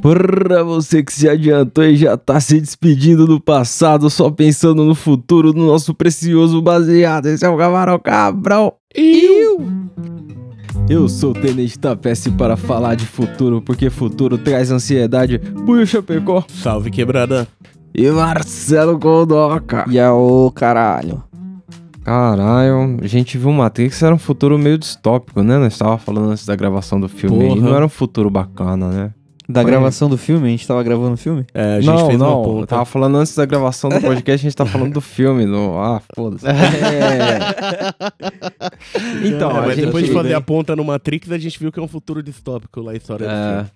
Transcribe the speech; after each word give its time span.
Pra 0.00 0.64
você 0.64 1.02
que 1.02 1.12
se 1.12 1.28
adiantou 1.28 1.84
e 1.84 1.94
já 1.94 2.16
tá 2.16 2.40
se 2.40 2.60
despedindo 2.60 3.26
do 3.26 3.40
passado, 3.40 4.10
só 4.10 4.30
pensando 4.30 4.84
no 4.84 4.94
futuro 4.94 5.52
do 5.52 5.60
nosso 5.60 5.94
precioso 5.94 6.60
baseado. 6.60 7.26
Esse 7.26 7.44
é 7.44 7.48
o 7.48 7.56
Camarão 7.56 7.98
Cabrão. 7.98 8.72
Eu! 8.94 9.60
Eu 10.90 11.08
sou 11.08 11.30
o 11.30 11.34
Tenente 11.34 11.78
Tapece 11.78 12.32
para 12.32 12.56
falar 12.56 12.96
de 12.96 13.06
futuro, 13.06 13.62
porque 13.62 13.88
futuro 13.88 14.36
traz 14.36 14.72
ansiedade. 14.72 15.38
Buio 15.38 15.86
Chapecó. 15.86 16.44
Salve 16.48 16.90
quebrada. 16.90 17.46
E 17.94 18.10
Marcelo 18.10 18.98
Goldoca. 18.98 19.84
E 19.88 20.00
é 20.00 20.10
o 20.10 20.50
caralho. 20.50 21.22
Caralho, 22.02 22.98
a 23.00 23.06
gente 23.06 23.38
viu 23.38 23.52
Matrix, 23.52 24.02
era 24.02 24.12
um 24.12 24.18
futuro 24.18 24.58
meio 24.58 24.76
distópico, 24.76 25.44
né? 25.44 25.58
Nós 25.58 25.78
tava 25.78 25.96
falando 25.96 26.32
antes 26.32 26.44
da 26.44 26.56
gravação 26.56 26.98
do 26.98 27.08
filme. 27.08 27.38
Porra. 27.38 27.56
E 27.56 27.60
não 27.60 27.76
era 27.76 27.86
um 27.86 27.88
futuro 27.88 28.28
bacana, 28.28 28.88
né? 28.88 29.14
Da 29.52 29.62
gravação 29.62 30.08
do 30.08 30.16
filme? 30.16 30.48
A 30.48 30.50
gente 30.50 30.66
tava 30.66 30.82
gravando 30.82 31.14
o 31.14 31.16
filme? 31.16 31.44
É, 31.52 31.76
a 31.76 31.80
gente 31.80 31.94
não, 31.94 32.06
fez 32.06 32.18
não, 32.18 32.36
uma 32.38 32.44
ponta. 32.44 32.60
eu 32.62 32.66
tava 32.66 32.84
falando 32.84 33.16
antes 33.16 33.34
da 33.34 33.44
gravação 33.44 33.90
do 33.90 34.00
podcast, 34.00 34.46
a 34.46 34.48
gente 34.48 34.56
tá 34.56 34.66
falando 34.66 34.92
do 34.92 35.00
filme. 35.00 35.44
No... 35.46 35.78
Ah, 35.80 36.00
foda-se. 36.14 36.46
É. 36.46 36.50
Então, 39.24 39.50
É, 39.50 39.58
a 39.58 39.62
mas 39.62 39.76
gente... 39.76 39.86
depois 39.86 40.04
de 40.06 40.12
fazer 40.12 40.34
a 40.34 40.40
ponta 40.40 40.74
no 40.76 40.84
Matrix, 40.84 41.30
a 41.30 41.38
gente 41.38 41.58
viu 41.58 41.70
que 41.72 41.78
é 41.78 41.82
um 41.82 41.88
futuro 41.88 42.22
distópico 42.22 42.80
lá, 42.80 42.92
a 42.92 42.96
história 42.96 43.26
do 43.26 43.32
É. 43.32 43.54
filme. 43.54 43.70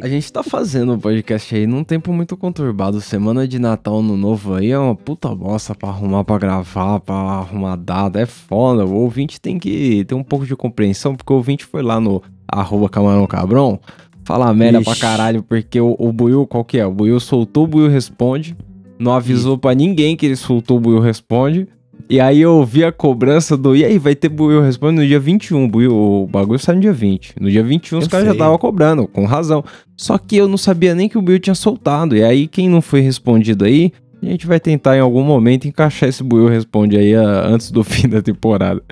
A, 0.00 0.06
a 0.06 0.08
gente 0.08 0.32
tá 0.32 0.42
fazendo 0.42 0.94
um 0.94 0.98
podcast 0.98 1.54
aí 1.54 1.66
num 1.66 1.84
tempo 1.84 2.12
muito 2.14 2.34
conturbado. 2.36 2.98
Semana 3.00 3.46
de 3.46 3.58
Natal, 3.58 3.98
Ano 3.98 4.16
Novo 4.16 4.54
aí 4.54 4.70
é 4.70 4.78
uma 4.78 4.94
puta 4.94 5.34
bosta 5.34 5.74
pra 5.74 5.90
arrumar, 5.90 6.24
pra 6.24 6.38
gravar, 6.38 6.98
pra 7.00 7.14
arrumar 7.14 7.76
data. 7.76 8.18
É 8.20 8.24
foda. 8.26 8.84
O 8.86 8.94
ouvinte 8.94 9.38
tem 9.40 9.58
que 9.58 10.04
ter 10.06 10.14
um 10.14 10.22
pouco 10.22 10.46
de 10.46 10.56
compreensão, 10.56 11.14
porque 11.14 11.30
o 11.32 11.36
ouvinte 11.36 11.64
foi 11.66 11.82
lá 11.82 12.00
no 12.00 12.22
arroba 12.50 12.88
Camarão 12.88 13.26
Cabrão 13.26 13.78
falar 14.24 14.52
merda 14.54 14.80
pra 14.82 14.92
Ixi. 14.92 15.00
caralho, 15.00 15.42
porque 15.42 15.80
o, 15.80 15.96
o 15.98 16.12
Buiu, 16.12 16.46
qual 16.46 16.64
que 16.64 16.78
é? 16.78 16.86
O 16.86 16.92
Buiu 16.92 17.18
soltou, 17.20 17.64
o 17.64 17.66
Buiu 17.66 17.88
responde. 17.88 18.56
Não 18.98 19.12
avisou 19.12 19.56
pra 19.56 19.74
ninguém 19.74 20.16
que 20.16 20.26
ele 20.26 20.36
soltou 20.36 20.76
o 20.76 20.80
Buiu 20.80 21.00
responde. 21.00 21.66
E 22.08 22.20
aí 22.20 22.40
eu 22.40 22.64
vi 22.64 22.84
a 22.84 22.90
cobrança 22.90 23.56
do. 23.56 23.74
E 23.76 23.84
aí, 23.84 23.96
vai 23.98 24.14
ter 24.16 24.28
Buiu 24.28 24.60
responde 24.62 24.96
no 25.00 25.06
dia 25.06 25.20
21. 25.20 25.68
Buiu, 25.68 25.94
o 25.94 26.26
bagulho 26.26 26.58
sai 26.58 26.74
no 26.74 26.80
dia 26.80 26.92
20. 26.92 27.34
No 27.40 27.48
dia 27.50 27.62
21 27.62 27.98
os 27.98 28.04
Eu 28.04 28.10
caras 28.10 28.26
já 28.26 28.32
estavam 28.32 28.58
cobrando, 28.58 29.06
com 29.06 29.24
razão. 29.24 29.64
Só 29.96 30.18
que 30.18 30.36
eu 30.36 30.48
não 30.48 30.56
sabia 30.56 30.94
nem 30.94 31.08
que 31.08 31.16
o 31.16 31.22
Buiu 31.22 31.38
tinha 31.38 31.54
soltado. 31.54 32.16
E 32.16 32.22
aí, 32.24 32.48
quem 32.48 32.68
não 32.68 32.82
foi 32.82 33.00
respondido 33.00 33.64
aí, 33.64 33.92
a 34.22 34.26
gente 34.26 34.46
vai 34.46 34.58
tentar 34.58 34.96
em 34.96 35.00
algum 35.00 35.22
momento 35.22 35.68
encaixar 35.68 36.08
esse 36.08 36.22
Buiu 36.24 36.48
responde 36.48 36.96
aí 36.96 37.14
ah, 37.14 37.44
antes 37.46 37.70
do 37.70 37.82
fim 37.84 38.08
da 38.08 38.20
temporada. 38.20 38.82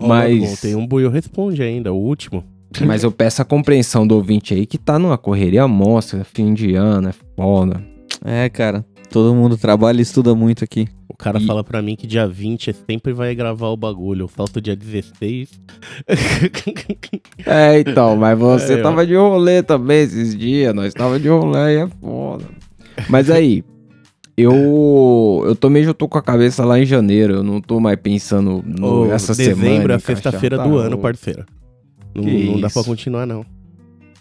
Mas- 0.00 0.38
bom, 0.40 0.54
tem 0.60 0.74
um 0.74 0.86
buio 0.86 1.10
responde 1.10 1.62
ainda, 1.62 1.92
o 1.92 1.96
último. 1.96 2.42
Mas 2.86 3.02
eu 3.04 3.12
peço 3.12 3.42
a 3.42 3.44
compreensão 3.44 4.06
do 4.06 4.14
ouvinte 4.16 4.54
aí 4.54 4.64
que 4.66 4.78
tá 4.78 4.98
numa 4.98 5.18
correria 5.18 5.66
monstra, 5.68 6.24
fim 6.24 6.54
de 6.54 6.74
ano, 6.74 7.08
é 7.10 7.14
foda. 7.36 7.82
É, 8.24 8.48
cara. 8.48 8.84
Todo 9.10 9.34
mundo 9.34 9.58
trabalha 9.58 9.98
e 9.98 10.02
estuda 10.02 10.34
muito 10.34 10.64
aqui. 10.64 10.88
O 11.06 11.14
cara 11.14 11.38
E- 11.38 11.46
fala 11.46 11.62
pra 11.62 11.82
mim 11.82 11.94
que 11.94 12.06
dia 12.06 12.26
20 12.26 12.74
sempre 12.88 13.12
vai 13.12 13.34
gravar 13.34 13.68
o 13.68 13.76
bagulho. 13.76 14.22
Eu 14.22 14.28
falto 14.28 14.58
dia 14.60 14.74
16. 14.74 15.50
É, 17.46 17.80
então, 17.80 18.16
mas 18.16 18.38
você 18.38 18.74
É, 18.74 18.80
ó. 18.80 18.82
tava 18.82 19.06
de 19.06 19.14
rolê 19.14 19.62
também 19.62 20.02
esses 20.02 20.34
dias, 20.36 20.74
nós 20.74 20.94
tava 20.94 21.18
de 21.20 21.28
rolê 21.28 21.74
e 21.76 21.80
é 21.82 21.88
foda. 22.00 22.44
Mas 23.08 23.30
aí, 23.30 23.62
eu 24.36 25.42
eu 25.46 25.54
também 25.54 25.84
já 25.84 25.92
tô 25.92 26.08
com 26.08 26.18
a 26.18 26.22
cabeça 26.22 26.64
lá 26.64 26.78
em 26.80 26.86
janeiro, 26.86 27.34
eu 27.34 27.42
não 27.42 27.60
tô 27.60 27.78
mais 27.80 27.98
pensando 28.00 28.62
no, 28.66 29.06
Ô, 29.08 29.12
essa 29.12 29.34
semana. 29.34 29.54
dezembro 29.60 29.92
é 29.92 29.94
a 29.94 29.98
encaixar, 29.98 30.16
sexta-feira 30.22 30.56
tá 30.56 30.66
do 30.66 30.76
ano, 30.78 30.98
parceiro. 30.98 31.44
Não, 32.14 32.24
não 32.24 32.60
dá 32.60 32.68
pra 32.70 32.84
continuar, 32.84 33.26
não. 33.26 33.44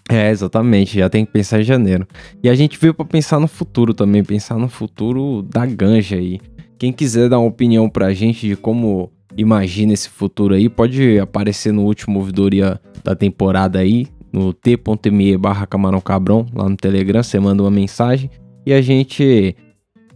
É, 0.10 0.30
exatamente, 0.30 1.00
já 1.00 1.10
tem 1.10 1.26
que 1.26 1.32
pensar 1.32 1.62
em 1.62 1.64
janeiro. 1.64 2.06
E 2.44 2.50
a 2.50 2.56
gente 2.56 2.78
veio 2.78 2.94
pra 2.94 3.06
pensar 3.06 3.40
no 3.40 3.48
futuro 3.48 3.94
também, 3.94 4.24
pensar 4.24 4.58
no 4.58 4.68
futuro 4.68 5.42
da 5.44 5.66
ganja 5.66 6.18
aí. 6.18 6.40
Quem 6.78 6.92
quiser 6.92 7.30
dar 7.30 7.40
uma 7.40 7.48
opinião 7.48 7.90
pra 7.90 8.14
gente 8.14 8.48
de 8.48 8.56
como 8.56 9.12
imagina 9.38 9.94
esse 9.94 10.10
futuro 10.10 10.54
aí, 10.54 10.68
pode 10.68 11.20
aparecer 11.20 11.72
no 11.72 11.84
último 11.84 12.20
ouvidoria 12.20 12.80
da 13.04 13.16
temporada 13.16 13.80
aí, 13.80 14.08
no 14.34 14.54
t.me 14.54 15.38
barra 15.38 15.66
camarão 15.66 16.02
cabrão, 16.02 16.46
lá 16.54 16.68
no 16.68 16.76
Telegram, 16.76 17.24
você 17.24 17.40
manda 17.40 17.64
uma 17.64 17.72
mensagem 17.72 18.30
e 18.66 18.74
a 18.74 18.82
gente... 18.82 19.56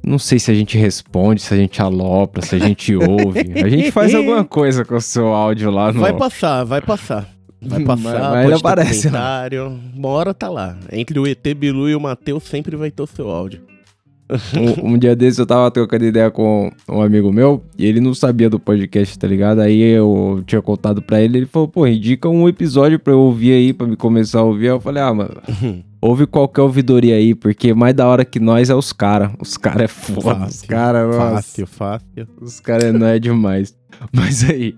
Não 0.05 0.19
sei 0.19 0.37
se 0.37 0.51
a 0.51 0.53
gente 0.53 0.77
responde, 0.77 1.41
se 1.41 1.51
a 1.51 1.57
gente 1.57 1.81
alopra, 1.81 2.43
se 2.43 2.55
a 2.55 2.59
gente 2.59 2.93
ouve. 2.95 3.59
A 3.63 3.67
gente 3.67 3.91
faz 3.91 4.13
alguma 4.13 4.43
coisa 4.43 4.85
com 4.85 4.95
o 4.95 5.01
seu 5.01 5.29
áudio 5.29 5.71
lá 5.71 5.91
no... 5.91 5.99
Vai 5.99 6.13
passar, 6.13 6.63
vai 6.63 6.79
passar. 6.79 7.34
Vai 7.65 7.79
Mas- 7.79 8.01
passar, 8.01 8.19
mas 8.19 8.31
pode 8.31 8.45
ele 8.47 8.53
aparece 8.55 9.07
lá. 9.07 9.11
comentário. 9.11 9.79
Uma 9.95 10.09
hora 10.09 10.33
tá 10.33 10.49
lá. 10.49 10.77
Entre 10.91 11.19
o 11.19 11.25
ET 11.27 11.43
Bilu 11.55 11.89
e 11.89 11.95
o 11.95 11.99
Matheus 11.99 12.43
sempre 12.43 12.75
vai 12.75 12.91
ter 12.91 13.01
o 13.01 13.07
seu 13.07 13.29
áudio. 13.29 13.61
um, 14.83 14.93
um 14.93 14.97
dia 14.97 15.15
desses 15.15 15.37
eu 15.37 15.45
tava 15.45 15.69
trocando 15.69 16.03
ideia 16.03 16.31
com 16.31 16.71
um 16.89 16.99
amigo 16.99 17.31
meu 17.31 17.63
e 17.77 17.85
ele 17.85 17.99
não 17.99 18.11
sabia 18.15 18.49
do 18.49 18.59
podcast, 18.59 19.19
tá 19.19 19.27
ligado? 19.27 19.59
Aí 19.61 19.79
eu 19.79 20.43
tinha 20.47 20.61
contado 20.63 20.99
pra 20.99 21.21
ele, 21.21 21.37
ele 21.37 21.45
falou, 21.45 21.67
pô, 21.67 21.85
indica 21.85 22.27
um 22.27 22.49
episódio 22.49 22.97
pra 22.97 23.13
eu 23.13 23.19
ouvir 23.19 23.51
aí, 23.51 23.71
pra 23.71 23.85
me 23.85 23.95
começar 23.95 24.39
a 24.39 24.43
ouvir. 24.43 24.65
Aí 24.69 24.73
eu 24.73 24.79
falei, 24.79 25.03
ah, 25.03 25.13
mano, 25.13 25.35
ouve 26.05 26.27
qualquer 26.27 26.61
ouvidoria 26.61 27.15
aí, 27.15 27.33
porque 27.33 27.73
mais 27.73 27.93
da 27.95 28.07
hora 28.07 28.23
que 28.23 28.39
nós 28.39 28.69
é 28.69 28.75
os 28.75 28.93
caras. 28.93 29.31
Os 29.39 29.57
caras 29.57 29.83
é 29.83 29.87
foda, 29.87 30.45
os 30.45 30.61
caras, 30.61 31.15
Fácil, 31.15 31.67
fácil. 31.67 32.27
os 32.41 32.59
caras 32.59 32.93
não 32.93 33.07
é 33.07 33.17
demais. 33.19 33.75
Mas 34.13 34.43
aí, 34.49 34.75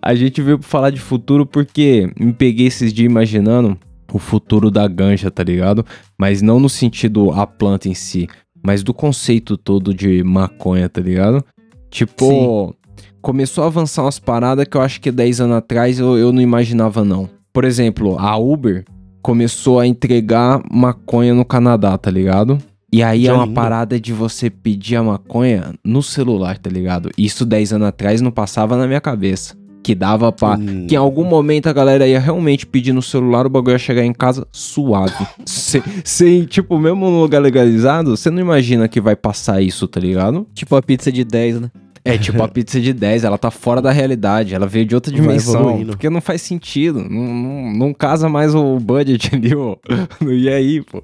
a 0.00 0.14
gente 0.14 0.40
veio 0.40 0.58
pra 0.58 0.68
falar 0.68 0.90
de 0.90 1.00
futuro 1.00 1.44
porque 1.44 2.10
me 2.18 2.32
peguei 2.32 2.66
esses 2.68 2.92
dias 2.92 3.10
imaginando 3.10 3.76
o 4.12 4.18
futuro 4.18 4.70
da 4.70 4.86
ganja, 4.86 5.30
tá 5.30 5.42
ligado? 5.42 5.84
Mas 6.18 6.40
não 6.42 6.60
no 6.60 6.68
sentido 6.68 7.32
a 7.32 7.46
planta 7.46 7.88
em 7.88 7.94
si, 7.94 8.28
mas 8.62 8.82
do 8.82 8.94
conceito 8.94 9.56
todo 9.56 9.92
de 9.92 10.22
maconha, 10.22 10.88
tá 10.88 11.00
ligado? 11.00 11.44
Tipo, 11.90 12.74
começou 13.20 13.64
a 13.64 13.66
avançar 13.66 14.02
umas 14.04 14.18
paradas 14.18 14.66
que 14.66 14.76
eu 14.76 14.80
acho 14.80 15.00
que 15.00 15.10
10 15.10 15.40
anos 15.40 15.56
atrás 15.56 15.98
eu, 15.98 16.16
eu 16.16 16.32
não 16.32 16.40
imaginava, 16.40 17.04
não. 17.04 17.28
Por 17.52 17.64
exemplo, 17.64 18.16
a 18.18 18.36
Uber 18.36 18.84
começou 19.22 19.78
a 19.80 19.86
entregar 19.86 20.60
maconha 20.70 21.32
no 21.34 21.44
Canadá, 21.44 21.96
tá 21.96 22.10
ligado? 22.10 22.58
E 22.92 23.02
aí 23.02 23.22
é 23.22 23.26
Já 23.28 23.34
uma 23.34 23.46
indo. 23.46 23.54
parada 23.54 23.98
de 23.98 24.12
você 24.12 24.50
pedir 24.50 24.96
a 24.96 25.02
maconha 25.02 25.72
no 25.82 26.02
celular, 26.02 26.58
tá 26.58 26.68
ligado? 26.68 27.10
Isso 27.16 27.46
10 27.46 27.72
anos 27.72 27.88
atrás 27.88 28.20
não 28.20 28.30
passava 28.30 28.76
na 28.76 28.86
minha 28.86 29.00
cabeça. 29.00 29.56
Que 29.82 29.94
dava 29.96 30.30
pra. 30.30 30.54
Hum. 30.56 30.86
Que 30.86 30.94
em 30.94 30.98
algum 30.98 31.24
momento 31.24 31.66
a 31.68 31.72
galera 31.72 32.06
ia 32.06 32.20
realmente 32.20 32.64
pedir 32.66 32.92
no 32.92 33.02
celular, 33.02 33.46
o 33.46 33.50
bagulho 33.50 33.72
ia 33.74 33.78
chegar 33.78 34.04
em 34.04 34.12
casa 34.12 34.46
suave. 34.52 35.26
Se- 35.44 35.82
Sem, 36.04 36.44
tipo, 36.44 36.78
mesmo 36.78 37.10
no 37.10 37.20
lugar 37.20 37.40
legalizado, 37.40 38.16
você 38.16 38.30
não 38.30 38.40
imagina 38.40 38.86
que 38.86 39.00
vai 39.00 39.16
passar 39.16 39.60
isso, 39.60 39.88
tá 39.88 39.98
ligado? 39.98 40.46
Tipo 40.54 40.76
a 40.76 40.82
pizza 40.82 41.10
de 41.10 41.24
10, 41.24 41.62
né? 41.62 41.70
É 42.04 42.18
tipo 42.18 42.42
a 42.42 42.48
pizza 42.48 42.80
de 42.80 42.92
10, 42.92 43.24
ela 43.24 43.38
tá 43.38 43.50
fora 43.50 43.80
da 43.80 43.92
realidade, 43.92 44.54
ela 44.54 44.66
veio 44.66 44.84
de 44.84 44.94
outra 44.94 45.12
dimensão. 45.12 45.84
Porque 45.86 46.10
não 46.10 46.20
faz 46.20 46.42
sentido, 46.42 46.98
não, 47.08 47.34
não, 47.34 47.72
não 47.72 47.94
casa 47.94 48.28
mais 48.28 48.54
o 48.54 48.78
budget 48.78 49.34
ali, 49.34 49.54
ó. 49.54 49.76
E 50.30 50.48
aí, 50.48 50.82
pô, 50.82 51.02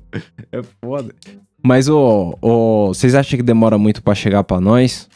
é 0.52 0.60
foda. 0.84 1.14
Mas, 1.62 1.88
ô, 1.88 2.36
ô, 2.40 2.88
vocês 2.88 3.14
acham 3.14 3.36
que 3.36 3.42
demora 3.42 3.76
muito 3.78 4.02
pra 4.02 4.14
chegar 4.14 4.42
pra 4.44 4.60
nós? 4.60 5.08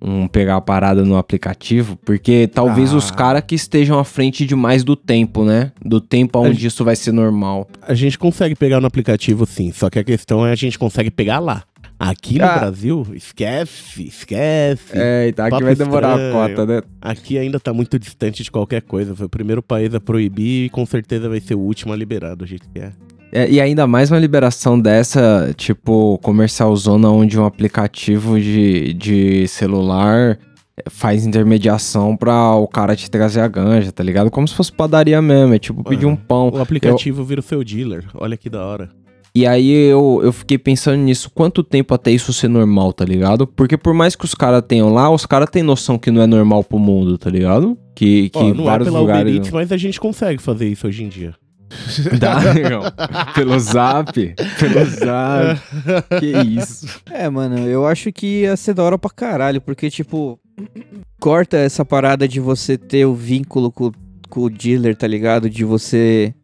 Um, 0.00 0.28
pegar 0.28 0.56
a 0.56 0.60
parada 0.60 1.02
no 1.04 1.16
aplicativo? 1.16 1.96
Porque 2.04 2.46
talvez 2.52 2.92
Ah. 2.92 2.96
os 2.96 3.10
caras 3.10 3.42
que 3.46 3.54
estejam 3.54 3.98
à 3.98 4.04
frente 4.04 4.44
demais 4.44 4.84
do 4.84 4.94
tempo, 4.94 5.42
né? 5.42 5.72
Do 5.82 6.02
tempo 6.02 6.38
onde 6.38 6.66
isso 6.66 6.84
vai 6.84 6.94
ser 6.94 7.12
normal. 7.12 7.66
A 7.80 7.94
gente 7.94 8.18
consegue 8.18 8.54
pegar 8.54 8.78
no 8.78 8.86
aplicativo 8.86 9.46
sim, 9.46 9.72
só 9.72 9.88
que 9.88 9.98
a 9.98 10.04
questão 10.04 10.46
é 10.46 10.52
a 10.52 10.54
gente 10.54 10.78
consegue 10.78 11.10
pegar 11.10 11.38
lá. 11.38 11.64
Aqui 11.98 12.38
no 12.38 12.44
Ah. 12.44 12.58
Brasil, 12.58 13.06
esquece, 13.14 14.02
esquece. 14.06 14.92
É, 14.92 15.28
então 15.28 15.46
aqui 15.46 15.62
vai 15.64 15.74
demorar 15.74 16.08
a 16.08 16.12
estranho. 16.12 16.32
cota, 16.32 16.66
né? 16.66 16.82
Aqui 17.00 17.38
ainda 17.38 17.58
tá 17.58 17.72
muito 17.72 17.98
distante 17.98 18.42
de 18.42 18.50
qualquer 18.50 18.82
coisa. 18.82 19.16
Foi 19.16 19.26
o 19.26 19.30
primeiro 19.30 19.62
país 19.62 19.94
a 19.94 20.00
proibir 20.00 20.66
e 20.66 20.68
com 20.70 20.84
certeza 20.84 21.28
vai 21.28 21.40
ser 21.40 21.54
o 21.54 21.60
último 21.60 21.92
a 21.92 21.96
liberar 21.96 22.34
do 22.34 22.44
jeito 22.46 22.68
que 22.68 22.80
é. 22.80 22.92
É, 23.32 23.50
e 23.50 23.60
ainda 23.60 23.86
mais 23.86 24.10
uma 24.10 24.18
liberação 24.20 24.78
dessa, 24.78 25.52
tipo, 25.56 26.18
comercial 26.18 26.74
zona 26.76 27.10
onde 27.10 27.38
um 27.38 27.44
aplicativo 27.44 28.38
de, 28.38 28.92
de 28.94 29.48
celular 29.48 30.38
faz 30.90 31.24
intermediação 31.26 32.14
pra 32.16 32.54
o 32.54 32.68
cara 32.68 32.94
te 32.94 33.10
trazer 33.10 33.40
a 33.40 33.48
ganja, 33.48 33.90
tá 33.90 34.02
ligado? 34.04 34.30
Como 34.30 34.46
se 34.46 34.54
fosse 34.54 34.70
padaria 34.70 35.20
mesmo, 35.22 35.54
é 35.54 35.58
tipo 35.58 35.82
pedir 35.82 36.04
um 36.06 36.14
pão. 36.14 36.50
O 36.50 36.58
aplicativo 36.60 37.24
vira 37.24 37.40
o 37.40 37.42
seu 37.42 37.64
dealer. 37.64 38.04
Olha 38.14 38.36
que 38.36 38.50
da 38.50 38.64
hora. 38.64 38.90
E 39.36 39.46
aí 39.46 39.70
eu, 39.70 40.20
eu 40.22 40.32
fiquei 40.32 40.56
pensando 40.56 40.96
nisso, 40.96 41.30
quanto 41.30 41.62
tempo 41.62 41.92
até 41.92 42.10
isso 42.10 42.32
ser 42.32 42.48
normal, 42.48 42.90
tá 42.94 43.04
ligado? 43.04 43.46
Porque 43.46 43.76
por 43.76 43.92
mais 43.92 44.16
que 44.16 44.24
os 44.24 44.34
caras 44.34 44.62
tenham 44.66 44.90
lá, 44.90 45.10
os 45.10 45.26
caras 45.26 45.50
têm 45.50 45.62
noção 45.62 45.98
que 45.98 46.10
não 46.10 46.22
é 46.22 46.26
normal 46.26 46.64
pro 46.64 46.78
mundo, 46.78 47.18
tá 47.18 47.28
ligado? 47.28 47.76
Que, 47.94 48.30
que 48.30 48.38
Ó, 48.38 48.54
não 48.54 48.64
é 48.64 48.66
vários 48.66 48.88
pela 48.88 48.98
lugares... 48.98 49.30
Uber 49.30 49.34
Eats, 49.34 49.50
mas 49.50 49.70
a 49.70 49.76
gente 49.76 50.00
consegue 50.00 50.40
fazer 50.40 50.66
isso 50.70 50.86
hoje 50.86 51.04
em 51.04 51.10
dia. 51.10 51.34
Dá, 52.18 52.54
negão. 52.54 52.80
Pelo 53.34 53.60
zap. 53.60 54.10
Pelo 54.14 54.84
zap. 54.86 55.60
Que 56.18 56.32
isso. 56.58 56.86
É, 57.10 57.28
mano, 57.28 57.58
eu 57.58 57.86
acho 57.86 58.10
que 58.10 58.40
ia 58.40 58.56
ser 58.56 58.72
da 58.72 58.84
hora 58.84 58.96
pra 58.96 59.10
caralho, 59.10 59.60
porque, 59.60 59.90
tipo, 59.90 60.40
corta 61.20 61.58
essa 61.58 61.84
parada 61.84 62.26
de 62.26 62.40
você 62.40 62.78
ter 62.78 63.04
o 63.04 63.14
vínculo 63.14 63.70
com, 63.70 63.92
com 64.30 64.40
o 64.40 64.48
dealer, 64.48 64.96
tá 64.96 65.06
ligado? 65.06 65.50
De 65.50 65.62
você 65.62 66.34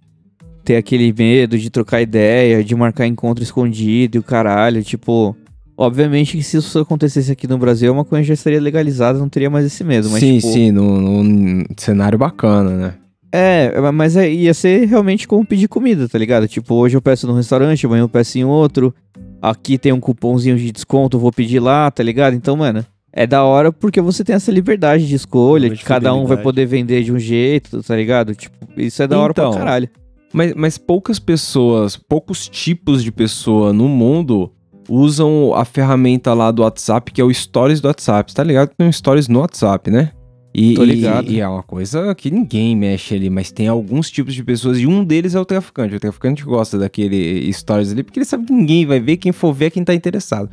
ter 0.65 0.77
aquele 0.77 1.13
medo 1.13 1.59
de 1.59 1.71
trocar 1.71 2.01
ideia, 2.01 2.63
de 2.63 2.75
marcar 2.75 3.07
encontro 3.07 3.43
escondido 3.43 4.17
e 4.17 4.19
o 4.19 4.23
caralho, 4.23 4.83
tipo. 4.83 5.37
Obviamente 5.77 6.37
que 6.37 6.43
se 6.43 6.59
isso 6.59 6.79
acontecesse 6.79 7.33
aqui 7.33 7.49
no 7.49 7.59
Brasil, 7.59 7.91
a 7.91 7.97
maconha 7.97 8.23
já 8.23 8.35
estaria 8.35 8.61
legalizada, 8.61 9.19
não 9.19 9.29
teria 9.29 9.49
mais 9.51 9.65
esse 9.67 9.83
medo. 9.83 10.09
Mas, 10.11 10.21
sim, 10.21 10.37
tipo, 10.37 10.53
sim, 10.53 10.71
num, 10.71 11.01
num 11.01 11.65
cenário 11.77 12.19
bacana, 12.19 12.71
né? 12.71 12.95
É, 13.33 13.73
mas 13.91 14.15
é- 14.15 14.31
ia 14.31 14.53
ser 14.53 14.87
realmente 14.87 15.27
como 15.27 15.45
pedir 15.45 15.67
comida, 15.67 16.07
tá 16.07 16.19
ligado? 16.19 16.47
Tipo, 16.47 16.75
hoje 16.75 16.97
eu 16.97 17.01
peço 17.03 17.27
num 17.27 17.33
restaurante, 17.33 17.87
amanhã 17.87 18.03
eu 18.03 18.09
peço 18.09 18.39
em 18.39 18.45
outro. 18.45 18.95
Aqui 19.41 19.79
tem 19.79 19.91
um 19.93 19.99
cupomzinho 19.99 20.57
de 20.59 20.71
desconto, 20.71 21.19
vou 21.19 21.33
pedir 21.33 21.59
lá, 21.59 21.91
tá 21.91 22.03
ligado? 22.03 22.35
Então, 22.35 22.55
mano, 22.55 22.85
é 23.11 23.27
da 23.27 23.43
hora 23.43 23.73
porque 23.73 24.01
você 24.01 24.23
tem 24.23 24.37
essa 24.37 24.53
liberdade 24.53 25.09
de 25.09 25.15
escolha, 25.15 25.69
Uma 25.69 25.75
que 25.77 25.85
cada 25.85 26.15
um 26.15 26.27
vai 26.27 26.37
poder 26.37 26.67
vender 26.67 27.03
de 27.03 27.11
um 27.13 27.19
jeito, 27.19 27.83
tá 27.83 27.97
ligado? 27.97 28.35
Tipo, 28.35 28.55
isso 28.77 29.03
é 29.03 29.09
da 29.09 29.19
hora 29.19 29.33
Então, 29.33 29.51
pra 29.51 29.59
caralho. 29.61 29.89
Mas, 30.33 30.55
mas 30.55 30.79
poucas 30.79 31.19
pessoas, 31.19 31.97
poucos 31.97 32.49
tipos 32.49 33.03
de 33.03 33.13
pessoa 33.13 33.73
no 33.73 33.89
mundo 33.89 34.51
usam 34.89 35.55
a 35.55 35.65
ferramenta 35.65 36.35
lá 36.35 36.51
do 36.51 36.63
WhatsApp, 36.63 37.13
que 37.13 37.21
é 37.21 37.25
o 37.25 37.33
Stories 37.33 37.81
do 37.81 37.89
WhatsApp. 37.89 38.35
Tá 38.35 38.43
ligado? 38.43 38.71
que 38.71 38.77
Tem 38.77 38.87
um 38.87 38.93
Stories 38.93 39.29
no 39.29 39.41
WhatsApp, 39.41 39.91
né? 39.91 40.13
E, 40.55 40.75
Tô 40.75 40.85
ligado. 40.85 41.31
E, 41.31 41.37
e 41.37 41.41
é 41.41 41.49
uma 41.49 41.63
coisa 41.63 42.15
que 42.15 42.31
ninguém 42.31 42.77
mexe 42.77 43.15
ali, 43.15 43.31
mas 43.31 43.51
tem 43.51 43.69
alguns 43.69 44.11
tipos 44.11 44.35
de 44.35 44.45
pessoas 44.45 44.79
e 44.79 44.87
um 44.87 45.03
deles 45.03 45.35
é 45.35 45.41
o 45.41 45.45
traficante. 45.45 45.97
O 45.97 46.01
traficante 46.01 46.45
gosta 46.45 46.79
daquele 46.79 47.51
Stories 47.53 47.91
ali 47.91 48.03
porque 48.03 48.19
ele 48.19 48.27
sabe 48.27 48.47
que 48.47 48.53
ninguém 48.53 48.85
vai 48.85 49.01
ver, 49.01 49.17
quem 49.17 49.33
for 49.33 49.53
ver 49.53 49.67
é 49.67 49.71
quem 49.71 49.85
tá 49.85 49.95
interessado. 49.95 50.51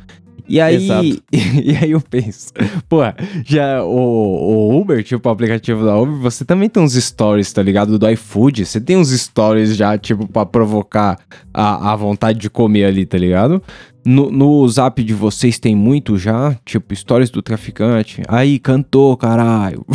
E 0.50 0.60
aí, 0.60 0.74
Exato. 0.74 1.22
e 1.32 1.76
aí 1.80 1.92
eu 1.92 2.00
penso, 2.00 2.48
pô, 2.88 3.02
já 3.46 3.84
o, 3.84 3.88
o 4.72 4.80
Uber, 4.80 5.00
tipo 5.04 5.28
o 5.28 5.32
aplicativo 5.32 5.84
da 5.84 5.96
Uber, 5.96 6.16
você 6.16 6.44
também 6.44 6.68
tem 6.68 6.82
uns 6.82 6.94
stories, 6.94 7.52
tá 7.52 7.62
ligado? 7.62 7.96
Do 7.96 8.10
iFood, 8.10 8.66
você 8.66 8.80
tem 8.80 8.96
uns 8.96 9.10
stories 9.10 9.76
já, 9.76 9.96
tipo, 9.96 10.26
pra 10.26 10.44
provocar 10.44 11.20
a, 11.54 11.92
a 11.92 11.96
vontade 11.96 12.40
de 12.40 12.50
comer 12.50 12.86
ali, 12.86 13.06
tá 13.06 13.16
ligado? 13.16 13.62
No, 14.04 14.28
no 14.28 14.66
zap 14.68 15.04
de 15.04 15.14
vocês 15.14 15.56
tem 15.58 15.76
muito 15.76 16.18
já, 16.18 16.56
tipo, 16.64 16.96
stories 16.96 17.30
do 17.30 17.40
traficante. 17.40 18.20
Aí, 18.26 18.58
cantou, 18.58 19.16
caralho. 19.16 19.86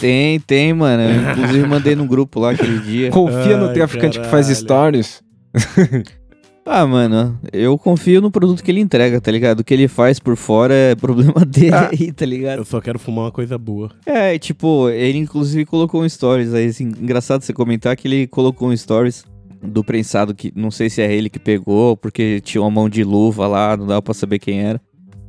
Tem, 0.00 0.38
tem, 0.40 0.74
mano. 0.74 1.02
Eu, 1.02 1.30
inclusive 1.32 1.66
mandei 1.66 1.96
no 1.96 2.04
grupo 2.06 2.40
lá 2.40 2.50
aquele 2.50 2.80
dia. 2.80 3.10
Confia 3.10 3.56
no 3.56 3.68
Ai, 3.68 3.72
traficante 3.72 4.20
que 4.20 4.26
faz 4.26 4.48
caralho. 4.48 5.02
stories. 5.02 5.22
Ah, 6.66 6.86
mano, 6.86 7.38
eu 7.52 7.76
confio 7.76 8.22
no 8.22 8.30
produto 8.30 8.62
que 8.64 8.70
ele 8.70 8.80
entrega, 8.80 9.20
tá 9.20 9.30
ligado? 9.30 9.60
O 9.60 9.64
que 9.64 9.74
ele 9.74 9.86
faz 9.86 10.18
por 10.18 10.34
fora 10.34 10.72
é 10.72 10.94
problema 10.94 11.34
dele 11.44 11.74
Ah. 11.74 11.90
aí, 11.92 12.10
tá 12.10 12.24
ligado? 12.24 12.58
Eu 12.60 12.64
só 12.64 12.80
quero 12.80 12.98
fumar 12.98 13.26
uma 13.26 13.32
coisa 13.32 13.58
boa. 13.58 13.90
É, 14.06 14.38
tipo, 14.38 14.88
ele 14.88 15.18
inclusive 15.18 15.66
colocou 15.66 16.02
um 16.02 16.08
stories 16.08 16.54
aí, 16.54 16.66
assim, 16.66 16.84
engraçado 16.84 17.42
você 17.42 17.52
comentar 17.52 17.94
que 17.96 18.08
ele 18.08 18.26
colocou 18.26 18.68
um 18.70 18.76
stories 18.76 19.24
do 19.62 19.84
prensado 19.84 20.34
que 20.34 20.52
não 20.56 20.70
sei 20.70 20.88
se 20.88 21.02
é 21.02 21.12
ele 21.14 21.28
que 21.28 21.38
pegou, 21.38 21.96
porque 21.98 22.40
tinha 22.40 22.62
uma 22.62 22.70
mão 22.70 22.88
de 22.88 23.04
luva 23.04 23.46
lá, 23.46 23.76
não 23.76 23.86
dava 23.86 24.00
pra 24.02 24.14
saber 24.14 24.38
quem 24.38 24.60
era. 24.62 24.80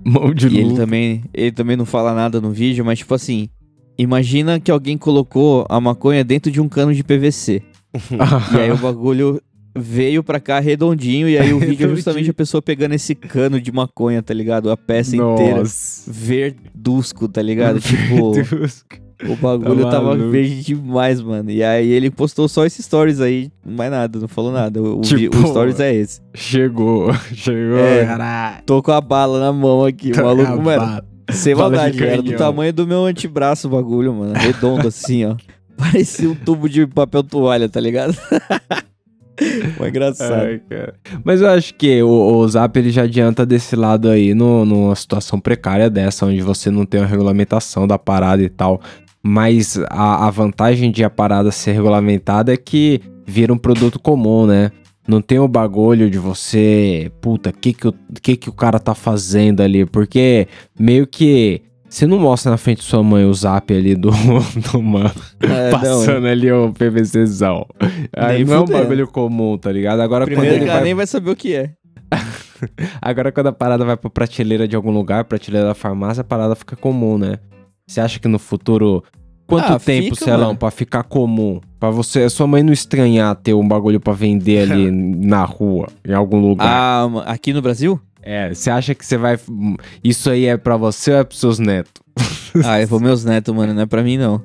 Mão 0.06 0.34
de 0.34 0.48
E 0.48 0.58
ele 0.58 0.70
luva. 0.70 0.76
também, 0.82 1.24
ele 1.34 1.52
também 1.52 1.76
não 1.76 1.86
fala 1.86 2.14
nada 2.14 2.40
no 2.40 2.52
vídeo, 2.52 2.86
mas 2.86 3.00
tipo 3.00 3.14
assim, 3.14 3.50
imagina 3.98 4.58
que 4.60 4.72
alguém 4.72 4.98
colocou 4.98 5.66
a 5.70 5.82
maconha 5.82 6.24
dentro 6.24 6.50
de 6.50 6.62
um 6.62 6.70
cano 6.70 6.94
de 6.94 7.04
PVC. 7.04 7.62
E 8.54 8.60
aí 8.60 8.72
o 8.72 8.78
bagulho 8.78 9.42
veio 9.76 10.24
pra 10.24 10.40
cá 10.40 10.60
redondinho 10.60 11.28
e 11.28 11.38
aí 11.38 11.54
o 11.54 11.60
vídeo 11.60 11.86
é 11.92 11.96
justamente 11.96 12.30
a 12.30 12.34
pessoa 12.34 12.62
pegando 12.62 12.94
esse 12.94 13.14
cano 13.14 13.60
de 13.60 13.72
maconha, 13.72 14.22
tá 14.24 14.34
ligado? 14.34 14.72
A 14.72 14.78
peça 14.78 15.16
inteira 15.16 15.58
Nossa. 15.60 16.10
verdusco, 16.12 17.28
tá 17.28 17.42
ligado? 17.42 17.80
tipo, 17.82 18.32
Deus. 18.32 18.86
o 19.28 19.36
bagulho 19.36 19.84
Tá 19.86 19.92
tava 19.92 20.16
verde 20.16 20.62
demais, 20.64 21.22
mano. 21.22 21.50
E 21.52 21.64
aí 21.64 21.90
ele 21.90 22.10
postou 22.10 22.48
só 22.48 22.66
esses 22.66 22.86
stories 22.86 23.20
aí, 23.20 23.52
mais 23.66 23.92
nada, 23.92 24.20
não 24.20 24.28
falou 24.28 24.52
nada. 24.52 24.82
O, 24.82 25.02
Tipo, 25.02 25.38
o 25.38 25.48
stories 25.48 25.80
é 25.80 25.94
esse. 25.94 26.22
Chegou, 26.34 27.14
chegou, 27.34 27.78
É. 27.80 28.06
caralho. 28.06 28.64
Tô 28.66 28.82
com 28.82 28.92
a 28.92 29.02
bala 29.02 29.40
na 29.40 29.52
mão 29.54 29.84
aqui, 29.86 30.12
o 30.12 30.24
maluco, 30.24 30.62
mano. 30.62 31.02
Sem 31.32 31.56
maldade, 31.56 32.02
era 32.04 32.22
do 32.22 32.34
tamanho 32.34 32.72
do 32.72 32.86
meu 32.86 33.06
antebraço 33.06 33.68
o 33.68 33.72
bagulho, 33.72 34.14
mano. 34.14 34.34
Redondo 34.36 34.88
assim, 34.88 35.26
ó. 35.26 35.36
Parecia 35.76 36.30
um 36.30 36.36
tubo 36.36 36.70
de 36.70 36.86
papel 36.88 37.22
toalha, 37.24 37.68
tá 37.68 37.80
ligado? 37.82 38.16
Foi 39.78 39.90
engraçado. 39.90 40.34
Ai. 40.46 40.62
Mas 41.24 41.42
eu 41.42 41.50
acho 41.50 41.74
que 41.76 42.02
o, 42.04 42.08
o 42.38 42.48
Zap 42.48 42.78
ele 42.78 42.90
já 42.90 43.04
adianta 43.04 43.46
desse 43.46 43.76
lado 43.76 44.10
aí 44.10 44.34
no, 44.34 44.66
numa 44.66 44.96
situação 44.96 45.40
precária 45.40 45.90
dessa, 45.90 46.26
onde 46.26 46.42
você 46.42 46.70
não 46.72 46.86
tem 46.86 47.02
uma 47.02 47.08
regulamentação 47.08 47.88
da 47.88 47.98
parada 48.00 48.42
e 48.42 48.50
tal. 48.50 48.82
Mas 49.24 49.80
a, 49.90 50.28
a 50.28 50.30
vantagem 50.30 50.92
de 50.92 51.04
a 51.04 51.10
parada 51.10 51.52
ser 51.52 51.72
regulamentada 51.74 52.54
é 52.54 52.58
que 52.58 53.02
vira 53.26 53.52
um 53.52 53.58
produto 53.58 54.00
comum, 54.00 54.46
né? 54.46 54.72
Não 55.08 55.22
tem 55.22 55.38
o 55.40 55.48
bagulho 55.48 56.10
de 56.10 56.18
você, 56.18 57.12
puta, 57.22 57.52
que 57.52 57.74
que, 57.74 57.88
o- 57.88 57.94
que 58.22 58.36
que 58.36 58.50
o 58.50 58.54
cara 58.54 58.80
tá 58.80 58.96
fazendo 58.96 59.62
ali? 59.62 59.86
Porque 59.86 60.48
meio 60.80 61.06
que 61.06 61.62
você 61.96 62.06
não 62.06 62.20
mostra 62.20 62.52
na 62.52 62.58
frente 62.58 62.80
de 62.80 62.84
sua 62.84 63.02
mãe 63.02 63.24
o 63.26 63.34
zap 63.34 63.74
ali 63.74 63.96
do, 63.96 64.12
do 64.72 64.82
mano 64.82 65.12
É, 65.40 65.72
não, 65.72 65.80
passando 65.80 66.28
ali 66.28 66.52
o 66.52 66.74
PVCzão. 66.74 67.66
Aí 68.16 68.44
não 68.44 68.54
é 68.54 68.60
um 68.60 68.66
bagulho 68.66 69.08
comum, 69.08 69.58
tá 69.58 69.72
ligado? 69.72 70.02
Agora 70.02 70.26
quando 70.26 70.32
Primeiro 70.34 70.56
ele 70.56 70.64
que 70.66 70.70
ela 70.70 70.80
vai... 70.80 70.84
nem 70.84 70.94
vai 70.94 71.08
saber 71.08 71.32
o 71.32 71.36
que 71.36 71.56
é. 71.56 71.72
Agora 73.02 73.32
quando 73.32 73.48
a 73.48 73.54
parada 73.54 73.86
vai 73.86 73.96
pra 73.96 74.10
prateleira 74.10 74.68
de 74.68 74.76
algum 74.76 74.92
lugar, 74.92 75.24
prateleira 75.24 75.68
da 75.68 75.74
farmácia, 75.74 76.22
a 76.22 76.24
parada 76.26 76.54
fica 76.56 76.76
comum, 76.76 77.18
né? 77.18 77.38
Você 77.88 78.02
acha 78.02 78.20
que 78.20 78.28
no 78.28 78.40
futuro... 78.40 79.04
Quanto 79.48 79.74
Ah, 79.74 79.80
tempo, 79.80 80.16
fica, 80.16 80.26
Celão, 80.26 80.48
mano. 80.48 80.58
pra 80.60 80.72
ficar 80.72 81.04
comum? 81.04 81.62
Pra 81.80 81.92
você, 81.92 82.28
sua 82.30 82.48
mãe 82.48 82.64
não 82.64 82.74
estranhar 82.74 83.36
ter 83.36 83.54
um 83.54 83.66
bagulho 83.68 84.00
pra 84.00 84.12
vender 84.12 84.64
ali 84.72 84.90
na 85.24 85.44
rua, 85.46 85.88
em 86.04 86.14
algum 86.14 86.40
lugar. 86.40 86.68
Ah, 86.68 87.06
aqui 87.28 87.54
no 87.54 87.62
Brasil? 87.62 88.00
É, 88.26 88.54
você 88.54 88.70
acha 88.72 88.96
que 88.96 89.06
você 89.06 89.18
vai... 89.18 89.40
Isso 90.04 90.30
aí 90.30 90.46
é 90.46 90.58
pra 90.58 90.76
você 90.76 91.12
ou 91.12 91.18
é 91.18 91.24
pros 91.24 91.40
seus 91.40 91.60
netos? 91.60 92.04
Ah, 92.64 92.80
eu 92.82 92.88
vou 92.88 93.02
meus 93.02 93.26
netos, 93.26 93.54
mano, 93.54 93.74
não 93.74 93.82
é 93.82 93.86
pra 93.86 94.02
mim 94.02 94.18
não. 94.18 94.42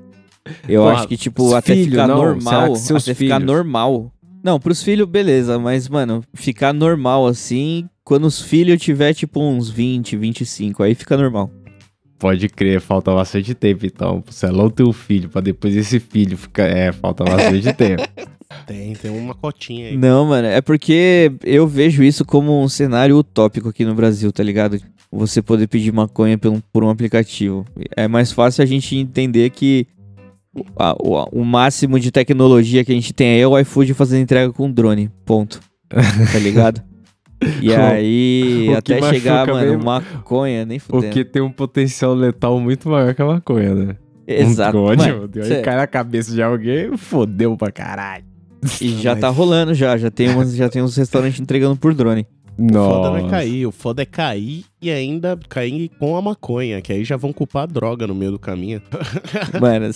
Eu 0.68 0.82
Porra, 0.82 0.94
acho 0.94 1.08
que, 1.08 1.16
tipo, 1.16 1.54
até 1.54 1.74
filhos, 1.74 1.90
ficar 1.90 2.08
não? 2.08 2.16
Normal. 2.16 2.74
Até 2.74 3.00
ficar 3.00 3.14
filhos? 3.14 3.42
normal. 3.44 4.12
Não, 4.42 4.58
pros 4.58 4.82
filhos, 4.82 5.08
beleza, 5.08 5.58
mas, 5.60 5.88
mano, 5.88 6.24
ficar 6.34 6.72
normal 6.72 7.26
assim, 7.26 7.88
quando 8.02 8.24
os 8.24 8.40
filhos 8.42 8.82
tiver, 8.82 9.14
tipo, 9.14 9.40
uns 9.40 9.70
20, 9.70 10.16
25, 10.16 10.82
aí 10.82 10.94
fica 10.96 11.16
normal. 11.16 11.50
Pode 12.18 12.48
crer, 12.48 12.80
falta 12.80 13.14
bastante 13.14 13.54
tempo 13.54 13.86
então. 13.86 14.24
Celão 14.28 14.68
ter 14.68 14.82
um 14.82 14.92
filho, 14.92 15.28
pra 15.28 15.40
depois 15.40 15.76
esse 15.76 16.00
filho 16.00 16.36
ficar... 16.36 16.64
É, 16.64 16.90
falta 16.90 17.22
bastante 17.22 17.72
tempo. 17.74 18.02
Tem, 18.66 18.92
tem 18.94 19.10
uma 19.10 19.34
cotinha 19.34 19.88
aí. 19.88 19.96
Não, 19.96 20.26
mano, 20.26 20.46
é 20.48 20.60
porque 20.60 21.32
eu 21.44 21.66
vejo 21.66 22.02
isso 22.02 22.24
como 22.24 22.60
um 22.62 22.68
cenário 22.68 23.16
utópico 23.16 23.68
aqui 23.68 23.84
no 23.84 23.94
Brasil, 23.94 24.32
tá 24.32 24.42
ligado? 24.42 24.78
Você 25.12 25.40
poder 25.42 25.66
pedir 25.66 25.92
maconha 25.92 26.36
por 26.38 26.50
um, 26.52 26.60
por 26.72 26.84
um 26.84 26.90
aplicativo. 26.90 27.64
É 27.96 28.06
mais 28.08 28.32
fácil 28.32 28.62
a 28.62 28.66
gente 28.66 28.96
entender 28.96 29.50
que 29.50 29.86
o, 30.54 30.64
a- 30.76 30.96
o- 31.00 31.40
o 31.40 31.44
máximo 31.44 31.98
de 31.98 32.10
tecnologia 32.10 32.84
que 32.84 32.92
a 32.92 32.94
gente 32.94 33.12
tem 33.12 33.34
aí 33.34 33.40
é 33.40 33.46
o 33.46 33.58
iFood 33.58 33.94
fazendo 33.94 34.22
entrega 34.22 34.52
com 34.52 34.70
drone. 34.70 35.10
Ponto. 35.24 35.60
Tá 35.88 36.38
ligado? 36.38 36.82
E 37.62 37.70
O- 37.70 37.80
aí, 37.80 38.66
o 38.68 38.76
até 38.76 39.00
chegar, 39.14 39.46
mano, 39.46 39.70
mesmo- 39.70 39.84
maconha, 39.84 40.66
nem 40.66 40.78
fudendo. 40.78 41.10
que 41.14 41.24
tem 41.24 41.40
um 41.40 41.50
potencial 41.50 42.12
letal 42.12 42.60
muito 42.60 42.86
maior 42.90 43.14
que 43.14 43.22
a 43.22 43.24
maconha, 43.24 43.74
né? 43.74 43.96
Exato. 44.26 44.76
Um 44.76 44.84
drone, 44.94 44.96
Mano, 45.10 45.30
cê- 45.46 45.54
Aí 45.54 45.62
cai 45.62 45.74
na 45.76 45.86
cabeça 45.86 46.34
de 46.34 46.42
alguém, 46.42 46.94
fodeu 46.98 47.56
pra 47.56 47.72
caralho. 47.72 48.24
E 48.80 49.00
já 49.00 49.16
tá 49.16 49.28
rolando 49.28 49.74
já, 49.74 49.96
já 49.96 50.10
tem, 50.10 50.28
umas, 50.28 50.54
já 50.54 50.68
tem 50.68 50.82
uns 50.82 50.96
restaurantes 50.96 51.40
entregando 51.40 51.76
por 51.76 51.94
drone. 51.94 52.26
O 52.58 52.72
foda 52.72 53.10
não 53.10 53.16
é 53.16 53.22
Nossa. 53.22 53.30
cair, 53.30 53.66
o 53.66 53.72
foda 53.72 54.02
é 54.02 54.06
cair 54.06 54.64
e 54.82 54.90
ainda 54.90 55.38
cair 55.48 55.90
com 55.98 56.16
a 56.16 56.20
maconha, 56.20 56.82
que 56.82 56.92
aí 56.92 57.04
já 57.04 57.16
vão 57.16 57.32
culpar 57.32 57.62
a 57.62 57.66
droga 57.66 58.06
no 58.06 58.14
meio 58.14 58.32
do 58.32 58.38
caminho. 58.38 58.82
Mano, 59.58 59.86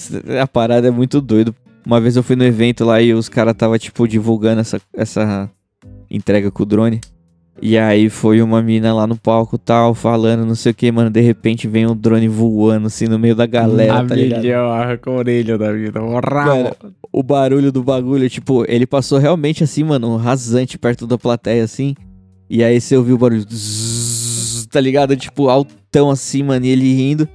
a 0.41 0.47
parada 0.47 0.89
é 0.89 0.91
muito 0.91 1.21
doido. 1.21 1.55
Uma 1.85 2.01
vez 2.01 2.17
eu 2.17 2.23
fui 2.23 2.37
no 2.37 2.45
evento 2.45 2.85
lá 2.85 3.03
e 3.03 3.13
os 3.13 3.29
caras 3.29 3.55
tava, 3.55 3.79
tipo, 3.79 4.09
divulgando 4.09 4.63
essa, 4.63 4.81
essa 4.95 5.51
entrega 6.11 6.51
com 6.51 6.63
o 6.63 6.67
drone. 6.67 7.01
E 7.63 7.79
aí 7.79 8.11
foi 8.11 8.43
uma 8.43 8.61
mina 8.61 8.93
lá 8.93 9.07
no 9.07 9.17
palco 9.17 9.57
tal, 9.57 9.95
falando 9.95 10.45
não 10.45 10.55
sei 10.55 10.73
o 10.73 10.75
que, 10.75 10.91
mano. 10.91 11.09
De 11.09 11.21
repente 11.21 11.69
vem 11.69 11.87
um 11.87 11.97
drone 11.97 12.29
voando 12.29 12.89
assim 12.89 13.07
no 13.07 13.19
meio 13.19 13.35
da 13.35 13.47
galera, 13.47 14.01
a 14.01 14.05
tá 14.05 14.15
ligado? 14.15 14.41
milhão, 14.43 14.71
arranca 14.71 15.11
a 15.11 15.15
orelha 15.15 15.57
da 15.57 15.73
vida. 15.73 16.01
Mano, 16.01 16.77
o 17.13 17.23
barulho 17.23 17.71
do 17.71 17.83
bagulho, 17.83 18.29
tipo, 18.29 18.65
ele 18.69 18.87
passou 18.87 19.19
realmente 19.19 19.63
assim, 19.63 19.85
mano, 19.85 20.17
rasante 20.17 20.77
perto 20.77 21.07
da 21.07 21.17
plateia, 21.17 21.63
assim. 21.63 21.95
E 22.51 22.63
aí 22.63 22.81
você 22.81 22.97
ouviu 22.97 23.15
o 23.15 23.19
barulho, 23.19 23.45
zzz, 23.49 24.67
tá 24.67 24.81
ligado? 24.81 25.17
Tipo, 25.17 25.49
altão 25.49 26.11
assim, 26.11 26.43
mano, 26.43 26.67
e 26.67 26.71
ele 26.71 26.93
rindo, 26.93 27.29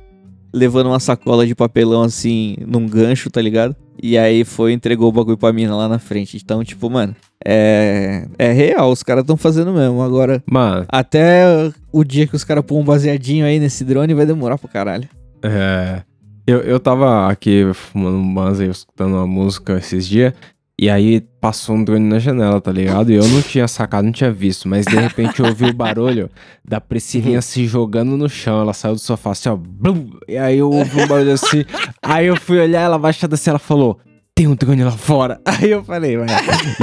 levando 0.53 0.87
uma 0.87 0.99
sacola 0.99 1.47
de 1.47 1.55
papelão 1.55 2.03
assim, 2.03 2.55
num 2.67 2.85
gancho, 2.85 3.29
tá 3.29 3.41
ligado? 3.41 3.75
E 4.01 4.17
aí 4.17 4.43
foi 4.43 4.71
e 4.71 4.75
entregou 4.75 5.09
o 5.09 5.11
bagulho 5.11 5.37
pra 5.37 5.51
mina 5.53 5.75
lá 5.75 5.87
na 5.87 5.99
frente. 5.99 6.37
Então, 6.37 6.63
tipo, 6.63 6.89
mano, 6.89 7.15
é, 7.45 8.27
é 8.37 8.51
real, 8.51 8.91
os 8.91 9.03
caras 9.03 9.23
tão 9.25 9.35
fazendo 9.37 9.73
mesmo. 9.73 10.01
Agora, 10.01 10.41
Mano, 10.45 10.85
até 10.89 11.71
o 11.91 12.03
dia 12.03 12.27
que 12.27 12.35
os 12.35 12.43
caras 12.43 12.63
pôr 12.65 12.77
um 12.79 12.83
baseadinho 12.83 13.45
aí 13.45 13.59
nesse 13.59 13.83
drone 13.83 14.13
vai 14.13 14.25
demorar 14.25 14.57
pra 14.57 14.69
caralho. 14.69 15.07
é. 15.43 16.01
Eu, 16.47 16.61
eu 16.61 16.79
tava 16.79 17.29
aqui 17.29 17.63
fumando 17.75 18.17
um 18.17 18.33
banzo 18.33 18.63
e 18.63 18.69
escutando 18.69 19.13
uma 19.13 19.27
música 19.27 19.77
esses 19.77 20.07
dias. 20.07 20.33
E 20.81 20.89
aí 20.89 21.19
passou 21.41 21.75
um 21.75 21.83
drone 21.83 22.07
na 22.07 22.19
janela, 22.19 22.61
tá 22.61 22.71
ligado? 22.71 23.11
E 23.11 23.15
eu 23.15 23.27
não 23.27 23.41
tinha 23.41 23.67
sacado, 23.67 24.05
não 24.05 24.13
tinha 24.13 24.31
visto. 24.31 24.65
Mas 24.69 24.85
de 24.85 24.95
repente 24.95 25.41
eu 25.41 25.47
ouvi 25.47 25.65
o 25.65 25.73
barulho 25.73 26.29
da 26.65 26.79
Priscilinha 26.79 27.41
se 27.41 27.67
jogando 27.67 28.15
no 28.15 28.29
chão. 28.29 28.61
Ela 28.61 28.71
saiu 28.71 28.93
do 28.93 28.99
sofá 29.01 29.31
assim, 29.31 29.49
ó. 29.49 29.57
blum, 29.57 30.09
e 30.25 30.37
aí 30.37 30.59
eu 30.59 30.71
ouvi 30.71 31.01
um 31.01 31.05
barulho 31.05 31.33
assim. 31.33 31.65
Aí 32.01 32.27
eu 32.27 32.37
fui 32.37 32.59
olhar, 32.59 32.83
ela 32.83 32.97
baixada 32.97 33.35
assim, 33.35 33.49
ela 33.49 33.59
falou. 33.59 33.99
Tem 34.33 34.47
um 34.47 34.55
drone 34.55 34.81
lá 34.85 34.91
fora. 34.91 35.41
Aí 35.43 35.69
eu 35.69 35.83
falei, 35.83 36.15
ué. 36.15 36.25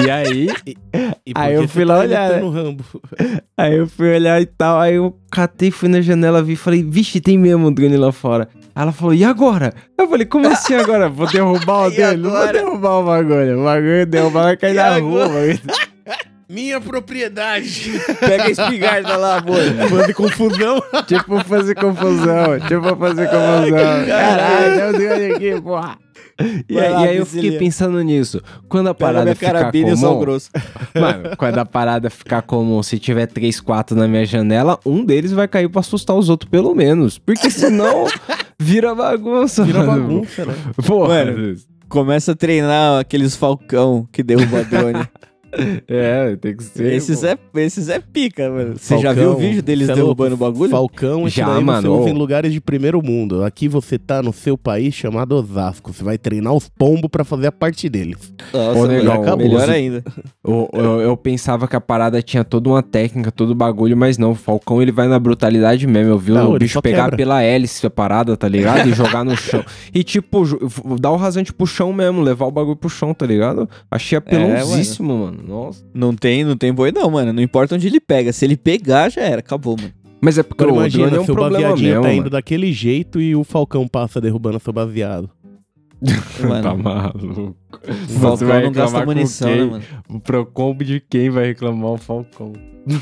E 0.04 0.10
aí, 0.10 0.48
E 1.24 1.32
Aí 1.34 1.54
por 1.54 1.62
eu 1.62 1.68
fui 1.68 1.84
você 1.84 1.84
lá 1.86 1.94
tá 1.94 2.00
olhar, 2.00 2.30
imitando 2.32 2.46
o 2.46 2.50
Rambo? 2.50 2.84
Aí 3.56 3.76
eu 3.78 3.86
fui 3.88 4.14
olhar 4.14 4.42
e 4.42 4.44
tal, 4.44 4.78
aí 4.78 4.96
eu 4.96 5.18
catei, 5.30 5.70
fui 5.70 5.88
na 5.88 6.02
janela, 6.02 6.42
vi 6.42 6.52
e 6.52 6.56
falei, 6.56 6.82
vixe, 6.82 7.18
tem 7.18 7.38
mesmo 7.38 7.66
um 7.66 7.72
drone 7.72 7.96
lá 7.96 8.12
fora. 8.12 8.46
Ela 8.76 8.92
falou, 8.92 9.14
e 9.14 9.24
agora? 9.24 9.72
Eu 9.96 10.06
falei, 10.06 10.26
como 10.26 10.46
assim 10.48 10.74
agora? 10.74 11.08
Vou 11.08 11.26
derrubar 11.26 11.86
o 11.86 11.90
dele? 11.96 12.18
Não 12.18 12.30
vou 12.30 12.52
derrubar 12.52 12.98
o 12.98 13.04
bagulho. 13.04 13.60
O 13.60 13.64
bagulho 13.64 14.06
derrubar 14.06 14.42
vai 14.42 14.56
cair 14.58 14.74
na 14.74 14.98
rua. 14.98 15.26
Minha 16.48 16.80
propriedade. 16.80 17.92
Pega 18.20 18.44
a 18.44 18.50
espingarda 18.50 19.16
lá, 19.16 19.38
amor. 19.38 20.06
De 20.06 20.14
confusão. 20.14 20.80
tipo, 21.06 21.42
fazer 21.44 21.74
confusão. 21.74 22.60
Tipo, 22.68 22.96
fazer 22.96 23.26
confusão. 23.28 24.06
Caralho, 24.06 24.88
um 24.88 24.92
drone 24.92 25.24
aqui, 25.32 25.60
porra. 25.60 25.98
E, 26.68 26.74
lá, 26.74 27.04
e 27.04 27.08
aí 27.08 27.16
eu 27.16 27.26
fiquei 27.26 27.58
pensando 27.58 28.00
nisso. 28.02 28.42
Quando 28.68 28.88
a 28.88 28.94
Pega 28.94 29.12
parada 29.12 29.34
ficar 29.34 29.72
comum... 29.72 30.20
grosso. 30.20 30.50
Mano, 30.94 31.36
quando 31.36 31.58
a 31.58 31.64
parada 31.64 32.10
ficar 32.10 32.42
comum, 32.42 32.82
se 32.82 32.98
tiver 32.98 33.26
3, 33.26 33.60
4 33.60 33.96
na 33.96 34.06
minha 34.06 34.24
janela, 34.26 34.78
um 34.84 35.04
deles 35.04 35.32
vai 35.32 35.48
cair 35.48 35.68
pra 35.68 35.80
assustar 35.80 36.14
os 36.14 36.28
outros, 36.28 36.50
pelo 36.50 36.74
menos. 36.74 37.18
Porque 37.18 37.50
senão 37.50 38.04
vira 38.60 38.94
bagunça, 38.94 39.64
Vira 39.64 39.82
mano. 39.82 40.02
bagunça, 40.02 40.44
né? 40.44 40.54
Porra. 40.86 41.24
Mano. 41.24 41.56
Começa 41.88 42.32
a 42.32 42.36
treinar 42.36 43.00
aqueles 43.00 43.36
falcão 43.36 44.06
que 44.12 44.22
derruba 44.22 44.64
drone. 44.64 45.08
É, 45.88 46.36
tem 46.36 46.56
que 46.56 46.62
ser. 46.64 46.92
esses, 46.92 47.20
pô. 47.20 47.26
é, 47.26 47.62
esses 47.64 47.88
é 47.88 47.98
pica, 48.00 48.48
mano. 48.50 48.76
Você 48.76 48.98
já 48.98 49.12
viu 49.12 49.32
o 49.32 49.36
vídeo 49.36 49.62
deles 49.62 49.88
é 49.88 49.94
derrubando 49.94 50.34
o 50.34 50.38
bagulho? 50.38 50.70
Falcão, 50.70 51.28
Já, 51.28 51.46
daí 51.46 51.64
mano, 51.64 51.98
você 51.98 52.10
em 52.10 52.14
lugares 52.14 52.52
de 52.52 52.60
primeiro 52.60 53.02
mundo. 53.02 53.42
Aqui 53.44 53.68
você 53.68 53.98
tá 53.98 54.22
no 54.22 54.32
seu 54.32 54.56
país 54.56 54.94
chamado 54.94 55.32
Osasco. 55.34 55.92
Você 55.92 56.04
vai 56.04 56.18
treinar 56.18 56.52
os 56.52 56.68
pombos 56.68 57.10
pra 57.10 57.24
fazer 57.24 57.48
a 57.48 57.52
parte 57.52 57.88
deles. 57.88 58.32
Nossa, 58.52 58.78
Ô, 58.78 58.86
negão, 58.86 59.14
acabou. 59.22 59.38
melhor 59.38 59.56
melhor 59.60 59.70
ainda. 59.70 60.04
Eu, 60.44 60.68
eu, 60.72 61.00
eu 61.00 61.16
pensava 61.16 61.66
que 61.66 61.74
a 61.76 61.80
parada 61.80 62.20
tinha 62.22 62.44
toda 62.44 62.68
uma 62.68 62.82
técnica, 62.82 63.30
todo 63.32 63.54
bagulho, 63.54 63.96
mas 63.96 64.18
não. 64.18 64.32
O 64.32 64.34
Falcão 64.34 64.80
ele 64.82 64.92
vai 64.92 65.08
na 65.08 65.18
brutalidade 65.18 65.86
mesmo. 65.86 66.12
Eu 66.12 66.18
vi 66.18 66.32
Não, 66.32 66.54
o 66.54 66.58
bicho 66.58 66.80
pegar 66.82 67.04
quebra. 67.04 67.16
pela 67.16 67.42
hélice 67.42 67.86
a 67.86 67.90
parada, 67.90 68.36
tá 68.36 68.48
ligado? 68.48 68.88
E 68.88 68.92
jogar 68.94 69.24
no 69.24 69.36
chão. 69.36 69.64
E 69.94 70.04
tipo, 70.04 70.44
dar 71.00 71.10
o 71.10 71.16
rasante 71.16 71.52
pro 71.52 71.66
chão 71.66 71.92
mesmo, 71.92 72.20
levar 72.20 72.46
o 72.46 72.50
bagulho 72.50 72.76
pro 72.76 72.88
chão, 72.88 73.14
tá 73.14 73.26
ligado? 73.26 73.68
Achei 73.90 74.18
apelãozíssimo, 74.18 75.16
mano. 75.16 75.38
Nossa. 75.46 75.84
Não 75.94 76.12
tem, 76.14 76.44
não 76.44 76.56
tem 76.56 76.72
boi 76.72 76.90
não, 76.92 77.08
mano. 77.10 77.32
Não 77.32 77.42
importa 77.42 77.74
onde 77.76 77.86
ele 77.86 78.00
pega. 78.00 78.32
Se 78.32 78.44
ele 78.44 78.56
pegar, 78.56 79.08
já 79.10 79.20
era. 79.22 79.38
Acabou, 79.38 79.76
mano. 79.78 79.92
Mas 80.20 80.38
é 80.38 80.42
porque 80.42 80.64
Agora 80.64 80.76
o 80.76 80.80
imagina, 80.80 81.04
drone 81.06 81.18
é 81.18 81.20
um 81.20 81.24
seu 81.26 81.34
problema 81.34 81.62
baseadinho 81.68 81.88
mesmo. 81.90 82.02
tá 82.02 82.12
indo 82.12 82.18
mano. 82.18 82.30
daquele 82.30 82.72
jeito 82.72 83.20
e 83.20 83.36
o 83.36 83.44
Falcão 83.44 83.86
passa 83.86 84.20
derrubando 84.20 84.58
seu 84.58 84.72
baseado. 84.72 85.30
Tá 86.40 86.46
Mano, 86.46 86.76
maluco. 86.82 87.56
o 87.72 88.18
Falcão 88.20 88.60
não 88.60 88.70
gasta 88.72 88.98
com 89.00 89.06
munição, 89.06 89.48
quem? 89.48 89.58
né, 89.58 89.64
mano? 89.70 89.84
O 90.10 90.20
Procombo 90.20 90.84
de 90.84 91.00
quem 91.00 91.30
vai 91.30 91.46
reclamar 91.46 91.92
o 91.92 91.96
Falcão? 91.96 92.52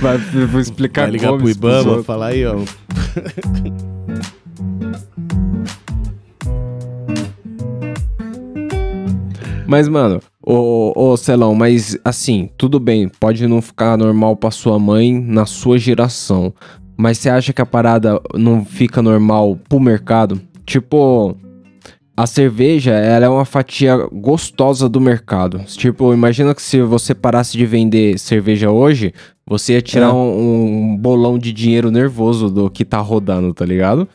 vai, 0.00 0.18
vou 0.46 0.60
explicar 0.60 1.02
Vai 1.02 1.10
ligar 1.12 1.28
como 1.30 1.40
pro 1.40 1.50
Ibama, 1.50 2.02
falar 2.04 2.26
aí, 2.28 2.44
ó. 2.46 2.54
Mas, 9.68 9.86
mano, 9.86 10.18
ô, 10.42 10.92
ô 10.96 11.16
Celão, 11.16 11.54
mas 11.54 11.98
assim, 12.02 12.48
tudo 12.56 12.80
bem, 12.80 13.06
pode 13.20 13.46
não 13.46 13.60
ficar 13.60 13.98
normal 13.98 14.34
pra 14.34 14.50
sua 14.50 14.78
mãe 14.78 15.20
na 15.20 15.44
sua 15.44 15.76
geração. 15.76 16.54
Mas 16.96 17.18
você 17.18 17.28
acha 17.28 17.52
que 17.52 17.60
a 17.60 17.66
parada 17.66 18.18
não 18.34 18.64
fica 18.64 19.02
normal 19.02 19.58
pro 19.68 19.78
mercado? 19.78 20.40
Tipo, 20.64 21.36
a 22.16 22.26
cerveja, 22.26 22.92
ela 22.92 23.26
é 23.26 23.28
uma 23.28 23.44
fatia 23.44 23.96
gostosa 24.10 24.88
do 24.88 25.00
mercado. 25.00 25.60
Tipo, 25.66 26.12
imagina 26.14 26.54
que 26.54 26.62
se 26.62 26.80
você 26.82 27.14
parasse 27.14 27.56
de 27.56 27.66
vender 27.66 28.18
cerveja 28.18 28.70
hoje, 28.70 29.12
você 29.46 29.74
ia 29.74 29.82
tirar 29.82 30.08
É. 30.08 30.12
um, 30.12 30.92
um 30.92 30.96
bolão 30.96 31.38
de 31.38 31.52
dinheiro 31.52 31.90
nervoso 31.90 32.50
do 32.50 32.68
que 32.70 32.84
tá 32.84 32.98
rodando, 32.98 33.52
tá 33.54 33.64
ligado? 33.64 34.08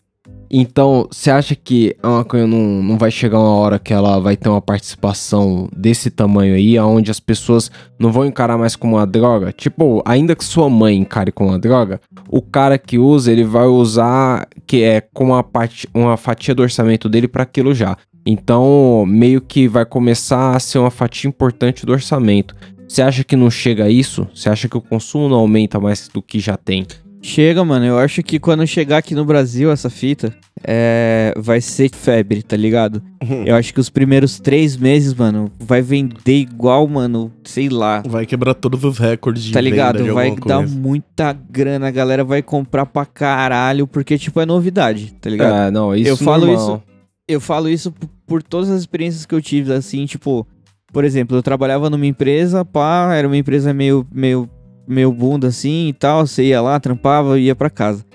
Então, 0.50 1.08
você 1.12 1.32
acha 1.32 1.56
que 1.56 1.96
a 2.02 2.10
maconha 2.10 2.46
não, 2.46 2.84
não 2.84 2.98
vai 2.98 3.10
chegar 3.10 3.40
uma 3.40 3.56
hora 3.56 3.80
que 3.80 3.94
ela 3.94 4.20
vai 4.20 4.38
ter 4.38 4.50
uma 4.50 4.62
participação 4.62 5.68
desse 5.76 6.10
tamanho 6.10 6.56
aí, 6.56 6.78
onde 6.80 7.10
as 7.10 7.20
pessoas 7.20 7.72
não 7.98 8.12
vão 8.12 8.26
encarar 8.26 8.58
mais 8.58 8.76
como 8.76 8.96
uma 8.96 9.08
droga? 9.08 9.52
Tipo, 9.52 10.02
ainda 10.06 10.36
que 10.36 10.44
sua 10.44 10.70
mãe 10.70 10.98
encare 10.98 11.32
como 11.32 11.50
uma 11.50 11.60
droga, 11.60 12.00
o 12.30 12.42
cara 12.42 12.78
que 12.78 12.98
usa, 13.00 13.32
ele 13.32 13.44
vai 13.44 13.66
usar 13.66 14.48
que 14.68 14.84
é 14.84 15.02
com 15.02 15.26
uma, 15.26 15.44
parte, 15.44 15.88
uma 15.94 16.18
fatia 16.18 16.54
do 16.54 16.62
orçamento 16.62 17.10
dele 17.10 17.28
para 17.28 17.44
aquilo 17.44 17.74
já. 17.74 17.98
Então, 18.26 19.06
meio 19.08 19.42
que 19.42 19.68
vai 19.68 19.86
começar 19.86 20.56
a 20.56 20.60
ser 20.60 20.80
uma 20.80 20.92
fatia 20.92 21.28
importante 21.28 21.86
do 21.86 21.92
orçamento. 21.92 22.56
Você 22.88 23.02
acha 23.02 23.24
que 23.24 23.36
não 23.36 23.50
chega 23.50 23.86
a 23.86 23.90
isso? 23.90 24.28
Você 24.34 24.50
acha 24.50 24.70
que 24.70 24.78
o 24.78 24.82
consumo 24.82 25.28
não 25.28 25.38
aumenta 25.38 25.80
mais 25.80 26.08
do 26.08 26.22
que 26.22 26.40
já 26.40 26.56
tem? 26.56 26.86
Chega, 27.24 27.64
mano. 27.64 27.86
Eu 27.86 27.98
acho 27.98 28.22
que 28.22 28.38
quando 28.38 28.68
chegar 28.68 28.98
aqui 28.98 29.16
no 29.16 29.24
Brasil 29.24 29.72
essa 29.72 29.90
fita, 29.90 30.36
é... 30.62 31.34
vai 31.38 31.62
ser 31.62 31.90
febre, 31.90 32.44
tá 32.44 32.58
ligado? 32.58 33.02
Eu 33.46 33.56
acho 33.56 33.74
que 33.74 33.80
os 33.80 33.90
primeiros 33.90 34.40
três 34.40 34.76
meses, 34.76 35.14
mano, 35.14 35.50
vai 35.58 35.82
vender 35.82 36.36
igual, 36.40 36.86
mano, 36.88 37.32
sei 37.46 37.70
lá. 37.70 38.04
Vai 38.06 38.26
quebrar 38.26 38.54
todos 38.54 38.84
os 38.84 38.98
recordes 38.98 39.44
de 39.44 39.54
Tá 39.54 39.60
venda 39.60 39.70
ligado? 39.70 40.04
de 40.04 40.12
Vai 40.12 40.36
dar 40.36 40.58
coisa. 40.58 40.76
muita 40.78 41.32
grana, 41.32 41.88
a 41.88 41.92
galera 41.92 42.24
vai 42.26 42.42
comprar 42.42 42.86
pra 42.86 43.06
caralho, 43.06 43.88
porque, 43.88 44.18
tipo, 44.18 44.42
é 44.42 44.46
novidade, 44.46 45.14
tá 45.22 45.30
ligado? 45.30 45.56
É, 45.68 45.72
não, 45.72 45.96
isso 45.96 46.10
Eu 46.10 46.18
falo 46.18 46.46
normal. 46.46 46.84
Eu 47.26 47.40
falo 47.40 47.70
isso 47.70 47.94
por 48.28 48.44
todas 48.44 48.70
as 48.70 48.82
experiências 48.82 49.26
que 49.26 49.34
eu 49.34 49.42
tive, 49.42 49.72
assim, 49.72 50.06
tipo, 50.06 50.46
por 50.92 51.06
exemplo, 51.06 51.38
eu 51.38 51.42
trabalhava 51.42 51.90
numa 51.90 52.06
empresa, 52.06 52.66
pá, 52.66 53.14
era 53.16 53.26
uma 53.26 53.38
empresa 53.38 53.74
meio, 53.74 54.06
meio, 54.14 54.50
meio 54.88 55.12
bunda 55.12 55.48
assim 55.48 55.88
e 55.88 55.94
tal, 55.94 56.26
você 56.26 56.46
ia 56.46 56.62
lá, 56.62 56.80
trampava 56.80 57.40
e 57.40 57.46
ia 57.46 57.56
pra 57.56 57.70
casa. 57.70 58.06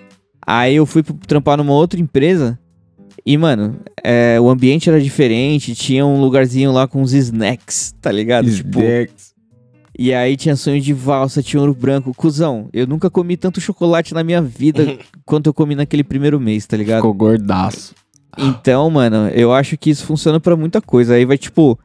Aí 0.46 0.76
eu 0.76 0.86
fui 0.86 1.02
trampar 1.26 1.58
numa 1.58 1.72
outra 1.72 2.00
empresa 2.00 2.58
e, 3.28 3.36
mano, 3.36 3.76
é, 4.02 4.40
o 4.40 4.48
ambiente 4.48 4.88
era 4.88 4.98
diferente, 4.98 5.74
tinha 5.74 6.06
um 6.06 6.18
lugarzinho 6.18 6.72
lá 6.72 6.88
com 6.88 7.02
uns 7.02 7.12
snacks, 7.12 7.94
tá 8.00 8.10
ligado? 8.10 8.50
Tipo, 8.50 8.80
Snacks. 8.80 9.34
e 9.98 10.14
aí 10.14 10.34
tinha 10.34 10.56
sonho 10.56 10.80
de 10.80 10.94
valsa, 10.94 11.42
tinha 11.42 11.60
ouro 11.60 11.74
branco. 11.74 12.14
Cusão, 12.14 12.70
eu 12.72 12.86
nunca 12.86 13.10
comi 13.10 13.36
tanto 13.36 13.60
chocolate 13.60 14.14
na 14.14 14.24
minha 14.24 14.40
vida 14.40 14.96
quanto 15.26 15.48
eu 15.48 15.52
comi 15.52 15.74
naquele 15.74 16.02
primeiro 16.02 16.40
mês, 16.40 16.66
tá 16.66 16.74
ligado? 16.74 17.00
Ficou 17.00 17.12
gordaço. 17.12 17.94
Então, 18.38 18.88
mano, 18.88 19.28
eu 19.34 19.52
acho 19.52 19.76
que 19.76 19.90
isso 19.90 20.06
funciona 20.06 20.40
pra 20.40 20.56
muita 20.56 20.80
coisa. 20.80 21.12
Aí 21.12 21.26
vai, 21.26 21.36
tipo, 21.36 21.78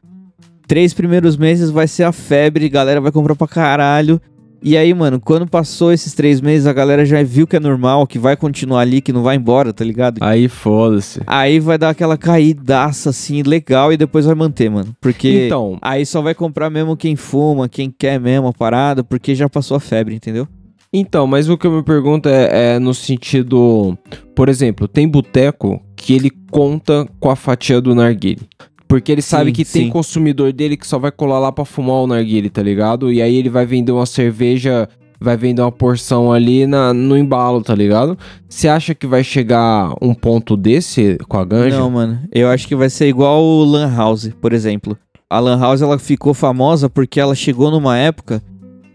três 0.66 0.94
primeiros 0.94 1.36
meses 1.36 1.68
vai 1.68 1.86
ser 1.86 2.04
a 2.04 2.12
febre, 2.12 2.70
galera 2.70 3.02
vai 3.02 3.12
comprar 3.12 3.34
pra 3.34 3.46
caralho. 3.46 4.18
E 4.66 4.78
aí, 4.78 4.94
mano, 4.94 5.20
quando 5.20 5.46
passou 5.46 5.92
esses 5.92 6.14
três 6.14 6.40
meses, 6.40 6.66
a 6.66 6.72
galera 6.72 7.04
já 7.04 7.22
viu 7.22 7.46
que 7.46 7.54
é 7.54 7.60
normal, 7.60 8.06
que 8.06 8.18
vai 8.18 8.34
continuar 8.34 8.80
ali, 8.80 9.02
que 9.02 9.12
não 9.12 9.22
vai 9.22 9.36
embora, 9.36 9.74
tá 9.74 9.84
ligado? 9.84 10.16
Aí 10.22 10.48
foda-se. 10.48 11.20
Aí 11.26 11.60
vai 11.60 11.76
dar 11.76 11.90
aquela 11.90 12.16
caídaça, 12.16 13.10
assim, 13.10 13.42
legal, 13.42 13.92
e 13.92 13.98
depois 13.98 14.24
vai 14.24 14.34
manter, 14.34 14.70
mano. 14.70 14.96
Porque 15.02 15.44
Então, 15.44 15.76
aí 15.82 16.06
só 16.06 16.22
vai 16.22 16.34
comprar 16.34 16.70
mesmo 16.70 16.96
quem 16.96 17.14
fuma, 17.14 17.68
quem 17.68 17.90
quer 17.90 18.18
mesmo 18.18 18.48
a 18.48 18.54
parada, 18.54 19.04
porque 19.04 19.34
já 19.34 19.50
passou 19.50 19.76
a 19.76 19.80
febre, 19.80 20.14
entendeu? 20.14 20.48
então, 20.96 21.26
mas 21.26 21.50
o 21.50 21.58
que 21.58 21.66
eu 21.66 21.72
me 21.72 21.82
pergunto 21.82 22.28
é, 22.28 22.76
é 22.76 22.78
no 22.78 22.94
sentido, 22.94 23.98
por 24.34 24.48
exemplo, 24.48 24.86
tem 24.86 25.08
boteco 25.08 25.82
que 25.96 26.14
ele 26.14 26.30
conta 26.50 27.06
com 27.18 27.28
a 27.28 27.36
fatia 27.36 27.80
do 27.80 27.94
narguile. 27.94 28.48
Porque 28.86 29.10
ele 29.10 29.22
sabe 29.22 29.46
Sim, 29.46 29.52
que 29.52 29.64
tem 29.64 29.84
sim. 29.86 29.90
consumidor 29.90 30.52
dele 30.52 30.76
que 30.76 30.86
só 30.86 30.98
vai 30.98 31.10
colar 31.10 31.38
lá 31.38 31.50
pra 31.50 31.64
fumar 31.64 31.96
o 31.96 32.06
narguile, 32.06 32.50
tá 32.50 32.62
ligado? 32.62 33.10
E 33.12 33.20
aí 33.22 33.34
ele 33.36 33.48
vai 33.48 33.64
vender 33.66 33.92
uma 33.92 34.06
cerveja, 34.06 34.88
vai 35.20 35.36
vender 35.36 35.62
uma 35.62 35.72
porção 35.72 36.30
ali 36.32 36.66
na, 36.66 36.92
no 36.92 37.16
embalo, 37.16 37.62
tá 37.62 37.74
ligado? 37.74 38.16
Você 38.48 38.68
acha 38.68 38.94
que 38.94 39.06
vai 39.06 39.24
chegar 39.24 39.92
um 40.02 40.14
ponto 40.14 40.56
desse 40.56 41.16
com 41.28 41.38
a 41.38 41.44
ganja? 41.44 41.78
Não, 41.78 41.90
mano. 41.90 42.20
Eu 42.30 42.48
acho 42.48 42.68
que 42.68 42.76
vai 42.76 42.90
ser 42.90 43.08
igual 43.08 43.42
o 43.42 43.64
Lan 43.64 43.92
House, 43.96 44.30
por 44.40 44.52
exemplo. 44.52 44.96
A 45.30 45.40
Lan 45.40 45.58
House 45.58 45.80
ela 45.82 45.98
ficou 45.98 46.34
famosa 46.34 46.88
porque 46.88 47.18
ela 47.18 47.34
chegou 47.34 47.70
numa 47.70 47.96
época 47.96 48.42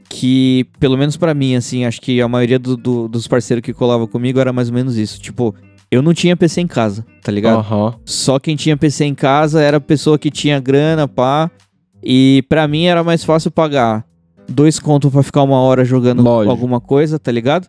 que, 0.08 0.66
pelo 0.80 0.98
menos 0.98 1.18
pra 1.18 1.34
mim, 1.34 1.56
assim, 1.56 1.86
acho 1.86 2.00
que 2.02 2.22
a 2.22 2.28
maioria 2.28 2.58
do- 2.58 2.78
do- 2.78 3.08
dos 3.08 3.28
parceiros 3.28 3.64
que 3.64 3.74
colavam 3.74 4.08
comigo 4.08 4.40
era 4.40 4.52
mais 4.54 4.70
ou 4.70 4.76
menos 4.76 4.98
isso. 4.98 5.20
Tipo, 5.20 5.54
eu 5.92 6.02
não 6.02 6.14
tinha 6.14 6.38
PC 6.38 6.62
em 6.62 6.68
casa, 6.68 7.06
tá 7.24 7.32
ligado? 7.32 7.60
Aham. 7.60 7.96
Só 8.06 8.40
quem 8.40 8.56
tinha 8.56 8.78
PC 8.78 9.06
em 9.06 9.16
casa 9.16 9.62
era 9.62 9.78
a 9.78 9.82
pessoa 9.82 10.20
que 10.20 10.30
tinha 10.30 10.60
grana, 10.60 11.08
pá. 11.08 11.50
E 12.04 12.44
pra 12.48 12.68
mim 12.68 12.86
era 12.86 13.04
mais 13.04 13.24
fácil 13.24 13.52
pagar 13.52 14.06
dois 14.48 14.80
contos 14.80 15.12
pra 15.12 15.24
ficar 15.24 15.44
uma 15.44 15.60
hora 15.60 15.84
jogando 15.84 16.22
Lógico. 16.24 16.52
alguma 16.52 16.80
coisa, 16.80 17.20
tá 17.20 17.32
ligado? 17.32 17.68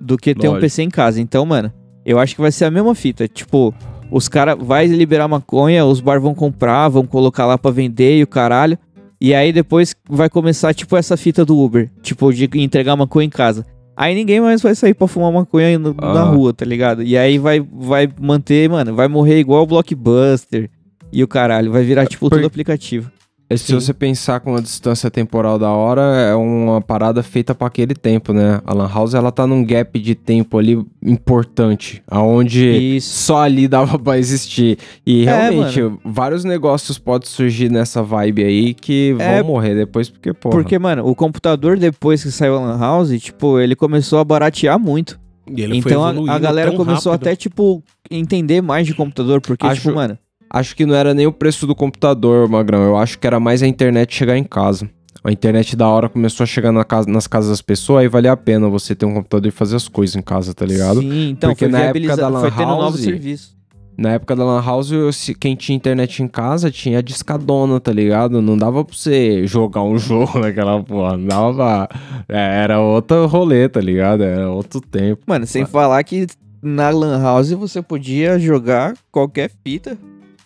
Do 0.00 0.16
que 0.16 0.34
ter 0.34 0.48
um 0.48 0.52
Lógico. 0.52 0.60
PC 0.62 0.82
em 0.82 0.90
casa. 0.90 1.20
Então, 1.20 1.44
mano, 1.46 1.72
eu 2.04 2.18
acho 2.18 2.34
que 2.34 2.40
vai 2.40 2.52
ser 2.52 2.66
a 2.66 2.70
mesma 2.70 2.94
fita. 2.94 3.26
Tipo, 3.28 3.74
os 4.10 4.28
caras 4.28 4.56
vai 4.60 4.86
liberar 4.86 5.28
maconha, 5.28 5.84
os 5.84 6.00
bar 6.00 6.20
vão 6.20 6.34
comprar, 6.34 6.88
vão 6.88 7.06
colocar 7.06 7.46
lá 7.46 7.56
pra 7.56 7.70
vender 7.70 8.18
e 8.18 8.22
o 8.22 8.26
caralho. 8.26 8.78
E 9.20 9.34
aí 9.34 9.52
depois 9.52 9.94
vai 10.08 10.30
começar, 10.30 10.72
tipo, 10.74 10.96
essa 10.96 11.16
fita 11.16 11.44
do 11.44 11.58
Uber. 11.58 11.90
Tipo, 12.02 12.32
de 12.32 12.48
entregar 12.54 12.96
maconha 12.96 13.26
em 13.26 13.30
casa. 13.30 13.66
Aí 14.02 14.14
ninguém 14.14 14.40
mais 14.40 14.62
vai 14.62 14.74
sair 14.74 14.94
pra 14.94 15.06
fumar 15.06 15.30
maconha 15.30 15.78
no- 15.78 15.92
na 15.92 16.22
Ah. 16.22 16.24
rua, 16.24 16.54
tá 16.54 16.64
ligado? 16.64 17.02
E 17.02 17.18
aí 17.18 17.36
vai, 17.36 17.60
vai 17.60 18.08
manter, 18.18 18.66
mano, 18.70 18.94
vai 18.94 19.08
morrer 19.08 19.38
igual 19.38 19.62
o 19.62 19.66
Blockbuster 19.66 20.70
e 21.12 21.22
o 21.22 21.28
caralho. 21.28 21.70
Vai 21.70 21.82
virar, 21.82 22.06
tipo, 22.06 22.30
Por- 22.30 22.36
tudo 22.36 22.46
aplicativo. 22.46 23.10
E 23.52 23.58
Se 23.58 23.66
Sim. 23.66 23.74
você 23.74 23.92
pensar 23.92 24.38
com 24.38 24.54
a 24.54 24.60
distância 24.60 25.10
temporal 25.10 25.58
da 25.58 25.70
hora, 25.70 26.02
é 26.02 26.34
uma 26.36 26.80
parada 26.80 27.20
feita 27.20 27.52
pra 27.52 27.66
aquele 27.66 27.94
tempo, 27.94 28.32
né? 28.32 28.60
A 28.64 28.72
Lan 28.72 28.88
House, 28.88 29.12
ela 29.12 29.32
tá 29.32 29.44
num 29.44 29.64
gap 29.64 29.98
de 29.98 30.14
tempo 30.14 30.56
ali 30.56 30.78
importante, 31.02 32.02
aonde 32.06 32.96
Isso. 32.96 33.24
só 33.24 33.38
ali 33.42 33.66
dava 33.68 33.98
pra 34.00 34.18
existir. 34.18 34.78
E 35.06 35.26
É, 35.26 35.48
realmente, 35.50 35.80
vários 36.04 36.44
negócios 36.44 36.98
podem 36.98 37.28
surgir 37.28 37.70
nessa 37.70 38.02
vibe 38.02 38.44
aí 38.44 38.72
que 38.74 39.14
vão 39.14 39.26
É, 39.26 39.42
morrer 39.42 39.74
depois, 39.74 40.08
porque, 40.08 40.32
porra... 40.32 40.54
Porque, 40.54 40.78
mano, 40.78 41.06
o 41.06 41.14
computador, 41.14 41.76
depois 41.78 42.22
que 42.22 42.30
saiu 42.30 42.56
a 42.56 42.60
Lan 42.60 42.78
House, 42.78 43.10
tipo, 43.20 43.58
ele 43.58 43.74
começou 43.74 44.18
a 44.20 44.24
baratear 44.24 44.78
muito. 44.78 45.18
E 45.52 45.62
ele 45.62 45.82
foi 45.82 45.90
então 45.90 46.04
a, 46.04 46.34
a 46.34 46.38
galera 46.38 46.70
começou 46.72 47.10
rápido. 47.10 47.26
até, 47.26 47.36
tipo, 47.36 47.82
entender 48.08 48.60
mais 48.60 48.86
de 48.86 48.94
computador. 48.94 49.40
Porque, 49.40 49.66
Acho- 49.66 49.80
tipo, 49.82 49.94
mano, 49.94 50.16
Acho 50.52 50.74
que 50.74 50.84
não 50.84 50.94
era 50.94 51.14
nem 51.14 51.26
o 51.26 51.32
preço 51.32 51.66
do 51.66 51.74
computador, 51.74 52.48
Magrão. 52.48 52.82
Eu 52.82 52.96
acho 52.96 53.18
que 53.18 53.26
era 53.26 53.38
mais 53.38 53.62
a 53.62 53.66
internet 53.66 54.14
chegar 54.14 54.36
em 54.36 54.44
casa. 54.44 54.88
A 55.22 55.30
internet 55.30 55.76
da 55.76 55.86
hora 55.86 56.08
começou 56.08 56.44
a 56.44 56.46
chegar 56.46 56.72
na 56.72 56.82
casa- 56.82 57.08
nas 57.08 57.26
casas 57.26 57.50
das 57.50 57.62
pessoas, 57.62 58.00
aí 58.02 58.08
valia 58.08 58.32
a 58.32 58.36
pena 58.36 58.68
você 58.68 58.94
ter 58.94 59.04
um 59.06 59.12
computador 59.14 59.48
e 59.48 59.50
fazer 59.50 59.76
as 59.76 59.86
coisas 59.86 60.16
em 60.16 60.22
casa, 60.22 60.54
tá 60.54 60.64
ligado? 60.64 61.00
sim, 61.02 61.30
então 61.30 61.50
Porque 61.50 61.66
foi 61.66 61.72
na 61.72 61.80
época 61.80 62.16
da 62.16 62.28
Lan 62.28 62.40
foi 62.40 62.50
tendo 62.50 62.68
House- 62.68 62.82
novos 62.82 63.00
serviços. 63.00 63.54
Na 63.98 64.12
época 64.12 64.34
da 64.34 64.44
Lan 64.44 64.62
House, 64.64 64.90
eu- 64.90 65.10
quem 65.38 65.54
tinha 65.54 65.76
internet 65.76 66.22
em 66.22 66.26
casa 66.28 66.70
tinha 66.70 67.02
discadona, 67.02 67.78
tá 67.78 67.92
ligado? 67.92 68.40
Não 68.40 68.56
dava 68.56 68.82
pra 68.82 68.96
você 68.96 69.46
jogar 69.46 69.82
um 69.82 69.98
jogo 69.98 70.38
naquela 70.38 70.82
porra. 70.82 71.18
Não 71.18 71.26
dava 71.26 71.54
pra... 71.54 71.88
é, 72.26 72.62
Era 72.62 72.80
outro 72.80 73.26
rolê, 73.26 73.68
tá 73.68 73.80
ligado? 73.80 74.22
Era 74.24 74.48
outro 74.50 74.80
tempo. 74.80 75.20
Mano, 75.26 75.46
sem 75.46 75.66
falar 75.66 76.02
que 76.02 76.26
na 76.62 76.88
Lan 76.88 77.20
House 77.22 77.50
você 77.52 77.82
podia 77.82 78.38
jogar 78.38 78.94
qualquer 79.12 79.50
fita 79.62 79.98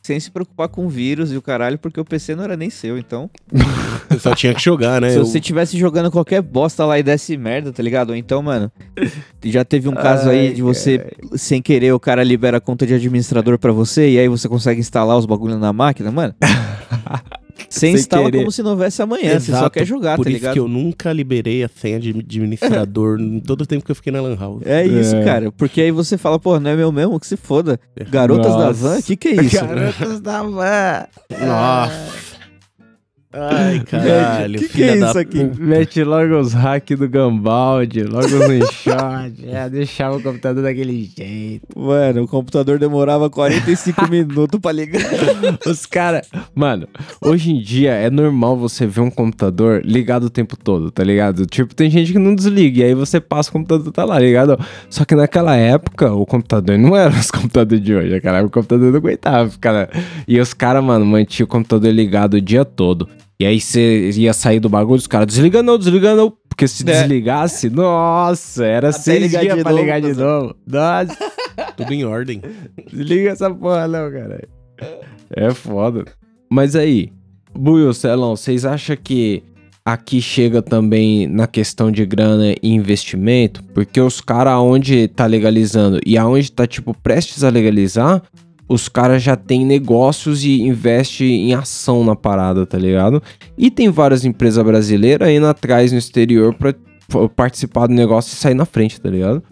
sem 0.04 0.20
se 0.20 0.30
preocupar 0.30 0.68
com 0.68 0.86
vírus 0.86 1.32
e 1.32 1.36
o 1.36 1.40
caralho, 1.40 1.78
porque 1.78 1.98
o 1.98 2.04
PC 2.04 2.34
não 2.36 2.44
era 2.44 2.56
nem 2.58 2.68
seu, 2.68 2.98
então... 2.98 3.30
Só 4.20 4.34
tinha 4.34 4.54
que 4.54 4.62
jogar, 4.62 5.00
né? 5.00 5.08
Se 5.10 5.16
Eu- 5.16 5.24
você 5.24 5.40
tivesse 5.40 5.78
jogando 5.78 6.10
qualquer 6.10 6.42
bosta 6.42 6.84
lá 6.84 6.98
e 6.98 7.02
desse 7.02 7.36
merda, 7.38 7.72
tá 7.72 7.82
ligado? 7.82 8.10
Ou 8.10 8.16
então, 8.16 8.42
mano, 8.42 8.70
já 9.42 9.64
teve 9.64 9.88
um 9.88 9.94
caso 9.94 10.28
aí 10.28 10.52
de 10.52 10.60
você, 10.60 11.10
sem 11.36 11.62
querer, 11.62 11.92
o 11.92 11.98
cara 11.98 12.22
libera 12.22 12.58
a 12.58 12.60
conta 12.60 12.86
de 12.86 12.92
administrador 12.92 13.58
pra 13.58 13.72
você 13.72 14.10
e 14.10 14.18
aí 14.18 14.28
você 14.28 14.46
consegue 14.46 14.78
instalar 14.78 15.16
os 15.16 15.24
bagulhos 15.24 15.58
na 15.58 15.72
máquina, 15.72 16.10
mano. 16.10 16.34
Você 17.68 17.90
instala 17.90 18.24
querer. 18.24 18.38
como 18.38 18.50
se 18.52 18.62
não 18.62 18.70
houvesse 18.72 19.00
amanhã, 19.02 19.38
você 19.38 19.50
só 19.52 19.58
Exato, 19.58 19.70
quer 19.70 19.84
jogar, 19.84 20.16
Por 20.16 20.24
tá 20.24 20.30
isso 20.30 20.38
ligado? 20.38 20.52
que 20.54 20.58
eu 20.60 20.68
nunca 20.68 21.12
liberei 21.12 21.62
a 21.64 21.68
senha 21.68 21.98
de 22.00 22.10
administrador 22.10 23.18
em 23.20 23.40
todo 23.40 23.62
o 23.62 23.66
tempo 23.66 23.84
que 23.84 23.90
eu 23.90 23.94
fiquei 23.96 24.12
na 24.12 24.20
Lan 24.20 24.36
House. 24.36 24.62
É 24.64 24.86
isso, 24.86 25.14
É. 25.16 25.24
cara. 25.24 25.52
Porque 25.52 25.80
aí 25.80 25.90
você 25.90 26.16
fala, 26.18 26.38
pô, 26.38 26.58
não 26.60 26.70
é 26.70 26.76
meu 26.76 26.90
mesmo, 26.92 27.18
que 27.20 27.26
se 27.26 27.36
foda. 27.36 27.78
Garotas 28.10 28.52
da 28.52 28.66
Nossa. 28.66 28.74
van, 28.96 29.02
que 29.02 29.16
que 29.16 29.28
é 29.28 29.42
isso? 29.42 29.56
Garotas 29.66 30.20
da 30.20 30.42
van. 30.42 31.06
Nossa. 31.46 32.33
Ai, 33.36 33.80
caralho. 33.80 34.58
que 34.60 34.68
que 34.68 34.72
filha 34.72 34.92
é 34.92 34.96
da 34.98 35.08
isso 35.08 35.18
aqui? 35.18 35.50
Mete 35.58 36.04
logo 36.04 36.38
os 36.38 36.52
hacks 36.52 36.96
do 36.96 37.08
Gambaldi, 37.08 38.04
logo 38.04 38.26
os 38.26 38.50
inshot. 38.50 39.34
é, 39.50 39.68
deixava 39.68 40.16
o 40.16 40.22
computador 40.22 40.62
daquele 40.62 41.10
jeito. 41.16 41.66
Mano, 41.76 42.22
o 42.22 42.28
computador 42.28 42.78
demorava 42.78 43.28
45 43.28 44.06
minutos 44.08 44.60
pra 44.60 44.70
ligar. 44.70 45.02
Os 45.66 45.84
caras. 45.84 46.28
Mano, 46.54 46.86
hoje 47.20 47.50
em 47.50 47.60
dia 47.60 47.92
é 47.92 48.08
normal 48.08 48.56
você 48.56 48.86
ver 48.86 49.00
um 49.00 49.10
computador 49.10 49.82
ligado 49.84 50.24
o 50.24 50.30
tempo 50.30 50.56
todo, 50.56 50.92
tá 50.92 51.02
ligado? 51.02 51.44
Tipo, 51.46 51.74
tem 51.74 51.90
gente 51.90 52.12
que 52.12 52.18
não 52.18 52.34
desliga, 52.34 52.82
e 52.82 52.84
aí 52.84 52.94
você 52.94 53.20
passa 53.20 53.50
o 53.50 53.52
computador 53.52 53.92
tá 53.92 54.04
lá, 54.04 54.18
ligado? 54.18 54.58
Só 54.88 55.04
que 55.04 55.14
naquela 55.16 55.56
época, 55.56 56.12
o 56.12 56.24
computador 56.24 56.78
não 56.78 56.96
era 56.96 57.10
os 57.10 57.30
computadores 57.30 57.84
de 57.84 57.94
hoje. 57.94 58.14
Época, 58.14 58.46
o 58.46 58.50
computador 58.50 58.90
não 58.90 58.98
aguentava, 58.98 59.50
cara. 59.60 59.90
E 60.26 60.38
os 60.38 60.54
caras, 60.54 60.84
mano, 60.84 61.04
mantinham 61.04 61.46
o 61.46 61.48
computador 61.48 61.92
ligado 61.92 62.34
o 62.34 62.40
dia 62.40 62.64
todo. 62.64 63.08
E 63.38 63.44
aí 63.46 63.60
você 63.60 64.10
ia 64.10 64.32
sair 64.32 64.60
do 64.60 64.68
bagulho, 64.68 64.96
os 64.98 65.06
caras, 65.06 65.26
desliga 65.26 65.62
não, 65.62 65.76
desliga 65.78 66.14
não. 66.14 66.32
Porque 66.48 66.68
se 66.68 66.88
É. 66.88 67.00
desligasse, 67.00 67.68
nossa, 67.68 68.64
era 68.64 68.90
Até 68.90 68.98
seis 68.98 69.22
ligar 69.22 69.40
dias 69.40 69.56
de 69.56 69.62
pra 69.62 69.72
novo, 69.72 69.82
ligar 69.82 70.00
de 70.00 70.14
tá 70.14 70.20
novo. 70.20 70.56
Nossa. 70.66 71.18
Tudo 71.76 71.92
em 71.92 72.04
ordem. 72.04 72.40
Desliga 72.92 73.30
essa 73.30 73.50
porra 73.52 73.88
não, 73.88 74.10
cara. 74.12 74.46
É 75.36 75.50
foda. 75.52 76.04
Mas 76.48 76.76
aí, 76.76 77.10
Buiu, 77.52 77.92
Celão, 77.92 78.36
vocês 78.36 78.64
acham 78.64 78.96
que 78.96 79.42
aqui 79.84 80.22
chega 80.22 80.62
também 80.62 81.26
na 81.26 81.48
questão 81.48 81.90
de 81.90 82.06
grana 82.06 82.54
e 82.62 82.70
investimento? 82.70 83.62
Porque 83.74 84.00
os 84.00 84.20
caras 84.20 84.52
aonde 84.52 85.08
tá 85.08 85.26
legalizando 85.26 85.98
e 86.06 86.16
aonde 86.16 86.52
tá, 86.52 86.66
tipo, 86.68 86.94
prestes 86.94 87.42
a 87.42 87.48
legalizar, 87.50 88.22
os 88.68 88.88
caras 88.88 89.22
já 89.22 89.36
têm 89.36 89.64
negócios 89.64 90.44
e 90.44 90.62
investe 90.62 91.24
em 91.24 91.54
ação 91.54 92.04
na 92.04 92.16
parada, 92.16 92.64
tá 92.64 92.78
ligado? 92.78 93.22
E 93.58 93.70
tem 93.70 93.90
várias 93.90 94.24
empresas 94.24 94.64
brasileiras 94.64 95.28
indo 95.28 95.46
atrás 95.46 95.92
no 95.92 95.98
exterior 95.98 96.54
pra 96.54 96.74
participar 97.36 97.86
do 97.86 97.92
negócio 97.94 98.32
e 98.32 98.36
sair 98.36 98.54
na 98.54 98.64
frente, 98.64 99.00
tá 99.00 99.10
ligado? 99.10 99.42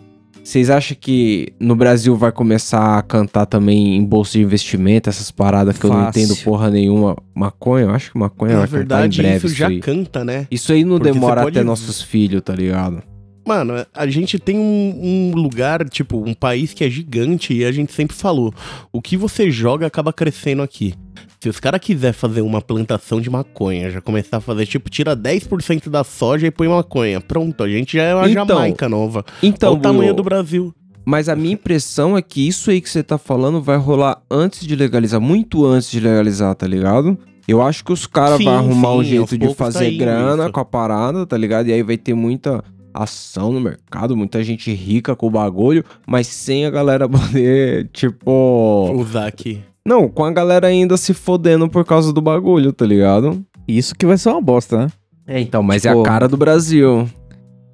Vocês 0.43 0.71
acham 0.71 0.97
que 1.01 1.53
no 1.61 1.77
Brasil 1.77 2.17
vai 2.17 2.33
começar 2.33 2.99
a 2.99 3.03
cantar 3.03 3.47
também 3.47 3.95
em 3.95 4.05
bolsa 4.05 4.33
de 4.33 4.43
investimento, 4.43 5.09
essas 5.09 5.31
paradas 5.31 5.79
que 5.79 5.85
eu 5.87 5.91
não 5.93 6.07
Fácil. 6.07 6.23
entendo 6.23 6.37
porra 6.43 6.69
nenhuma? 6.69 7.17
Maconha? 7.33 7.85
Eu 7.85 7.91
acho 7.91 8.11
que 8.11 8.19
maconha 8.19 8.55
Na 8.55 8.59
vai 8.61 8.67
cantar 8.69 8.79
verdade, 8.79 9.21
em 9.21 9.23
breve 9.23 9.47
isso 9.47 9.55
já 9.55 9.69
aí. 9.69 9.79
canta, 9.79 10.25
né? 10.25 10.49
Isso 10.51 10.73
aí 10.73 10.83
não 10.85 10.97
Porque 10.99 11.13
demora 11.13 11.43
pode- 11.43 11.57
até 11.59 11.65
nossos 11.65 12.03
filhos, 12.03 12.43
tá 12.43 12.55
ligado? 12.57 13.03
Mano, 13.45 13.75
a 13.93 14.07
gente 14.07 14.39
tem 14.39 14.57
um, 14.59 15.01
um 15.03 15.35
lugar, 15.35 15.89
tipo, 15.89 16.19
um 16.19 16.33
país 16.35 16.73
que 16.73 16.85
é 16.85 16.91
gigante 16.91 17.53
e 17.53 17.65
a 17.65 17.73
gente 17.73 17.93
sempre 17.93 18.17
falou: 18.17 18.55
o 18.93 19.03
que 19.03 19.17
você 19.17 19.51
joga 19.51 19.87
acaba 19.87 20.13
crescendo 20.13 20.63
aqui. 20.63 20.95
Se 21.41 21.49
os 21.49 21.59
caras 21.59 21.81
quiserem 21.81 22.13
fazer 22.13 22.41
uma 22.41 22.63
plantação 22.63 23.21
de 23.21 23.29
maconha, 23.29 23.91
já 23.91 24.01
começar 24.01 24.37
a 24.37 24.41
fazer, 24.41 24.65
tipo, 24.67 24.89
tira 24.89 25.17
10% 25.17 25.89
da 25.89 26.05
soja 26.05 26.47
e 26.47 26.51
põe 26.53 26.69
maconha. 26.69 27.21
Pronto, 27.21 27.65
a 27.65 27.69
gente 27.69 27.97
já 27.97 28.05
é 28.05 28.15
uma 28.15 28.31
Então, 28.31 28.47
Jamaica 28.47 28.89
nova. 28.89 29.25
Então, 29.43 29.71
Olha 29.71 29.79
o 29.79 29.83
tamanho 29.83 30.15
do 30.15 30.23
Brasil. 30.23 30.73
mas 31.05 31.29
a 31.29 31.35
minha 31.35 31.55
impressão 31.55 32.17
é 32.17 32.23
que 32.23 32.47
isso 32.47 32.71
aí 32.71 32.81
que 32.81 32.89
você 32.89 33.03
tá 33.03 33.19
falando 33.19 33.61
vai 33.61 33.77
rolar 33.77 34.23
antes 34.31 34.65
de 34.65 34.77
legalizar, 34.77 35.21
muito 35.21 35.67
antes 35.67 35.91
de 35.91 35.99
legalizar, 35.99 36.55
tá 36.55 36.67
ligado? 36.67 37.19
Eu 37.49 37.61
acho 37.61 37.85
que 37.85 37.93
os 37.93 38.07
caras 38.07 38.43
vão 38.43 38.55
arrumar 38.57 38.95
um 38.95 39.03
sim, 39.03 39.09
jeito 39.11 39.21
aos 39.23 39.31
de 39.31 39.39
tá 39.49 39.55
fazer 39.55 39.91
indo 39.91 39.99
grana 39.99 40.45
isso. 40.45 40.53
com 40.53 40.61
a 40.61 40.65
parada, 40.65 41.27
tá 41.27 41.37
ligado? 41.37 41.67
E 41.67 41.73
aí 41.73 41.83
vai 41.83 41.97
ter 41.97 42.15
muita 42.15 42.63
ação 42.95 43.53
no 43.53 43.61
mercado, 43.61 44.17
muita 44.17 44.43
gente 44.43 44.73
rica 44.73 45.15
com 45.17 45.27
o 45.27 45.31
bagulho, 45.31 45.85
mas 46.07 46.27
sem 46.27 46.67
a 46.67 46.71
galera 46.71 47.09
poder, 47.09 47.89
tipo. 47.93 48.93
Usar 48.95 49.27
aqui. 49.27 49.61
Não, 49.87 50.09
com 50.09 50.25
a 50.25 50.31
galera 50.33 50.67
ainda 50.69 50.97
se 50.97 51.13
fodendo 51.13 51.69
por 51.69 51.85
causa 51.85 52.13
do 52.13 52.21
bagulho, 52.23 52.73
tá 52.73 52.87
ligado? 52.87 53.45
Isso 53.67 53.95
que 53.95 54.07
vai 54.07 54.17
ser 54.17 54.29
uma 54.31 54.41
bosta, 54.41 54.79
né? 54.79 54.87
É, 55.27 55.41
então, 55.41 55.63
mas 55.63 55.85
é 55.85 55.89
Tipo- 55.89 56.01
a 56.03 56.05
cara 56.05 56.29
do 56.29 56.37
Brasil. 56.37 57.09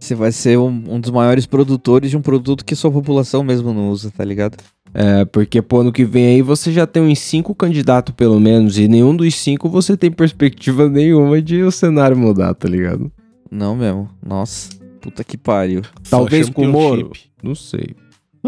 Você 0.00 0.14
vai 0.14 0.30
ser 0.30 0.56
um, 0.58 0.84
um 0.88 1.00
dos 1.00 1.10
maiores 1.10 1.44
produtores 1.44 2.10
de 2.10 2.16
um 2.16 2.22
produto 2.22 2.64
que 2.64 2.76
sua 2.76 2.90
população 2.90 3.42
mesmo 3.42 3.74
não 3.74 3.90
usa, 3.90 4.12
tá 4.16 4.24
ligado? 4.24 4.56
É, 4.94 5.24
porque 5.26 5.60
pô, 5.60 5.80
ano 5.80 5.92
que 5.92 6.04
vem 6.04 6.26
aí 6.26 6.40
você 6.42 6.72
já 6.72 6.86
tem 6.86 7.02
uns 7.02 7.18
cinco 7.18 7.54
candidatos 7.54 8.14
pelo 8.14 8.38
menos, 8.40 8.78
e 8.78 8.86
nenhum 8.88 9.14
dos 9.14 9.34
cinco 9.34 9.68
você 9.68 9.96
tem 9.96 10.10
perspectiva 10.10 10.88
nenhuma 10.88 11.42
de 11.42 11.62
o 11.62 11.70
cenário 11.70 12.16
mudar, 12.16 12.54
tá 12.54 12.68
ligado? 12.68 13.10
Não 13.50 13.74
mesmo. 13.76 14.08
Nossa, 14.24 14.70
puta 15.00 15.22
que 15.24 15.36
pariu. 15.36 15.82
Talvez 16.08 16.48
com 16.50 16.62
o 16.62 16.68
Moro. 16.72 17.12
Não 17.42 17.54
sei. 17.54 17.94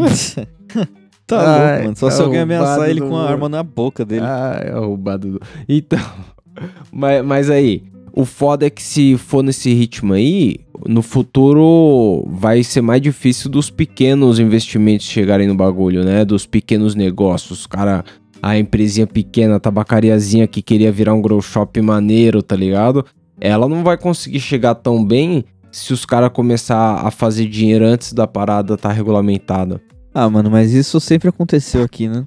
tá 1.27 1.41
Ai, 1.41 1.69
louco, 1.71 1.85
mano. 1.85 1.97
Só 1.97 2.09
tá 2.09 2.13
se 2.15 2.23
alguém 2.23 2.41
ameaçar 2.41 2.89
ele 2.91 3.01
com 3.01 3.17
a 3.17 3.29
arma 3.29 3.49
na 3.49 3.63
boca 3.63 4.05
dele. 4.05 4.23
Ah, 4.25 4.61
é 4.65 4.73
roubado. 4.73 5.33
do- 5.33 5.41
Então, 5.69 5.99
mas, 6.93 7.25
mas 7.25 7.51
aí, 7.51 7.83
o 8.13 8.25
foda 8.25 8.67
é 8.67 8.71
que 8.71 8.83
se 8.83 9.17
for 9.17 9.43
nesse 9.43 9.73
ritmo 9.73 10.13
aí, 10.15 10.57
no 10.87 11.03
futuro 11.03 12.25
vai 12.29 12.63
ser 12.65 12.81
mais 12.81 13.01
difícil 13.01 13.51
dos 13.51 13.71
pequenos 13.71 14.39
investimentos 14.39 15.07
chegarem 15.07 15.47
no 15.47 15.55
bagulho, 15.55 16.05
né? 16.05 16.25
Dos 16.25 16.47
pequenos 16.47 16.95
negócios. 16.95 17.67
Cara, 17.67 18.05
a 18.43 18.59
empresinha 18.59 19.07
pequena, 19.07 19.57
a 19.57 19.61
tabacariazinha 19.61 20.47
que 20.47 20.63
queria 20.63 20.91
virar 20.91 21.15
um 21.15 21.21
grow 21.23 21.41
shop 21.43 21.81
maneiro, 21.81 22.43
tá 22.43 22.57
ligado? 22.57 23.05
Ela 23.41 23.69
não 23.69 23.83
vai 23.83 23.97
conseguir 23.97 24.41
chegar 24.41 24.75
tão 24.75 25.05
bem 25.05 25.45
se 25.71 25.93
os 25.93 26.05
caras 26.05 26.31
começar 26.33 27.07
a 27.07 27.11
fazer 27.11 27.47
dinheiro 27.47 27.85
antes 27.85 28.13
da 28.13 28.27
parada 28.27 28.77
tá 28.77 28.91
regulamentada. 28.91 29.81
Ah, 30.13 30.29
mano, 30.29 30.51
mas 30.51 30.73
isso 30.73 31.01
sempre 31.01 31.29
aconteceu 31.29 31.83
aqui, 31.83 32.09
né? 32.09 32.27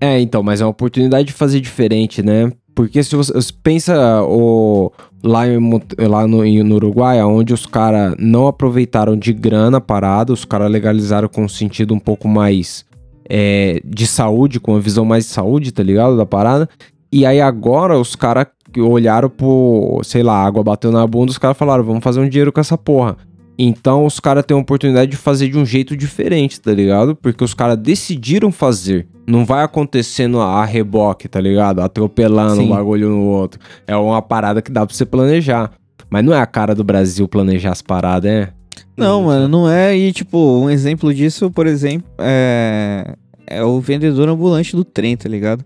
É, 0.00 0.20
então, 0.20 0.42
mas 0.42 0.60
é 0.60 0.64
uma 0.64 0.70
oportunidade 0.70 1.28
de 1.28 1.32
fazer 1.32 1.60
diferente, 1.60 2.22
né? 2.22 2.52
Porque 2.74 3.02
se 3.02 3.14
você 3.16 3.32
pensa 3.62 4.22
o, 4.22 4.90
lá, 5.22 5.46
em, 5.46 5.58
lá 5.98 6.26
no, 6.26 6.44
no 6.44 6.74
Uruguai, 6.74 7.22
onde 7.22 7.52
os 7.52 7.66
caras 7.66 8.14
não 8.18 8.46
aproveitaram 8.46 9.16
de 9.16 9.32
grana 9.32 9.78
a 9.78 9.80
parada, 9.80 10.32
os 10.32 10.44
caras 10.44 10.70
legalizaram 10.70 11.28
com 11.28 11.44
um 11.44 11.48
sentido 11.48 11.92
um 11.92 11.98
pouco 11.98 12.28
mais 12.28 12.84
é, 13.28 13.80
de 13.84 14.06
saúde, 14.06 14.58
com 14.58 14.72
uma 14.72 14.80
visão 14.80 15.04
mais 15.04 15.26
de 15.26 15.30
saúde, 15.30 15.72
tá 15.72 15.82
ligado? 15.82 16.16
Da 16.16 16.24
parada. 16.24 16.68
E 17.12 17.26
aí 17.26 17.40
agora 17.40 17.98
os 17.98 18.14
caras 18.14 18.46
olharam 18.78 19.30
pro, 19.30 20.00
sei 20.04 20.22
lá, 20.22 20.34
a 20.34 20.44
água 20.44 20.62
bateu 20.62 20.92
na 20.92 21.06
bunda, 21.06 21.30
os 21.30 21.38
caras 21.38 21.56
falaram, 21.56 21.82
vamos 21.82 22.04
fazer 22.04 22.20
um 22.20 22.28
dinheiro 22.28 22.52
com 22.52 22.60
essa 22.60 22.76
porra. 22.76 23.16
Então 23.58 24.06
os 24.06 24.18
caras 24.18 24.44
têm 24.44 24.56
a 24.56 24.60
oportunidade 24.60 25.10
de 25.10 25.16
fazer 25.16 25.48
de 25.48 25.58
um 25.58 25.66
jeito 25.66 25.96
diferente, 25.96 26.60
tá 26.60 26.72
ligado? 26.72 27.14
Porque 27.14 27.44
os 27.44 27.52
caras 27.52 27.76
decidiram 27.76 28.50
fazer. 28.50 29.06
Não 29.26 29.44
vai 29.44 29.62
acontecendo 29.62 30.40
a 30.40 30.64
reboque, 30.64 31.28
tá 31.28 31.40
ligado? 31.40 31.80
Atropelando 31.80 32.56
Sim. 32.56 32.66
um 32.66 32.68
bagulho 32.70 33.10
no 33.10 33.26
outro. 33.26 33.60
É 33.86 33.94
uma 33.94 34.22
parada 34.22 34.62
que 34.62 34.70
dá 34.70 34.86
pra 34.86 34.94
você 34.94 35.04
planejar. 35.04 35.72
Mas 36.08 36.24
não 36.24 36.32
é 36.34 36.40
a 36.40 36.46
cara 36.46 36.74
do 36.74 36.82
Brasil 36.82 37.28
planejar 37.28 37.70
as 37.72 37.82
paradas, 37.82 38.30
é? 38.30 38.48
Não, 38.96 39.24
mano, 39.24 39.46
não 39.46 39.68
é. 39.68 39.96
E, 39.96 40.12
tipo, 40.12 40.38
um 40.38 40.70
exemplo 40.70 41.12
disso, 41.14 41.50
por 41.50 41.66
exemplo, 41.66 42.08
é. 42.18 43.14
É 43.46 43.64
o 43.64 43.80
vendedor 43.80 44.28
ambulante 44.28 44.76
do 44.76 44.84
trem, 44.84 45.16
tá 45.16 45.28
ligado? 45.28 45.64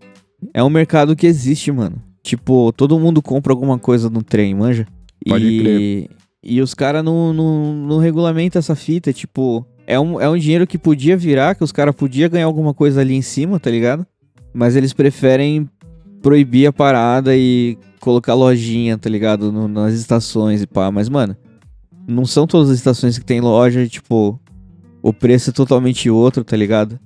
É 0.53 0.65
um 0.65 0.71
mercado 0.71 1.15
que 1.15 1.27
existe, 1.27 1.71
mano. 1.71 1.97
Tipo, 2.25 2.73
todo 2.73 2.99
mundo 2.99 3.21
compra 3.21 3.53
alguma 3.53 3.79
coisa 3.79 4.09
no 4.09 4.23
trem, 4.23 4.55
manja? 4.55 4.87
Pode 5.29 5.45
e... 5.47 5.61
crer. 5.61 6.11
E 6.43 6.61
os 6.63 6.73
caras 6.73 7.05
não, 7.05 7.35
não, 7.35 7.75
não 7.75 7.99
regulamentam 7.99 8.59
essa 8.59 8.75
fita, 8.75 9.13
tipo. 9.13 9.65
É 9.87 10.01
um, 10.01 10.19
é 10.19 10.27
um 10.29 10.39
dinheiro 10.39 10.67
que 10.67 10.79
podia 10.79 11.15
virar, 11.19 11.55
que 11.55 11.63
os 11.63 11.71
caras 11.71 11.95
podiam 11.95 12.31
ganhar 12.31 12.47
alguma 12.47 12.73
coisa 12.73 13.03
ali 13.03 13.15
em 13.15 13.21
cima, 13.21 13.61
tá 13.61 13.71
ligado? 13.71 14.07
Mas 14.55 14.75
eles 14.75 14.95
preferem 14.95 15.69
proibir 16.23 16.67
a 16.67 16.73
parada 16.73 17.37
e 17.37 17.77
colocar 18.01 18.33
lojinha, 18.33 18.97
tá 18.97 19.11
ligado? 19.11 19.53
No- 19.53 19.69
nas 19.69 19.93
estações 19.93 20.63
e 20.63 20.67
pá. 20.67 20.91
Mas, 20.91 21.11
mano, 21.11 21.37
não 22.09 22.25
são 22.25 22.47
todas 22.47 22.71
as 22.71 22.79
estações 22.79 23.19
que 23.19 23.25
tem 23.27 23.43
loja, 23.43 23.87
tipo, 23.87 24.41
o 25.03 25.13
preço 25.13 25.51
é 25.51 25.53
totalmente 25.53 26.09
outro, 26.09 26.43
tá 26.43 26.57
ligado? 26.57 26.99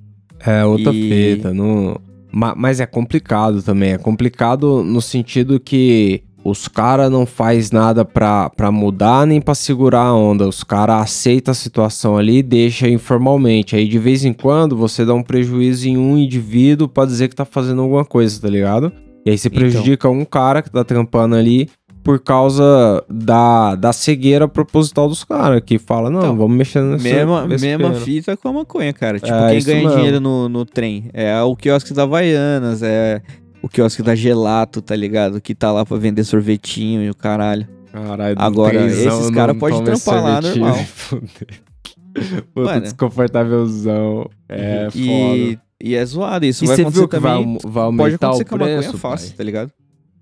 É 0.46 0.64
outra 0.64 0.92
E- 0.94 1.34
fita. 1.36 1.52
Não... 1.52 1.96
Ma- 2.32 2.54
Mas 2.56 2.80
é 2.80 2.86
complicado 2.86 3.62
também. 3.62 3.92
É 3.92 3.98
complicado 3.98 4.82
no 4.84 5.00
sentido 5.00 5.58
que 5.58 6.22
os 6.44 6.68
caras 6.68 7.10
não 7.10 7.26
faz 7.26 7.70
nada 7.70 8.04
pra, 8.04 8.48
pra 8.50 8.70
mudar 8.70 9.26
nem 9.26 9.40
pra 9.40 9.54
segurar 9.54 10.02
a 10.02 10.14
onda. 10.14 10.48
Os 10.48 10.62
caras 10.64 11.02
aceitam 11.02 11.52
a 11.52 11.54
situação 11.54 12.16
ali 12.16 12.38
e 12.38 12.42
deixa 12.42 12.88
informalmente. 12.88 13.74
Aí 13.76 13.86
de 13.88 13.98
vez 13.98 14.24
em 14.24 14.32
quando 14.32 14.76
você 14.76 15.04
dá 15.04 15.12
um 15.14 15.22
prejuízo 15.22 15.88
em 15.88 15.96
um 15.98 16.16
indivíduo 16.16 16.88
pra 16.88 17.04
dizer 17.04 17.28
que 17.28 17.34
tá 17.36 17.44
fazendo 17.44 17.82
alguma 17.82 18.04
coisa, 18.04 18.40
tá 18.40 18.48
ligado? 18.48 18.92
E 19.26 19.30
aí 19.30 19.36
você 19.36 19.48
Então. 19.48 19.58
prejudica 19.58 20.08
um 20.08 20.24
cara 20.24 20.62
que 20.62 20.70
tá 20.70 20.82
trampando 20.84 21.34
ali 21.34 21.68
por 22.08 22.18
causa 22.20 23.04
da, 23.06 23.74
da 23.74 23.92
cegueira 23.92 24.48
proposital 24.48 25.10
dos 25.10 25.24
caras, 25.24 25.60
que 25.62 25.78
fala, 25.78 26.08
não, 26.08 26.20
Então, 26.20 26.36
vamos 26.38 26.56
mexer 26.56 26.80
nessa 26.82 27.04
Mesma, 27.04 27.46
besteira." 27.46 27.86
mesma 27.86 28.00
fita 28.00 28.34
com 28.34 28.48
a 28.48 28.52
maconha, 28.54 28.94
cara. 28.94 29.20
Tipo, 29.20 29.30
É, 29.36 29.50
quem 29.50 29.62
ganha 29.62 29.82
mesmo. 29.82 29.94
dinheiro 29.96 30.18
no, 30.18 30.48
no 30.48 30.64
trem 30.64 31.10
é 31.12 31.38
o 31.42 31.54
quiosque 31.54 31.92
da 31.92 32.04
Havaianas, 32.04 32.82
é 32.82 33.20
o 33.62 33.68
quiosque 33.68 34.02
da 34.02 34.14
Gelato, 34.14 34.80
tá 34.80 34.96
ligado? 34.96 35.38
Que 35.38 35.54
tá 35.54 35.70
lá 35.70 35.84
pra 35.84 35.98
vender 35.98 36.24
sorvetinho 36.24 37.02
e 37.02 37.10
o 37.10 37.14
caralho. 37.14 37.68
Caralho, 37.92 38.36
Agora, 38.38 38.86
esses 38.86 39.04
não 39.04 39.30
cara 39.32 39.54
pode 39.54 39.76
toma 39.76 39.92
esse 39.92 40.04
trampar 40.06 40.24
lá, 40.24 40.40
normal. 40.40 40.78
Puta, 42.54 42.70
Mano. 42.70 42.80
desconfortávelzão. 42.80 44.30
É 44.48 44.88
foda. 44.90 44.96
E, 44.98 45.58
e 45.78 45.94
é 45.94 46.02
zoado, 46.06 46.46
isso 46.46 46.64
E 46.64 46.66
vai 46.68 46.76
você 46.76 46.82
acontecer 46.82 47.00
viu 47.00 47.08
que 47.08 47.18
vai, 47.18 47.32
também. 47.38 47.58
vai 47.62 47.72
Pode 47.84 47.84
aumentar 47.86 48.26
acontecer 48.28 48.42
o 48.44 48.46
com 48.46 48.54
a 48.54 48.58
maconha 48.60 48.78
preço, 48.78 48.96
fácil, 48.98 49.34
tá 49.36 49.44
ligado? 49.44 49.70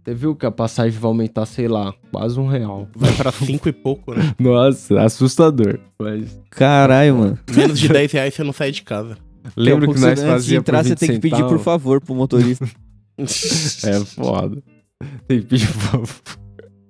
Você 0.06 0.14
viu 0.14 0.36
que 0.36 0.46
a 0.46 0.52
passagem 0.52 0.96
vai 1.00 1.08
aumentar, 1.08 1.44
sei 1.46 1.66
lá, 1.66 1.92
quase 2.12 2.38
um 2.38 2.46
real. 2.46 2.86
Vai 2.94 3.12
pra 3.12 3.32
cinco 3.32 3.68
e 3.68 3.72
pouco, 3.72 4.14
né? 4.14 4.32
Nossa, 4.38 5.00
assustador. 5.02 5.80
Mas 5.98 6.40
Caralho, 6.48 7.16
mano. 7.16 7.38
Menos 7.52 7.76
de 7.80 7.88
10 7.88 8.12
reais 8.12 8.32
você 8.32 8.44
não 8.44 8.52
sai 8.52 8.70
de 8.70 8.82
casa. 8.82 9.18
lembra 9.56 9.92
que 9.92 9.98
nós 9.98 10.20
de 10.20 10.24
fazia 10.26 10.58
entrar, 10.58 10.84
você 10.84 10.90
20 10.90 10.98
tem 11.00 11.08
que 11.10 11.18
pedir 11.18 11.44
por 11.48 11.58
favor 11.58 12.00
pro 12.00 12.14
motorista. 12.14 12.64
É 13.84 13.98
foda. 14.04 14.62
Tem 15.26 15.40
que 15.40 15.46
pedir 15.46 15.66
por 15.72 15.80
favor. 16.06 16.08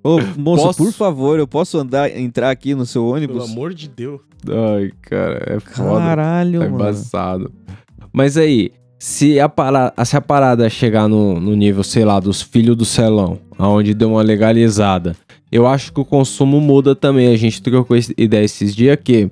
Ô, 0.05 0.21
moço, 0.39 0.65
Posso? 0.65 0.85
por 0.85 0.93
favor, 0.93 1.39
eu 1.39 1.49
posso 1.49 1.79
andar, 1.79 2.15
entrar 2.17 2.51
aqui 2.51 2.75
no 2.75 2.85
seu 2.85 3.03
Pelo 3.03 3.15
ônibus? 3.15 3.51
amor 3.51 3.73
de 3.73 3.89
Deus. 3.89 4.21
Ai, 4.47 4.93
cara, 5.01 5.43
é 5.57 5.59
foda. 5.59 6.01
Caralho, 6.01 6.61
Tá 6.61 6.65
mano. 6.67 6.75
embaçado. 6.77 7.53
Mas 8.13 8.37
aí, 8.37 8.71
se 9.07 9.39
a, 9.39 9.49
parada, 9.49 10.05
se 10.05 10.17
a 10.17 10.21
parada 10.21 10.69
chegar 10.69 11.07
no, 11.07 11.39
no 11.39 11.55
nível, 11.55 11.85
sei 11.85 12.05
lá, 12.05 12.19
dos 12.19 12.43
filhos 12.43 12.77
do 12.77 12.85
celão, 12.85 13.39
aonde 13.57 13.95
deu 13.95 14.11
uma 14.11 14.21
legalizada, 14.21 15.15
eu 15.51 15.65
acho 15.65 15.93
que 15.93 16.01
o 16.01 16.05
consumo 16.05 16.61
muda 16.61 16.93
também. 16.93 17.29
A 17.29 17.37
gente 17.37 17.63
trocou 17.63 17.97
ideia 18.19 18.45
esses 18.45 18.75
dias 18.75 18.99
que 19.03 19.31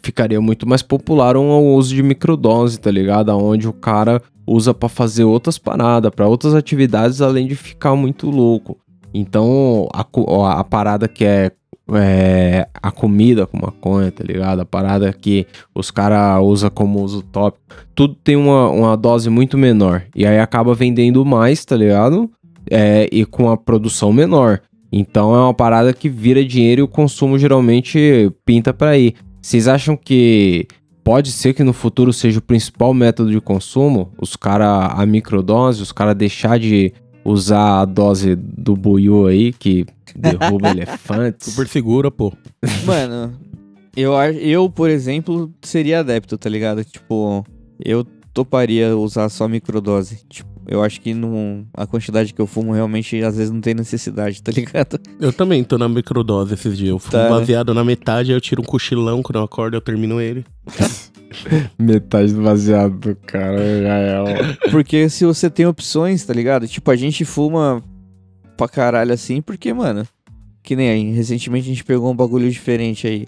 ficaria 0.00 0.40
muito 0.40 0.64
mais 0.64 0.80
popular 0.80 1.36
um 1.36 1.74
uso 1.74 1.92
de 1.92 2.04
microdose, 2.04 2.78
tá 2.78 2.88
ligado? 2.88 3.36
Onde 3.36 3.66
o 3.66 3.72
cara 3.72 4.22
usa 4.46 4.72
pra 4.72 4.88
fazer 4.88 5.24
outras 5.24 5.58
paradas, 5.58 6.12
pra 6.14 6.28
outras 6.28 6.54
atividades, 6.54 7.20
além 7.20 7.48
de 7.48 7.56
ficar 7.56 7.96
muito 7.96 8.30
louco. 8.30 8.78
Então, 9.18 9.88
a, 9.94 10.60
a 10.60 10.62
parada 10.62 11.08
que 11.08 11.24
é, 11.24 11.50
é 11.94 12.68
a 12.82 12.90
comida 12.90 13.46
com 13.46 13.58
maconha, 13.58 14.12
tá 14.12 14.22
ligado? 14.22 14.60
A 14.60 14.64
parada 14.66 15.10
que 15.10 15.46
os 15.74 15.90
caras 15.90 16.42
usam 16.44 16.68
como 16.68 17.02
uso 17.02 17.22
tópico. 17.22 17.64
Tudo 17.94 18.14
tem 18.14 18.36
uma, 18.36 18.68
uma 18.68 18.94
dose 18.94 19.30
muito 19.30 19.56
menor. 19.56 20.02
E 20.14 20.26
aí 20.26 20.38
acaba 20.38 20.74
vendendo 20.74 21.24
mais, 21.24 21.64
tá 21.64 21.74
ligado? 21.74 22.30
É, 22.70 23.08
e 23.10 23.24
com 23.24 23.50
a 23.50 23.56
produção 23.56 24.12
menor. 24.12 24.60
Então 24.92 25.34
é 25.34 25.38
uma 25.38 25.54
parada 25.54 25.94
que 25.94 26.10
vira 26.10 26.44
dinheiro 26.44 26.82
e 26.82 26.84
o 26.84 26.88
consumo 26.88 27.38
geralmente 27.38 28.30
pinta 28.44 28.74
pra 28.74 28.98
ir. 28.98 29.14
Vocês 29.40 29.66
acham 29.66 29.96
que 29.96 30.66
pode 31.02 31.30
ser 31.32 31.54
que 31.54 31.64
no 31.64 31.72
futuro 31.72 32.12
seja 32.12 32.38
o 32.38 32.42
principal 32.42 32.92
método 32.92 33.30
de 33.30 33.40
consumo? 33.40 34.12
Os 34.20 34.36
caras, 34.36 34.90
a 34.92 35.06
microdose, 35.06 35.80
os 35.80 35.92
caras 35.92 36.16
deixar 36.16 36.58
de 36.58 36.92
usar 37.26 37.80
a 37.80 37.84
dose 37.84 38.34
do 38.36 38.76
buiú 38.76 39.26
aí, 39.26 39.52
que 39.52 39.84
derruba 40.14 40.70
elefantes? 40.70 41.48
Super 41.52 41.68
segura, 41.68 42.10
pô. 42.10 42.32
Mano, 42.84 43.32
eu, 43.96 44.12
eu, 44.14 44.70
por 44.70 44.90
exemplo, 44.90 45.52
seria 45.62 46.00
adepto, 46.00 46.36
tá 46.38 46.48
ligado? 46.48 46.84
Tipo, 46.84 47.44
eu 47.84 48.04
toparia 48.32 48.96
usar 48.96 49.28
só 49.28 49.48
microdose. 49.48 50.20
Tipo, 50.28 50.48
eu 50.68 50.82
acho 50.82 51.00
que 51.00 51.14
não, 51.14 51.64
a 51.72 51.86
quantidade 51.86 52.34
que 52.34 52.40
eu 52.40 52.46
fumo 52.46 52.72
realmente 52.72 53.22
às 53.22 53.36
vezes 53.36 53.52
não 53.52 53.60
tem 53.60 53.72
necessidade, 53.74 54.42
tá 54.42 54.50
ligado? 54.52 54.98
Eu 55.20 55.32
também 55.32 55.62
tô 55.64 55.78
na 55.78 55.88
microdose 55.88 56.54
esses 56.54 56.76
dias. 56.76 56.90
Eu 56.90 56.98
fumo 56.98 57.12
Tá, 57.12 57.24
né? 57.24 57.30
baseado 57.30 57.72
na 57.72 57.84
metade, 57.84 58.32
aí 58.32 58.36
eu 58.36 58.40
tiro 58.40 58.62
um 58.62 58.64
cochilão 58.64 59.22
quando 59.22 59.36
eu 59.38 59.44
acordo, 59.44 59.76
eu 59.76 59.80
termino 59.80 60.20
ele. 60.20 60.44
Metade 61.78 62.32
do 62.32 62.42
baseado 62.42 62.96
do 62.98 63.16
cara 63.16 63.58
já 63.82 63.94
é 63.98 64.20
ó. 64.20 64.26
Porque 64.70 65.08
se 65.08 65.24
você 65.24 65.50
tem 65.50 65.66
opções, 65.66 66.24
tá 66.24 66.32
ligado? 66.32 66.66
Tipo, 66.66 66.90
a 66.90 66.96
gente 66.96 67.24
fuma 67.24 67.82
pra 68.56 68.68
caralho 68.68 69.12
assim, 69.12 69.42
porque, 69.42 69.72
mano, 69.72 70.06
que 70.62 70.74
nem 70.76 70.88
aí, 70.90 71.10
recentemente 71.12 71.66
a 71.66 71.68
gente 71.70 71.84
pegou 71.84 72.10
um 72.10 72.16
bagulho 72.16 72.50
diferente 72.50 73.06
aí. 73.06 73.26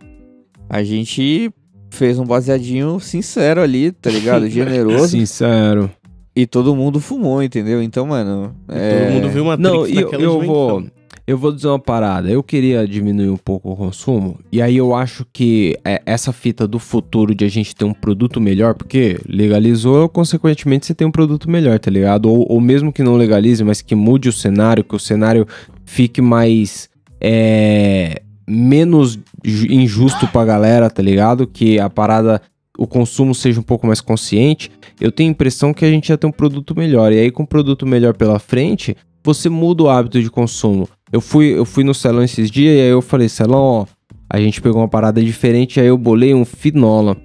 A 0.68 0.82
gente 0.82 1.50
fez 1.90 2.18
um 2.18 2.24
baseadinho 2.24 2.98
sincero 3.00 3.60
ali, 3.60 3.92
tá 3.92 4.10
ligado? 4.10 4.48
Generoso. 4.50 5.08
Sincero. 5.08 5.90
E 6.34 6.46
todo 6.46 6.76
mundo 6.76 7.00
fumou, 7.00 7.42
entendeu? 7.42 7.82
Então, 7.82 8.06
mano. 8.06 8.54
é- 8.68 9.04
Todo 9.06 9.12
mundo 9.14 9.28
viu 9.30 9.42
uma 9.42 9.56
Não, 9.56 9.86
eu, 9.86 10.12
eu 10.12 10.40
vou. 10.40 10.84
Eu 11.28 11.36
vou 11.36 11.52
dizer 11.52 11.68
uma 11.68 11.78
parada. 11.78 12.30
Eu 12.30 12.42
queria 12.42 12.88
diminuir 12.88 13.28
um 13.28 13.36
pouco 13.36 13.70
o 13.70 13.76
consumo. 13.76 14.38
E 14.50 14.62
aí 14.62 14.78
eu 14.78 14.94
acho 14.94 15.26
que 15.30 15.76
é, 15.84 16.00
essa 16.06 16.32
fita 16.32 16.66
do 16.66 16.78
futuro 16.78 17.34
de 17.34 17.44
a 17.44 17.48
gente 17.48 17.76
ter 17.76 17.84
um 17.84 17.92
produto 17.92 18.40
melhor, 18.40 18.72
porque 18.72 19.18
legalizou, 19.28 20.08
consequentemente 20.08 20.86
você 20.86 20.94
tem 20.94 21.06
um 21.06 21.10
produto 21.10 21.50
melhor, 21.50 21.78
tá 21.78 21.90
ligado? 21.90 22.30
Ou, 22.30 22.46
ou 22.50 22.58
mesmo 22.62 22.90
que 22.90 23.02
não 23.02 23.14
legalize, 23.14 23.62
mas 23.62 23.82
que 23.82 23.94
mude 23.94 24.30
o 24.30 24.32
cenário, 24.32 24.82
que 24.82 24.96
o 24.96 24.98
cenário 24.98 25.46
fique 25.84 26.22
mais. 26.22 26.88
É, 27.20 28.22
menos 28.48 29.18
ju- 29.44 29.70
injusto 29.70 30.26
pra 30.28 30.46
galera, 30.46 30.88
tá 30.88 31.02
ligado? 31.02 31.46
Que 31.46 31.78
a 31.78 31.90
parada. 31.90 32.40
O 32.78 32.86
consumo 32.86 33.34
seja 33.34 33.60
um 33.60 33.62
pouco 33.64 33.86
mais 33.88 34.00
consciente, 34.00 34.70
eu 35.00 35.10
tenho 35.10 35.28
a 35.28 35.32
impressão 35.32 35.74
que 35.74 35.84
a 35.84 35.90
gente 35.90 36.08
já 36.08 36.16
tem 36.16 36.30
um 36.30 36.32
produto 36.32 36.74
melhor. 36.74 37.12
E 37.12 37.18
aí, 37.18 37.30
com 37.30 37.42
um 37.42 37.46
produto 37.46 37.84
melhor 37.84 38.16
pela 38.16 38.38
frente, 38.38 38.96
você 39.22 39.48
muda 39.48 39.82
o 39.82 39.90
hábito 39.90 40.22
de 40.22 40.30
consumo. 40.30 40.88
Eu 41.12 41.20
fui, 41.20 41.58
eu 41.58 41.64
fui 41.64 41.84
no 41.84 41.94
salão 41.94 42.22
esses 42.22 42.50
dias 42.50 42.76
e 42.76 42.80
aí 42.80 42.88
eu 42.88 43.00
falei, 43.00 43.28
salão, 43.28 43.60
ó, 43.60 43.86
a 44.28 44.38
gente 44.40 44.60
pegou 44.60 44.80
uma 44.80 44.88
parada 44.88 45.22
diferente, 45.22 45.80
aí 45.80 45.86
eu 45.86 45.96
bolei 45.96 46.34
um 46.34 46.44
finola. 46.44 47.16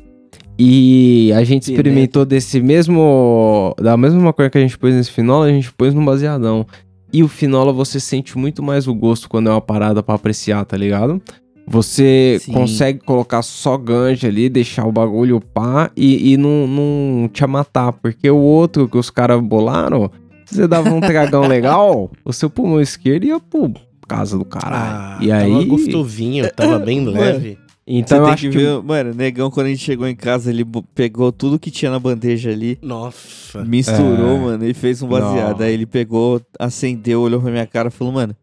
E 0.57 1.31
a 1.33 1.43
gente 1.43 1.63
experimentou 1.63 2.25
desse 2.25 2.61
mesmo. 2.61 3.75
Da 3.81 3.97
mesma 3.97 4.19
maconha 4.19 4.49
que 4.49 4.57
a 4.57 4.61
gente 4.61 4.77
pôs 4.77 4.93
nesse 4.93 5.11
finola, 5.11 5.47
a 5.47 5.49
gente 5.49 5.71
pôs 5.73 5.93
no 5.93 6.05
baseadão. 6.05 6.65
E 7.11 7.23
o 7.23 7.27
finola 7.27 7.73
você 7.73 7.99
sente 7.99 8.37
muito 8.37 8.61
mais 8.61 8.87
o 8.87 8.93
gosto 8.93 9.27
quando 9.27 9.49
é 9.49 9.51
uma 9.51 9.61
parada 9.61 10.01
pra 10.01 10.15
apreciar, 10.15 10.63
tá 10.65 10.77
ligado? 10.77 11.21
Você 11.67 12.39
Sim. 12.41 12.51
consegue 12.51 12.99
colocar 12.99 13.41
só 13.41 13.77
ganja 13.77 14.27
ali, 14.27 14.49
deixar 14.49 14.85
o 14.85 14.91
bagulho 14.91 15.39
pá 15.39 15.89
e, 15.95 16.33
e 16.33 16.37
não, 16.37 16.67
não 16.67 17.29
te 17.29 17.45
matar. 17.47 17.93
Porque 17.93 18.29
o 18.29 18.37
outro 18.37 18.87
que 18.87 18.97
os 18.97 19.09
caras 19.09 19.41
bolaram, 19.41 20.11
você 20.53 20.67
dava 20.67 20.89
um 20.93 20.99
tragão 21.01 21.47
legal, 21.47 22.11
o 22.23 22.31
seu 22.33 22.49
pulmão 22.49 22.79
esquerdo 22.81 23.25
ia 23.25 23.39
pro 23.39 23.71
casa 24.07 24.37
do 24.37 24.45
caralho. 24.45 25.23
e 25.23 25.31
Ah, 25.31 25.39
tava 25.41 25.59
aí. 25.59 25.65
gostosinho, 25.65 26.51
tava 26.53 26.79
bem 26.79 26.99
Mano. 27.01 27.11
leve. 27.19 27.57
Então 27.85 28.19
Você 28.19 28.23
tem 28.23 28.33
acho 28.33 28.49
que 28.49 28.57
que. 28.81 28.87
mano, 28.87 29.13
negão, 29.13 29.51
quando 29.51 29.67
a 29.67 29.69
gente 29.69 29.83
chegou 29.83 30.07
em 30.07 30.15
casa, 30.15 30.49
ele 30.49 30.63
pegou 30.95 31.33
tudo 31.33 31.59
que 31.59 31.69
tinha 31.69 31.91
na 31.91 31.99
bandeja 31.99 32.49
ali, 32.49 32.77
Nossa. 32.81 33.61
misturou, 33.65 34.37
É. 34.37 34.39
mano, 34.39 34.65
e 34.65 34.73
fez 34.73 35.01
um 35.01 35.07
baseado. 35.09 35.59
Não. 35.59 35.65
Aí 35.65 35.73
ele 35.73 35.85
pegou, 35.85 36.39
acendeu, 36.57 37.19
olhou 37.19 37.41
pra 37.41 37.51
minha 37.51 37.67
cara 37.67 37.89
e 37.89 37.91
falou, 37.91 38.13
mano, 38.13 38.33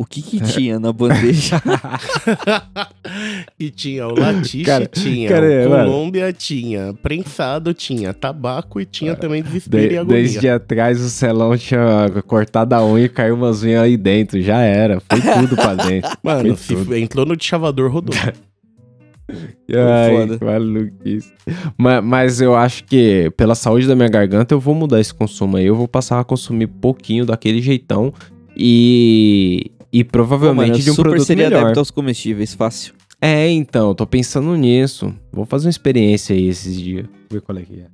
o 0.00 0.04
que 0.06 0.22
que 0.22 0.40
tinha 0.40 0.80
na 0.80 0.94
bandeja? 0.94 1.60
e 3.60 3.68
tinha 3.68 4.08
o 4.08 4.18
latixe, 4.18 4.64
Cara, 4.64 4.86
tinha 4.86 5.28
cara, 5.28 5.44
é, 5.52 5.66
o 5.66 5.70
mano. 5.70 5.84
Colômbia, 5.90 6.32
tinha 6.32 6.94
prensado, 7.02 7.74
tinha 7.74 8.14
tabaco 8.14 8.80
e 8.80 8.86
tinha 8.86 9.14
também 9.14 9.42
desespero 9.42 9.88
De, 9.90 9.94
e 9.94 9.98
agonia. 9.98 10.22
desde 10.22 10.48
atrás 10.48 10.98
o 11.02 11.10
celão 11.10 11.54
tinha 11.54 12.08
cortado 12.26 12.74
a 12.74 12.82
unha 12.82 13.04
e 13.04 13.08
caiu 13.10 13.34
umas 13.34 13.62
unhas 13.62 13.82
aí 13.82 13.98
dentro. 13.98 14.40
Já 14.40 14.62
era. 14.62 15.00
Foi 15.00 15.20
tudo 15.20 15.54
pra 15.54 15.74
dentro. 15.84 16.10
Mano, 16.22 16.56
tudo. 16.56 16.96
entrou 16.96 17.26
no 17.26 17.36
chavador, 17.38 17.92
rodou. 17.92 18.16
Ai, 19.28 20.38
maluquice. 20.42 21.30
Mas, 21.76 22.02
mas 22.02 22.40
eu 22.40 22.56
acho 22.56 22.84
que 22.84 23.30
pela 23.36 23.54
saúde 23.54 23.86
da 23.86 23.94
minha 23.94 24.08
garganta 24.08 24.54
eu 24.54 24.58
vou 24.58 24.74
mudar 24.74 24.98
esse 24.98 25.12
consumo 25.12 25.58
aí. 25.58 25.66
Eu 25.66 25.76
vou 25.76 25.86
passar 25.86 26.18
a 26.20 26.24
consumir 26.24 26.68
pouquinho 26.68 27.26
daquele 27.26 27.60
jeitão 27.60 28.14
e. 28.56 29.70
E 29.92 30.04
Pô, 30.04 30.10
provavelmente 30.12 30.68
mano, 30.70 30.80
eu 30.80 30.84
de 30.84 30.90
um 30.90 30.94
super 30.94 31.10
produto 31.10 31.26
seria 31.26 31.44
melhor. 31.48 31.62
adepto 31.64 31.78
aos 31.80 31.90
comestíveis, 31.90 32.54
fácil. 32.54 32.94
É, 33.20 33.50
então, 33.50 33.94
tô 33.94 34.06
pensando 34.06 34.54
nisso. 34.56 35.12
Vou 35.32 35.44
fazer 35.44 35.66
uma 35.66 35.70
experiência 35.70 36.34
aí 36.34 36.48
esses 36.48 36.80
dias. 36.80 37.06
Ver 37.30 37.40
qual 37.42 37.58
é 37.58 37.62
que 37.62 37.80
é. 37.80 37.86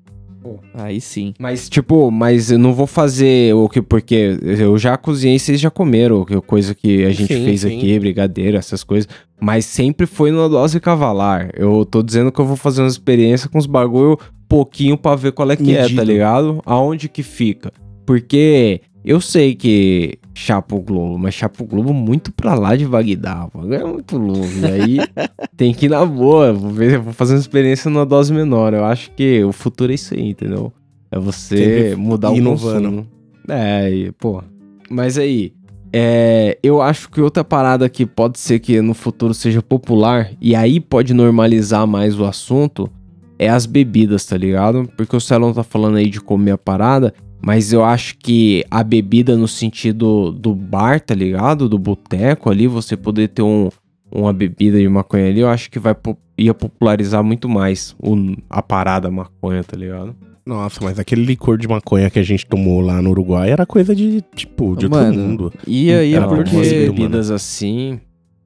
Aí 0.74 1.00
sim. 1.00 1.34
Mas, 1.40 1.68
tipo, 1.68 2.08
mas 2.08 2.52
eu 2.52 2.58
não 2.58 2.72
vou 2.72 2.86
fazer 2.86 3.52
o 3.54 3.68
que. 3.68 3.82
Porque 3.82 4.38
eu 4.42 4.78
já 4.78 4.96
cozinhei, 4.96 5.38
vocês 5.40 5.58
já 5.58 5.70
comeram, 5.72 6.24
que 6.24 6.40
coisa 6.42 6.72
que 6.72 7.04
a 7.04 7.10
gente 7.10 7.34
Sim, 7.34 7.44
fez 7.44 7.62
sim. 7.62 7.76
aqui, 7.76 7.98
brigadeiro, 7.98 8.56
essas 8.56 8.84
coisas. 8.84 9.08
Mas 9.40 9.64
sempre 9.64 10.06
foi 10.06 10.30
numa 10.30 10.48
dose 10.48 10.78
cavalar. 10.78 11.50
Eu 11.56 11.84
tô 11.84 12.00
dizendo 12.00 12.30
que 12.30 12.40
eu 12.40 12.46
vou 12.46 12.56
fazer 12.56 12.82
uma 12.82 12.88
experiência 12.88 13.48
com 13.48 13.58
os 13.58 13.66
bagulho 13.66 14.16
pouquinho 14.48 14.96
pra 14.96 15.16
ver 15.16 15.32
qual 15.32 15.50
é 15.50 15.56
que 15.56 15.74
é, 15.74 15.82
Medido. 15.82 15.96
tá 15.96 16.04
ligado? 16.04 16.62
Aonde 16.64 17.08
que 17.08 17.24
fica. 17.24 17.72
Porque 18.06 18.80
eu 19.04 19.20
sei 19.20 19.52
que 19.56 20.16
chapa 20.36 20.76
o 20.76 20.82
globo, 20.82 21.18
mas 21.18 21.32
chapa 21.34 21.64
o 21.64 21.66
globo 21.66 21.94
muito 21.94 22.30
pra 22.30 22.54
lá 22.54 22.76
de 22.76 22.84
Bagdá. 22.86 23.48
É 23.70 23.82
muito 23.82 24.18
louco. 24.18 24.46
E 24.60 24.66
aí 24.66 24.98
tem 25.56 25.72
que 25.72 25.86
ir 25.86 25.88
na 25.88 26.04
boa. 26.04 26.52
Vou, 26.52 26.70
ver, 26.70 26.98
vou 26.98 27.14
fazer 27.14 27.32
uma 27.34 27.40
experiência 27.40 27.90
numa 27.90 28.04
dose 28.04 28.32
menor. 28.34 28.74
Eu 28.74 28.84
acho 28.84 29.10
que 29.12 29.42
o 29.42 29.50
futuro 29.50 29.90
é 29.90 29.94
isso 29.94 30.12
aí, 30.12 30.28
entendeu? 30.28 30.70
É 31.10 31.18
você 31.18 31.56
Sempre 31.56 31.96
mudar 31.96 32.32
o 32.32 32.36
inovando. 32.36 32.88
consumo. 32.88 33.06
É, 33.48 33.90
e, 33.90 34.12
pô. 34.12 34.42
Mas 34.90 35.16
aí, 35.16 35.54
é, 35.90 36.58
eu 36.62 36.82
acho 36.82 37.08
que 37.08 37.20
outra 37.20 37.42
parada 37.42 37.88
que 37.88 38.04
pode 38.04 38.38
ser 38.38 38.58
que 38.58 38.82
no 38.82 38.92
futuro 38.92 39.32
seja 39.32 39.62
popular, 39.62 40.30
e 40.38 40.54
aí 40.54 40.80
pode 40.80 41.14
normalizar 41.14 41.86
mais 41.86 42.20
o 42.20 42.26
assunto, 42.26 42.90
é 43.38 43.48
as 43.48 43.64
bebidas, 43.64 44.26
tá 44.26 44.36
ligado? 44.36 44.86
Porque 44.96 45.16
o 45.16 45.20
Celon 45.20 45.54
tá 45.54 45.62
falando 45.62 45.96
aí 45.96 46.10
de 46.10 46.20
comer 46.20 46.52
a 46.52 46.58
parada, 46.58 47.14
mas 47.42 47.72
eu 47.72 47.84
acho 47.84 48.16
que 48.18 48.64
a 48.70 48.82
bebida 48.82 49.36
no 49.36 49.46
sentido 49.48 50.32
do 50.32 50.54
bar, 50.54 51.00
tá 51.00 51.14
ligado? 51.14 51.68
Do 51.68 51.78
boteco 51.78 52.50
ali, 52.50 52.66
você 52.66 52.96
poder 52.96 53.28
ter 53.28 53.42
um, 53.42 53.68
uma 54.10 54.32
bebida 54.32 54.78
de 54.78 54.88
maconha 54.88 55.28
ali, 55.28 55.40
eu 55.40 55.48
acho 55.48 55.70
que 55.70 55.78
vai 55.78 55.94
ia 56.38 56.52
popularizar 56.52 57.22
muito 57.24 57.48
mais 57.48 57.94
o- 57.98 58.36
a 58.50 58.60
parada 58.62 59.10
maconha, 59.10 59.64
tá 59.64 59.76
ligado? 59.76 60.14
Nossa, 60.44 60.80
mas 60.84 60.98
aquele 60.98 61.24
licor 61.24 61.58
de 61.58 61.66
maconha 61.66 62.08
que 62.10 62.18
a 62.18 62.22
gente 62.22 62.46
tomou 62.46 62.80
lá 62.80 63.00
no 63.02 63.10
Uruguai 63.10 63.50
era 63.50 63.66
coisa 63.66 63.94
de, 63.94 64.22
tipo, 64.34 64.76
de 64.76 64.88
Mano, 64.88 65.06
outro 65.08 65.20
mundo. 65.20 65.52
Ia, 65.66 66.04
ia 66.04 66.18
Era 66.18 66.28
porque- 66.28 66.56
bebidas 66.86 67.30
assim, 67.32 67.98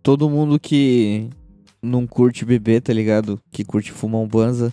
todo 0.03 0.31
mundo 0.31 0.59
que 0.59 1.29
não 1.83 2.07
curte 2.07 2.44
beber, 2.44 2.81
tá 2.81 2.92
ligado? 2.92 3.38
Que 3.50 3.64
curte 3.64 3.92
fumar 3.92 4.20
um 4.22 4.26
banza, 4.29 4.72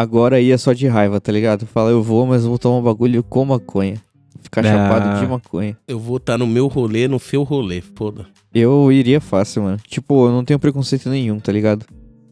agora 0.00 0.40
ia 0.40 0.58
só 0.58 0.72
de 0.72 0.86
raiva, 0.86 1.20
tá 1.20 1.30
ligado? 1.30 1.66
Fala, 1.66 1.90
eu 1.90 2.02
vou, 2.02 2.26
mas 2.26 2.42
eu 2.42 2.48
vou 2.48 2.58
tomar 2.58 2.78
um 2.78 2.82
bagulho 2.82 3.22
com 3.22 3.44
maconha. 3.44 3.96
Ficar 4.42 4.64
Ah. 4.64 4.68
chapado 4.68 5.20
de 5.20 5.26
maconha. 5.26 5.76
Eu 5.86 5.98
vou 5.98 6.16
estar 6.18 6.36
no 6.36 6.46
meu 6.46 6.66
rolê, 6.66 7.06
no 7.08 7.18
seu 7.18 7.42
rolê, 7.44 7.80
foda. 7.80 8.26
Eu 8.52 8.90
iria 8.92 9.20
fácil, 9.20 9.62
mano. 9.62 9.78
Tipo, 9.86 10.26
eu 10.26 10.32
não 10.32 10.44
tenho 10.44 10.58
preconceito 10.58 11.08
nenhum, 11.08 11.38
tá 11.38 11.50
ligado? 11.52 11.86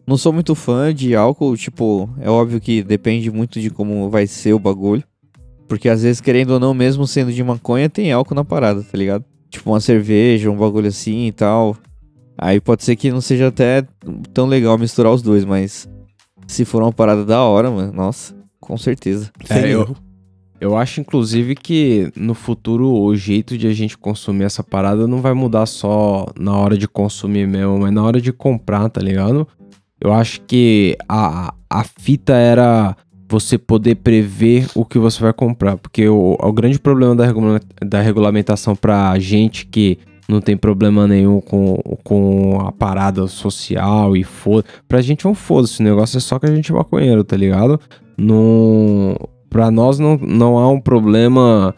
Não 0.06 0.16
sou 0.16 0.32
muito 0.32 0.54
fã 0.54 0.92
de 0.92 1.14
álcool, 1.14 1.56
tipo, 1.56 2.10
é 2.20 2.28
óbvio 2.28 2.60
que 2.60 2.82
depende 2.82 3.30
muito 3.30 3.60
de 3.60 3.70
como 3.70 4.10
vai 4.10 4.26
ser 4.26 4.52
o 4.52 4.58
bagulho. 4.58 5.02
Porque 5.68 5.88
às 5.88 6.02
vezes, 6.02 6.20
querendo 6.20 6.50
ou 6.50 6.60
não, 6.60 6.74
mesmo 6.74 7.06
sendo 7.06 7.32
de 7.32 7.42
maconha, 7.42 7.88
tem 7.88 8.12
álcool 8.12 8.34
na 8.34 8.44
parada, 8.44 8.82
tá 8.82 8.98
ligado? 8.98 9.24
Tipo, 9.48 9.70
uma 9.70 9.80
cerveja, 9.80 10.50
um 10.50 10.56
bagulho 10.56 10.88
assim 10.88 11.26
e 11.28 11.32
tal. 11.32 11.76
Aí 12.36 12.60
pode 12.60 12.82
ser 12.84 12.96
que 12.96 13.10
não 13.10 13.20
seja 13.20 13.46
até 13.48 13.86
tão 14.34 14.46
legal 14.46 14.76
misturar 14.76 15.12
os 15.12 15.22
dois, 15.22 15.44
mas 15.44 15.88
se 16.46 16.64
for 16.64 16.82
uma 16.82 16.92
parada 16.92 17.24
da 17.24 17.42
hora, 17.42 17.70
mano, 17.70 17.92
nossa, 17.92 18.34
com 18.60 18.76
certeza. 18.76 19.30
É, 19.48 19.68
eu-. 19.74 19.96
Eu 20.60 20.76
acho, 20.76 21.00
inclusive, 21.00 21.56
que 21.56 22.12
no 22.14 22.34
futuro 22.34 22.88
o 22.88 23.16
jeito 23.16 23.58
de 23.58 23.66
a 23.66 23.72
gente 23.72 23.98
consumir 23.98 24.44
essa 24.44 24.62
parada 24.62 25.08
não 25.08 25.20
vai 25.20 25.34
mudar 25.34 25.66
só 25.66 26.24
na 26.38 26.56
hora 26.56 26.78
de 26.78 26.86
consumir 26.86 27.48
mesmo, 27.48 27.80
mas 27.80 27.92
na 27.92 28.00
hora 28.04 28.20
de 28.20 28.32
comprar, 28.32 28.88
tá 28.88 29.00
ligado? 29.00 29.44
Eu 30.00 30.12
acho 30.12 30.40
que 30.42 30.96
a, 31.08 31.52
a 31.68 31.82
fita 31.98 32.34
era 32.34 32.96
você 33.28 33.58
poder 33.58 33.96
prever 33.96 34.68
o 34.72 34.84
que 34.84 35.00
você 35.00 35.20
vai 35.20 35.32
comprar, 35.32 35.76
porque 35.78 36.08
o, 36.08 36.36
o 36.38 36.52
grande 36.52 36.78
problema 36.78 37.16
da, 37.16 37.26
regula- 37.26 37.60
da 37.84 38.00
regulamentação 38.00 38.76
pra 38.76 39.18
gente 39.18 39.66
que 39.66 39.98
não 40.28 40.40
tem 40.40 40.56
problema 40.56 41.06
nenhum 41.06 41.40
com, 41.40 41.78
com 42.04 42.60
a 42.60 42.72
parada 42.72 43.26
social 43.26 44.16
e 44.16 44.22
foda. 44.24 44.64
Pra 44.88 45.00
gente 45.00 45.26
é 45.26 45.30
um 45.30 45.34
foda-se, 45.34 45.80
o 45.80 45.84
negócio 45.84 46.16
é 46.16 46.20
só 46.20 46.38
que 46.38 46.46
a 46.46 46.54
gente 46.54 46.70
é 46.70 46.74
maconheiro, 46.74 47.24
tá 47.24 47.36
ligado? 47.36 47.80
Não. 48.16 49.16
Pra 49.50 49.70
nós 49.70 49.98
não, 49.98 50.16
não 50.16 50.56
há 50.56 50.68
um 50.68 50.80
problema 50.80 51.74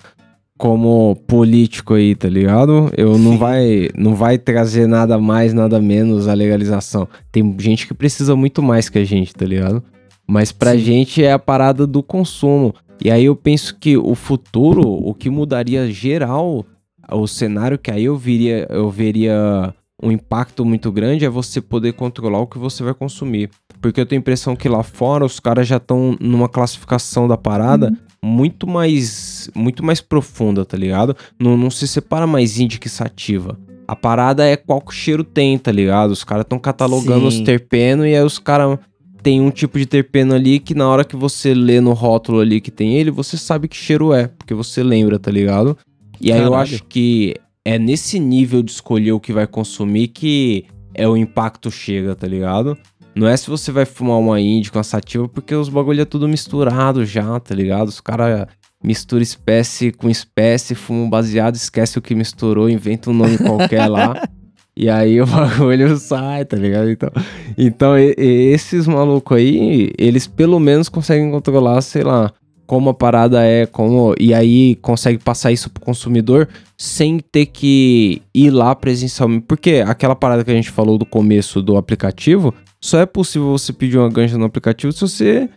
como 0.56 1.16
político 1.26 1.94
aí, 1.94 2.14
tá 2.14 2.28
ligado? 2.28 2.90
Eu 2.96 3.18
não 3.18 3.32
Sim. 3.32 3.38
vai 3.38 3.88
não 3.96 4.14
vai 4.14 4.38
trazer 4.38 4.86
nada 4.86 5.18
mais, 5.18 5.52
nada 5.52 5.80
menos 5.80 6.28
a 6.28 6.34
legalização. 6.34 7.08
Tem 7.32 7.54
gente 7.58 7.86
que 7.86 7.94
precisa 7.94 8.36
muito 8.36 8.62
mais 8.62 8.88
que 8.88 8.98
a 8.98 9.04
gente, 9.04 9.34
tá 9.34 9.44
ligado? 9.44 9.82
Mas 10.26 10.52
pra 10.52 10.72
Sim. 10.72 10.78
gente 10.78 11.24
é 11.24 11.32
a 11.32 11.38
parada 11.38 11.86
do 11.86 12.02
consumo. 12.02 12.72
E 13.02 13.10
aí 13.10 13.24
eu 13.24 13.34
penso 13.34 13.76
que 13.78 13.96
o 13.96 14.14
futuro, 14.14 14.88
o 14.88 15.12
que 15.12 15.28
mudaria 15.28 15.90
geral, 15.90 16.64
o 17.10 17.26
cenário 17.26 17.78
que 17.78 17.90
aí 17.90 18.04
eu 18.04 18.16
viria, 18.16 18.66
eu 18.70 18.90
veria 18.90 19.74
um 20.02 20.10
impacto 20.10 20.64
muito 20.64 20.90
grande 20.90 21.24
é 21.24 21.28
você 21.28 21.60
poder 21.60 21.92
controlar 21.92 22.40
o 22.40 22.46
que 22.46 22.58
você 22.58 22.82
vai 22.82 22.94
consumir. 22.94 23.50
Porque 23.80 24.00
eu 24.00 24.06
tenho 24.06 24.20
a 24.20 24.22
impressão 24.22 24.56
que 24.56 24.68
lá 24.68 24.82
fora 24.82 25.24
os 25.24 25.38
caras 25.38 25.66
já 25.66 25.76
estão 25.76 26.16
numa 26.20 26.48
classificação 26.48 27.28
da 27.28 27.36
parada 27.36 27.92
muito 28.22 28.66
mais 28.66 29.50
muito 29.54 29.84
mais 29.84 30.00
profunda, 30.00 30.64
tá 30.64 30.76
ligado? 30.76 31.14
Não, 31.38 31.56
não 31.56 31.70
se 31.70 31.86
separa 31.86 32.26
mais 32.26 32.58
índica 32.58 32.88
sativa. 32.88 33.58
A 33.86 33.94
parada 33.94 34.46
é 34.46 34.56
qual 34.56 34.82
cheiro 34.90 35.22
tem, 35.22 35.58
tá 35.58 35.70
ligado? 35.70 36.10
Os 36.10 36.24
caras 36.24 36.44
estão 36.44 36.58
catalogando 36.58 37.26
os 37.26 37.34
Sim. 37.34 37.44
terpenos 37.44 38.06
e 38.06 38.14
aí 38.14 38.24
os 38.24 38.38
caras 38.38 38.78
tem 39.22 39.40
um 39.40 39.50
tipo 39.50 39.78
de 39.78 39.86
terpeno 39.86 40.34
ali 40.34 40.58
que 40.58 40.74
na 40.74 40.88
hora 40.88 41.04
que 41.04 41.16
você 41.16 41.54
lê 41.54 41.80
no 41.80 41.92
rótulo 41.92 42.40
ali 42.40 42.60
que 42.60 42.70
tem 42.70 42.96
ele, 42.96 43.10
você 43.10 43.36
sabe 43.36 43.68
que 43.68 43.76
cheiro 43.76 44.12
é, 44.12 44.28
porque 44.28 44.54
você 44.54 44.82
lembra, 44.82 45.18
tá 45.18 45.30
ligado? 45.30 45.76
E 46.20 46.32
aí 46.32 46.40
eu 46.40 46.54
acho 46.54 46.84
que 46.84 47.34
é 47.64 47.78
nesse 47.78 48.18
nível 48.18 48.62
de 48.62 48.70
escolher 48.72 49.12
o 49.12 49.20
que 49.20 49.32
vai 49.32 49.46
consumir 49.46 50.08
que 50.08 50.64
é 50.94 51.08
o 51.08 51.16
impacto 51.16 51.70
chega, 51.70 52.14
tá 52.14 52.26
ligado? 52.26 52.76
Não 53.14 53.28
é 53.28 53.36
se 53.36 53.48
você 53.48 53.70
vai 53.70 53.84
fumar 53.84 54.18
uma 54.18 54.40
índica, 54.40 54.78
uma 54.78 54.84
sativa, 54.84 55.28
porque 55.28 55.54
os 55.54 55.68
bagulho 55.68 56.00
é 56.02 56.04
tudo 56.04 56.28
misturado 56.28 57.04
já, 57.06 57.38
tá 57.40 57.54
ligado? 57.54 57.88
Os 57.88 58.00
caras 58.00 58.46
misturam 58.82 59.22
espécie 59.22 59.92
com 59.92 60.10
espécie, 60.10 60.74
fumam 60.74 61.08
baseado, 61.08 61.54
esquece 61.54 61.98
o 61.98 62.02
que 62.02 62.14
misturou, 62.14 62.68
inventa 62.68 63.10
um 63.10 63.14
nome 63.14 63.38
qualquer 63.38 63.86
lá. 63.88 64.14
E 64.76 64.90
aí 64.90 65.20
o 65.20 65.26
bagulho 65.26 65.94
sai, 65.96 66.44
tá 66.44 66.56
ligado? 66.56 66.90
Então, 66.90 67.08
então 67.56 67.96
e- 67.96 68.12
e 68.18 68.52
esses 68.52 68.88
malucos 68.88 69.36
aí, 69.36 69.92
eles 69.96 70.26
pelo 70.26 70.58
menos 70.58 70.88
conseguem 70.88 71.30
controlar, 71.30 71.80
sei 71.80 72.02
lá, 72.02 72.32
como 72.66 72.90
a 72.90 72.94
parada 72.94 73.42
é, 73.42 73.66
como. 73.66 74.14
E 74.18 74.32
aí 74.32 74.76
consegue 74.76 75.18
passar 75.18 75.52
isso 75.52 75.70
pro 75.70 75.84
consumidor 75.84 76.48
sem 76.76 77.18
ter 77.18 77.46
que 77.46 78.22
ir 78.34 78.50
lá 78.50 78.74
presencialmente. 78.74 79.44
Porque 79.46 79.84
aquela 79.86 80.14
parada 80.14 80.44
que 80.44 80.50
a 80.50 80.54
gente 80.54 80.70
falou 80.70 80.98
do 80.98 81.06
começo 81.06 81.62
do 81.62 81.76
aplicativo, 81.76 82.54
só 82.80 82.98
é 82.98 83.06
possível 83.06 83.50
você 83.50 83.72
pedir 83.72 83.98
uma 83.98 84.10
ganja 84.10 84.36
no 84.36 84.44
aplicativo 84.44 84.92
se 84.92 85.00
você 85.00 85.48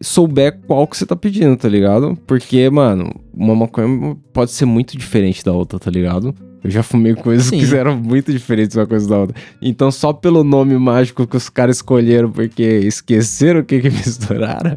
souber 0.00 0.60
qual 0.66 0.86
que 0.86 0.96
você 0.96 1.06
tá 1.06 1.16
pedindo, 1.16 1.56
tá 1.56 1.68
ligado? 1.68 2.16
Porque, 2.26 2.68
mano, 2.68 3.14
uma 3.32 3.54
maconha 3.54 4.16
pode 4.32 4.50
ser 4.50 4.66
muito 4.66 4.96
diferente 4.96 5.44
da 5.44 5.52
outra, 5.52 5.78
tá 5.78 5.90
ligado? 5.90 6.34
Eu 6.64 6.70
já 6.70 6.82
fumei 6.82 7.14
coisas 7.14 7.48
Sim. 7.48 7.58
que 7.58 7.76
eram 7.76 7.94
muito 7.94 8.32
diferentes 8.32 8.74
uma 8.74 8.86
coisa 8.86 9.06
da 9.06 9.18
outra. 9.18 9.36
Então, 9.60 9.90
só 9.90 10.14
pelo 10.14 10.42
nome 10.42 10.78
mágico 10.78 11.26
que 11.26 11.36
os 11.36 11.50
caras 11.50 11.76
escolheram, 11.76 12.30
porque 12.32 12.62
esqueceram 12.62 13.60
o 13.60 13.64
que 13.64 13.80
que 13.82 13.90
misturaram, 13.92 14.74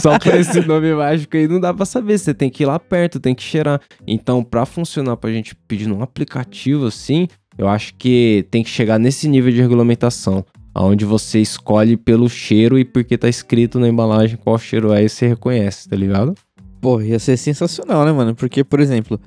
só 0.00 0.16
por 0.20 0.36
esse 0.36 0.60
nome 0.60 0.94
mágico 0.94 1.36
aí 1.36 1.48
não 1.48 1.58
dá 1.58 1.74
pra 1.74 1.84
saber. 1.84 2.16
Você 2.16 2.32
tem 2.32 2.48
que 2.48 2.62
ir 2.62 2.66
lá 2.66 2.78
perto, 2.78 3.18
tem 3.18 3.34
que 3.34 3.42
cheirar. 3.42 3.80
Então, 4.06 4.44
pra 4.44 4.64
funcionar 4.64 5.16
pra 5.16 5.32
gente 5.32 5.56
pedir 5.66 5.88
num 5.88 6.00
aplicativo 6.00 6.86
assim, 6.86 7.26
eu 7.58 7.66
acho 7.66 7.94
que 7.96 8.46
tem 8.48 8.62
que 8.62 8.70
chegar 8.70 8.96
nesse 8.96 9.28
nível 9.28 9.50
de 9.50 9.60
regulamentação. 9.60 10.44
Onde 10.78 11.04
você 11.04 11.40
escolhe 11.40 11.96
pelo 11.96 12.28
cheiro 12.28 12.78
e 12.78 12.84
porque 12.84 13.18
tá 13.18 13.28
escrito 13.28 13.80
na 13.80 13.88
embalagem 13.88 14.36
qual 14.36 14.56
cheiro 14.58 14.92
é 14.92 15.02
e 15.02 15.08
você 15.08 15.26
reconhece, 15.26 15.88
tá 15.88 15.96
ligado? 15.96 16.34
Pô, 16.80 17.00
ia 17.00 17.18
ser 17.18 17.36
sensacional, 17.36 18.04
né, 18.04 18.12
mano? 18.12 18.34
Porque, 18.34 18.62
por 18.62 18.78
exemplo, 18.78 19.18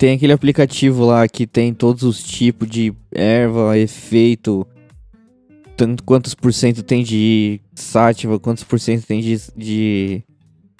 tem 0.00 0.14
aquele 0.14 0.32
aplicativo 0.32 1.04
lá 1.04 1.28
que 1.28 1.46
tem 1.46 1.74
todos 1.74 2.04
os 2.04 2.22
tipos 2.22 2.66
de 2.66 2.90
erva, 3.12 3.76
efeito, 3.76 4.66
tanto 5.76 6.02
quantos 6.04 6.34
por 6.34 6.54
cento 6.54 6.82
tem 6.82 7.04
de 7.04 7.60
sátiva, 7.74 8.40
quantos 8.40 8.64
por 8.64 8.80
cento 8.80 9.06
tem 9.06 9.20
de, 9.20 9.38
de 9.54 10.22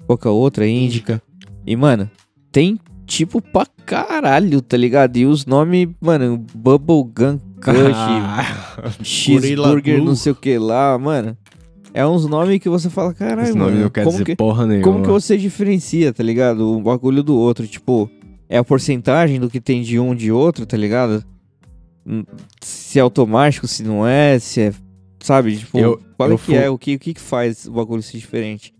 qualquer 0.06 0.30
outra, 0.30 0.66
índica. 0.66 1.20
E, 1.66 1.76
mano, 1.76 2.10
tem 2.50 2.80
tipo 3.04 3.42
pra 3.42 3.66
caralho, 3.84 4.62
tá 4.62 4.78
ligado? 4.78 5.18
E 5.18 5.26
os 5.26 5.44
nomes, 5.44 5.90
mano, 6.00 6.42
Bubblegum 6.54 7.38
Kush, 7.62 7.94
Ah, 7.94 8.46
cheeseburger, 9.04 10.02
não 10.02 10.16
sei 10.16 10.32
o 10.32 10.34
que 10.34 10.56
lá, 10.56 10.98
mano. 10.98 11.36
É 11.92 12.06
uns 12.06 12.24
nomes 12.24 12.58
que 12.58 12.70
você 12.70 12.88
fala, 12.88 13.12
caralho, 13.12 13.42
esse 13.42 13.52
mano, 13.52 13.72
nome 13.72 13.82
não 13.82 13.90
quer 13.90 14.04
como 14.04 14.12
dizer 14.12 14.24
que... 14.24 14.36
porra 14.36 14.66
nenhuma. 14.66 14.84
Como 14.84 15.02
que 15.02 15.10
você 15.10 15.36
diferencia, 15.36 16.10
tá 16.10 16.22
ligado? 16.22 16.74
Um 16.74 16.82
bagulho 16.82 17.22
do 17.22 17.36
outro, 17.36 17.66
tipo, 17.66 18.10
é 18.50 18.58
a 18.58 18.64
porcentagem 18.64 19.40
do 19.40 19.48
que 19.48 19.60
tem 19.60 19.80
de 19.80 19.98
um 19.98 20.14
de 20.14 20.30
outro, 20.30 20.66
tá 20.66 20.76
ligado? 20.76 21.24
Hum, 22.06 22.24
Se 22.60 22.98
é 22.98 23.02
automático, 23.02 23.66
se 23.68 23.82
não 23.82 24.06
é, 24.06 24.38
se 24.38 24.60
é, 24.60 24.72
sabe? 25.20 25.56
Tipo, 25.56 25.78
Eu- 25.78 26.00
qual 26.16 26.28
eu 26.28 26.34
é 26.34 26.38
que 26.38 26.54
é, 26.54 26.68
o 26.68 26.76
que, 26.76 26.94
o 26.96 26.98
que 26.98 27.14
que 27.14 27.20
faz 27.20 27.66
o 27.66 27.72
bagulho 27.72 28.02
ser 28.02 28.18
diferente? 28.18 28.74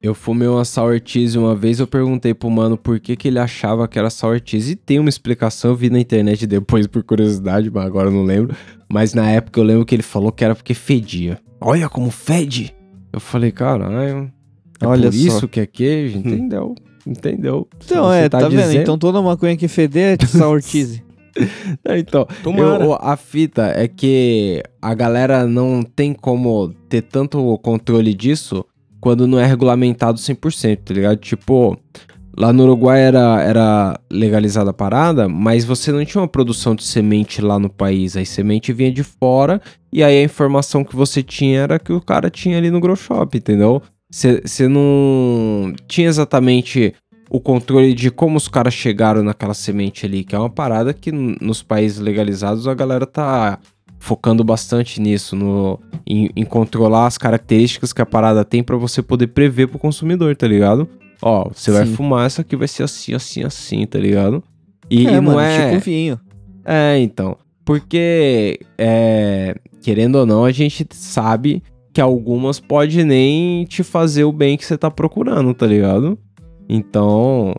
Eu 0.00 0.14
fumei 0.16 0.48
uma 0.48 0.64
sour 0.64 1.00
cheese 1.04 1.38
uma 1.38 1.54
vez, 1.54 1.78
eu 1.78 1.86
perguntei 1.86 2.34
pro 2.34 2.50
mano 2.50 2.76
por 2.76 2.98
que, 2.98 3.14
que 3.14 3.28
ele 3.28 3.38
achava 3.38 3.86
que 3.86 3.96
era 3.96 4.10
sour 4.10 4.40
cheese. 4.44 4.72
E 4.72 4.76
tem 4.76 4.98
uma 4.98 5.08
explicação, 5.08 5.70
eu 5.70 5.76
vi 5.76 5.90
na 5.90 6.00
internet 6.00 6.44
depois 6.44 6.88
por 6.88 7.04
curiosidade, 7.04 7.70
mas 7.70 7.84
agora 7.86 8.08
eu 8.08 8.12
não 8.12 8.24
lembro. 8.24 8.56
Mas 8.90 9.14
na 9.14 9.30
época 9.30 9.60
eu 9.60 9.64
lembro 9.64 9.84
que 9.86 9.94
ele 9.94 10.02
falou 10.02 10.32
que 10.32 10.44
era 10.44 10.56
porque 10.56 10.74
fedia. 10.74 11.38
Olha 11.60 11.88
como 11.88 12.10
fede! 12.10 12.74
Eu 13.12 13.20
falei, 13.20 13.52
caralho, 13.52 14.32
é 14.80 14.86
Olha 14.86 15.08
por 15.10 15.16
só. 15.16 15.26
isso 15.36 15.46
que 15.48 15.60
é 15.60 15.66
queijo? 15.66 16.18
Entendeu? 16.24 16.74
Entendeu? 17.06 17.66
Então, 17.84 18.04
você 18.08 18.16
é, 18.18 18.28
tá, 18.28 18.38
vendo? 18.48 18.60
dizendo- 18.62 18.82
Então 18.82 18.98
toda 18.98 19.20
maconha 19.22 19.56
que 19.56 19.68
feder 19.68 20.16
é 20.22 20.26
sour 20.26 20.60
cheese. 20.62 21.02
É, 21.84 21.98
então, 21.98 22.26
eu- 22.84 22.98
a 23.00 23.16
fita 23.16 23.72
é 23.74 23.88
que 23.88 24.62
a 24.80 24.92
galera 24.94 25.46
não 25.46 25.82
tem 25.82 26.12
como 26.12 26.72
ter 26.88 27.00
tanto 27.02 27.58
controle 27.62 28.12
disso 28.12 28.64
quando 29.00 29.26
não 29.26 29.38
é 29.40 29.46
regulamentado 29.46 30.18
100%, 30.18 30.80
tá 30.84 30.92
ligado? 30.94 31.16
Tipo, 31.16 31.76
lá 32.38 32.52
no 32.52 32.64
Uruguai 32.64 33.00
era, 33.00 33.42
era 33.42 33.98
legalizada 34.10 34.70
a 34.70 34.74
parada, 34.74 35.26
mas 35.28 35.64
você 35.64 35.90
não 35.90 36.04
tinha 36.04 36.20
uma 36.20 36.28
produção 36.28 36.74
de 36.74 36.84
semente 36.84 37.40
lá 37.40 37.58
no 37.58 37.70
país. 37.70 38.14
Aí 38.16 38.26
semente 38.26 38.72
vinha 38.72 38.92
de 38.92 39.02
fora 39.02 39.60
e 39.92 40.04
aí 40.04 40.20
a 40.20 40.24
informação 40.24 40.84
que 40.84 40.94
você 40.94 41.22
tinha 41.22 41.60
era 41.60 41.78
que 41.78 41.92
o 41.94 42.00
cara 42.00 42.28
tinha 42.30 42.58
ali 42.58 42.70
no 42.70 42.78
grow 42.78 42.94
shop, 42.94 43.36
entendeu? 43.38 43.82
Você 44.12 44.68
não 44.68 45.72
tinha 45.88 46.06
exatamente 46.06 46.94
o 47.30 47.40
controle 47.40 47.94
de 47.94 48.10
como 48.10 48.36
os 48.36 48.46
caras 48.46 48.74
chegaram 48.74 49.22
naquela 49.22 49.54
semente 49.54 50.04
ali, 50.04 50.22
que 50.22 50.34
é 50.34 50.38
uma 50.38 50.50
parada 50.50 50.92
que 50.92 51.10
nos 51.10 51.62
países 51.62 51.98
legalizados 51.98 52.68
a 52.68 52.74
galera 52.74 53.06
tá 53.06 53.58
focando 53.98 54.44
bastante 54.44 55.00
nisso, 55.00 55.34
no, 55.34 55.80
em, 56.06 56.28
em 56.36 56.44
controlar 56.44 57.06
as 57.06 57.16
características 57.16 57.92
que 57.92 58.02
a 58.02 58.06
parada 58.06 58.44
tem 58.44 58.62
pra 58.62 58.76
você 58.76 59.00
poder 59.00 59.28
prever 59.28 59.68
pro 59.68 59.78
consumidor, 59.78 60.36
tá 60.36 60.46
ligado? 60.46 60.86
Ó, 61.22 61.48
você 61.48 61.70
vai 61.70 61.86
fumar, 61.86 62.26
essa 62.26 62.42
aqui 62.42 62.54
vai 62.54 62.68
ser 62.68 62.82
assim, 62.82 63.14
assim, 63.14 63.44
assim, 63.44 63.86
tá 63.86 63.98
ligado? 63.98 64.42
E, 64.90 65.06
é, 65.06 65.12
e 65.12 65.14
não 65.14 65.22
mano, 65.22 65.40
é. 65.40 65.70
tipo 65.70 65.84
vinho. 65.84 66.20
É, 66.64 66.98
então. 66.98 67.38
Porque, 67.64 68.60
é, 68.76 69.54
querendo 69.80 70.16
ou 70.16 70.26
não, 70.26 70.44
a 70.44 70.52
gente 70.52 70.86
sabe 70.90 71.62
que 71.92 72.00
algumas 72.00 72.58
pode 72.58 73.04
nem 73.04 73.64
te 73.64 73.82
fazer 73.82 74.24
o 74.24 74.32
bem 74.32 74.56
que 74.56 74.64
você 74.64 74.78
tá 74.78 74.90
procurando, 74.90 75.52
tá 75.52 75.66
ligado? 75.66 76.18
Então, 76.68 77.54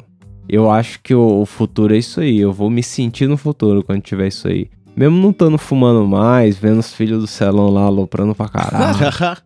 eu 0.49 0.69
acho 0.69 0.99
que 1.01 1.13
o, 1.13 1.45
futuro 1.45 1.93
é 1.93 1.97
isso 1.97 2.19
aí. 2.19 2.39
Eu 2.39 2.51
vou 2.51 2.69
me 2.69 2.81
sentir 2.81 3.27
no 3.27 3.37
futuro 3.37 3.83
quando 3.83 4.01
tiver 4.01 4.27
isso 4.27 4.47
aí. 4.47 4.69
Mesmo 4.95 5.17
não 5.17 5.31
estando 5.31 5.57
fumando 5.57 6.05
mais, 6.07 6.57
vendo 6.57 6.79
os 6.79 6.93
filhos 6.93 7.19
do 7.19 7.27
celão 7.27 7.69
lá 7.69 7.83
aloprando 7.83 8.35
pra 8.35 8.47
caralho. 8.47 8.97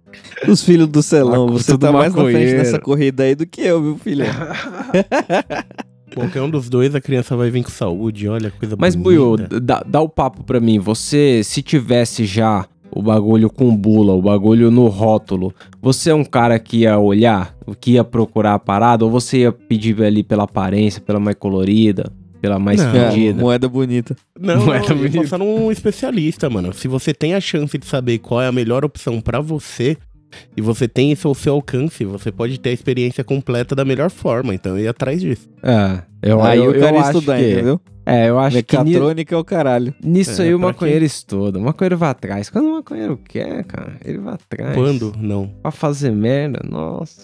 Os 0.48 0.64
filhos 0.64 0.88
do 0.88 1.04
celão, 1.04 1.48
você 1.48 1.78
tá 1.78 1.92
mais 1.92 2.14
na 2.14 2.22
frente 2.22 2.34
maconheiro. 2.34 2.58
nessa 2.58 2.80
corrida 2.80 3.24
aí 3.24 3.36
do 3.36 3.46
que 3.46 3.62
eu, 3.62 3.80
meu 3.80 3.98
filho. 3.98 4.26
Qualquer 6.14 6.42
um 6.42 6.50
dos 6.50 6.70
dois, 6.70 6.96
a 6.96 7.02
criança 7.02 7.36
vai 7.36 7.52
vir 7.52 7.64
com 7.64 7.70
saúde, 7.70 8.28
olha, 8.28 8.50
coisa 8.50 8.76
Mas, 8.78 8.96
bonita. 8.96 9.48
Buiu, 9.48 9.62
dá, 9.62 9.84
dá 9.86 10.02
o 10.02 10.10
papo 10.10 10.44
pra 10.44 10.60
mim. 10.60 10.80
Você, 10.80 11.42
se 11.44 11.62
tivesse 11.62 12.26
já 12.26 12.66
o 12.92 13.02
bagulho 13.02 13.50
com 13.50 13.76
bula, 13.76 14.14
o 14.14 14.22
bagulho 14.22 14.72
no 14.72 14.88
rótulo, 14.88 15.54
você 15.82 16.10
é 16.10 16.16
um 16.16 16.24
cara 16.24 16.58
que 16.60 16.80
ia 16.80 16.98
olhar, 16.98 17.56
que 17.80 17.92
ia 17.92 18.04
procurar 18.04 18.54
a 18.56 18.60
parada, 18.60 19.06
ou 19.06 19.12
você 19.12 19.40
ia 19.40 19.52
pedir 19.52 20.02
ali 20.04 20.24
pela 20.24 20.44
aparência, 20.44 21.02
pela 21.02 21.20
mais 21.20 21.36
colorida, 21.38 22.12
pela 22.42 22.60
mais 22.60 22.84
Não. 22.84 22.96
É, 22.96 23.12
fedida? 23.12 23.42
moeda 23.42 23.68
bonita. 23.68 24.16
Não, 24.40 24.66
Não 24.66 24.74
é 24.74 24.80
não, 24.80 24.88
eu 24.90 24.96
bonito. 24.96 25.22
passar 25.22 25.38
num 25.38 25.72
especialista, 25.72 26.50
mano. 26.50 26.74
Se 26.74 26.88
você 26.88 27.14
tem 27.14 27.34
a 27.34 27.42
chance 27.42 27.78
de 27.78 27.86
saber 27.86 28.20
qual 28.20 28.42
é 28.42 28.48
a 28.48 28.52
melhor 28.52 28.86
opção 28.86 29.20
pra 29.22 29.40
você, 29.40 29.98
e 30.56 30.62
você 30.62 30.88
tem 30.88 31.12
isso 31.12 31.28
ao 31.28 31.34
seu 31.34 31.54
alcance, 31.54 32.04
você 32.04 32.32
pode 32.32 32.60
ter 32.60 32.70
a 32.70 32.74
experiência 32.74 33.24
completa 33.24 33.74
da 33.76 33.86
melhor 33.86 34.10
forma. 34.10 34.54
Então 34.54 34.78
eu 34.78 34.84
ia 34.84 34.92
atrás 34.92 35.22
disso. 35.22 35.48
É, 35.64 36.02
eu, 36.22 36.42
aí 36.44 36.60
eu, 36.60 36.74
eu 36.74 36.82
ia 36.82 37.00
acho 37.00 37.18
estudar, 37.18 37.38
que, 37.40 37.52
entendeu? 37.52 37.82
É, 38.10 38.30
eu 38.30 38.40
acho 38.40 38.64
que 38.64 38.78
ni- 38.78 38.84
Mecatrônica 38.92 39.36
é 39.36 39.38
o 39.38 39.44
caralho. 39.44 39.94
nisso 40.02 40.42
É, 40.42 40.46
aí 40.46 40.56
o 40.56 40.60
maconheiro 40.60 41.04
estuda. 41.04 41.60
O 41.60 41.62
maconheiro 41.62 41.98
vai 41.98 42.10
atrás. 42.10 42.50
Quando 42.50 42.68
o 42.70 42.72
maconheiro 42.76 43.18
quer, 43.28 43.66
cara, 43.66 43.98
ele 44.06 44.18
vai 44.20 44.36
atrás. 44.36 44.74
Quando? 44.74 45.14
Não. 45.20 45.48
Pra 45.62 45.72
fazer 45.72 46.12
merda, 46.12 46.62
nossa. 46.68 47.22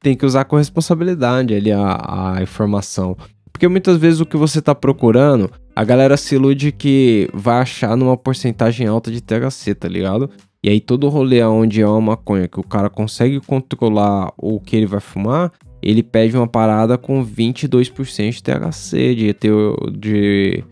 Tem 0.00 0.16
que 0.16 0.24
usar 0.26 0.44
com 0.44 0.56
responsabilidade 0.56 1.54
ali 1.54 1.70
a, 1.70 2.34
a 2.36 2.42
informação. 2.42 3.16
Porque 3.52 3.68
muitas 3.68 3.96
vezes 3.98 4.20
o 4.20 4.26
que 4.26 4.36
você 4.36 4.60
tá 4.60 4.74
procurando, 4.74 5.50
a 5.76 5.84
galera 5.84 6.16
se 6.16 6.34
ilude 6.34 6.72
que 6.72 7.28
vai 7.32 7.60
achar 7.60 7.96
numa 7.96 8.16
porcentagem 8.16 8.86
alta 8.86 9.10
de 9.10 9.20
THC, 9.20 9.74
tá 9.74 9.88
ligado? 9.88 10.28
E 10.64 10.68
aí 10.68 10.80
todo 10.80 11.08
rolê 11.08 11.42
onde 11.44 11.82
é 11.82 11.86
uma 11.86 12.00
maconha 12.00 12.48
que 12.48 12.58
o 12.58 12.62
cara 12.64 12.88
consegue 12.88 13.40
controlar 13.40 14.32
o 14.36 14.58
que 14.58 14.74
ele 14.76 14.86
vai 14.86 15.00
fumar, 15.00 15.52
ele 15.82 16.02
pede 16.02 16.36
uma 16.36 16.46
parada 16.46 16.96
com 16.96 17.24
22% 17.24 18.30
de 18.30 18.42
THC, 18.42 19.14
de 19.14 19.34
teu 19.34 19.76
de 19.92 20.62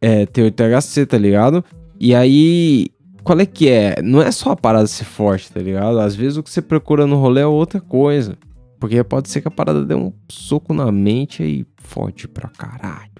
é, 0.00 0.26
teu 0.26 0.50
THC, 0.50 1.06
tá 1.06 1.18
ligado? 1.18 1.64
E 2.00 2.14
aí 2.14 2.86
qual 3.22 3.38
é 3.40 3.46
que 3.46 3.68
é? 3.68 4.00
Não 4.02 4.22
é 4.22 4.30
só 4.30 4.52
a 4.52 4.56
parada 4.56 4.86
ser 4.86 5.04
forte, 5.04 5.52
tá 5.52 5.60
ligado? 5.60 6.00
Às 6.00 6.14
vezes 6.14 6.38
o 6.38 6.42
que 6.42 6.50
você 6.50 6.62
procura 6.62 7.06
no 7.06 7.16
rolê 7.16 7.42
é 7.42 7.46
outra 7.46 7.80
coisa. 7.80 8.38
Porque 8.80 9.02
pode 9.04 9.28
ser 9.28 9.40
que 9.42 9.48
a 9.48 9.50
parada 9.50 9.84
dê 9.84 9.94
um 9.94 10.12
soco 10.30 10.72
na 10.72 10.90
mente 10.90 11.42
e 11.42 11.66
fode 11.76 12.26
pra 12.26 12.48
caralho. 12.48 13.10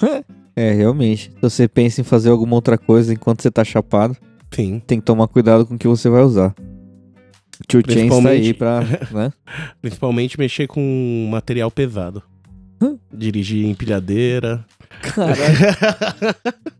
É, 0.56 0.72
realmente. 0.72 1.30
Se 1.30 1.40
você 1.40 1.68
pensa 1.68 2.02
em 2.02 2.04
fazer 2.04 2.28
alguma 2.28 2.54
outra 2.54 2.76
coisa 2.76 3.14
enquanto 3.14 3.40
você 3.40 3.50
tá 3.50 3.64
chapado, 3.64 4.14
Sim. 4.50 4.82
tem 4.86 4.98
que 4.98 5.06
tomar 5.06 5.26
cuidado 5.28 5.64
com 5.64 5.74
o 5.74 5.78
que 5.78 5.88
você 5.88 6.10
vai 6.10 6.22
usar. 6.22 6.54
Tio 7.68 7.82
Chains 7.86 8.08
tá 8.22 8.30
aí 8.30 8.52
Principalmente- 8.52 8.54
pra. 8.54 8.80
Né? 9.12 9.32
Principalmente 9.80 10.38
mexer 10.38 10.66
com 10.66 11.28
material 11.30 11.70
pesado. 11.70 12.22
Hã? 12.82 12.96
Dirigir 13.12 13.66
empilhadeira. 13.66 14.64
Caralho. 15.02 15.40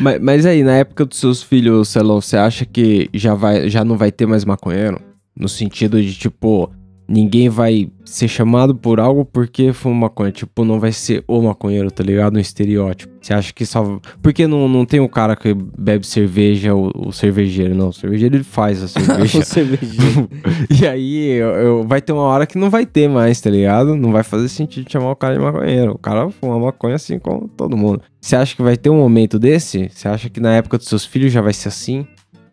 Mas, 0.00 0.20
mas 0.20 0.46
aí, 0.46 0.62
na 0.62 0.76
época 0.76 1.04
dos 1.04 1.18
seus 1.18 1.42
filhos, 1.42 1.88
Celão, 1.88 2.20
você 2.20 2.36
acha 2.36 2.64
que 2.64 3.10
já, 3.12 3.34
vai, 3.34 3.68
já 3.68 3.84
não 3.84 3.98
vai 3.98 4.10
ter 4.10 4.24
mais 4.24 4.44
maconheiro? 4.44 5.00
No 5.36 5.48
sentido 5.48 6.00
de, 6.00 6.14
tipo, 6.14 6.70
ninguém 7.10 7.48
vai 7.48 7.90
ser 8.04 8.28
chamado 8.28 8.72
por 8.74 9.00
algo 9.00 9.24
porque 9.24 9.72
fuma 9.72 9.94
maconha. 10.02 10.30
Tipo, 10.30 10.64
não 10.64 10.78
vai 10.78 10.92
ser 10.92 11.24
o 11.26 11.42
maconheiro, 11.42 11.90
tá 11.90 12.04
ligado? 12.04 12.36
Um 12.36 12.40
estereótipo. 12.40 13.12
Você 13.20 13.34
acha 13.34 13.52
que 13.52 13.66
só. 13.66 13.98
Porque 14.22 14.46
não, 14.46 14.68
não 14.68 14.86
tem 14.86 15.00
o 15.00 15.08
cara 15.08 15.34
que 15.34 15.52
bebe 15.52 16.06
cerveja, 16.06 16.74
o, 16.74 16.90
o 17.08 17.12
cervejeiro, 17.12 17.74
não. 17.74 17.88
O 17.88 17.92
cervejeiro 17.92 18.36
ele 18.36 18.44
faz 18.44 18.82
a 18.82 18.88
cerveja. 18.88 19.38
o 19.40 19.44
cervejinho. 19.44 20.28
e 20.80 20.86
aí, 20.86 21.26
eu, 21.32 21.48
eu- 21.48 21.84
vai 21.86 22.00
ter 22.00 22.12
uma 22.12 22.22
hora 22.22 22.46
que 22.46 22.56
não 22.56 22.70
vai 22.70 22.86
ter 22.86 23.08
mais, 23.08 23.40
tá 23.40 23.50
ligado? 23.50 23.96
Não 23.96 24.12
vai 24.12 24.22
fazer 24.22 24.48
sentido 24.48 24.90
chamar 24.90 25.10
o 25.10 25.16
cara 25.16 25.34
de 25.34 25.40
maconheiro. 25.40 25.92
O 25.92 25.98
cara 25.98 26.30
fuma 26.30 26.58
maconha 26.58 26.94
assim 26.94 27.18
como 27.18 27.48
todo 27.48 27.76
mundo. 27.76 28.00
Você 28.20 28.36
acha 28.36 28.54
que 28.54 28.62
vai 28.62 28.76
ter 28.76 28.88
um 28.88 28.96
momento 28.98 29.38
desse? 29.38 29.90
Você 29.92 30.06
acha 30.06 30.30
que 30.30 30.38
na 30.40 30.52
época 30.54 30.78
dos 30.78 30.86
seus 30.86 31.04
filhos 31.04 31.32
já 31.32 31.40
vai 31.40 31.52
ser 31.52 31.68
assim? 31.68 32.06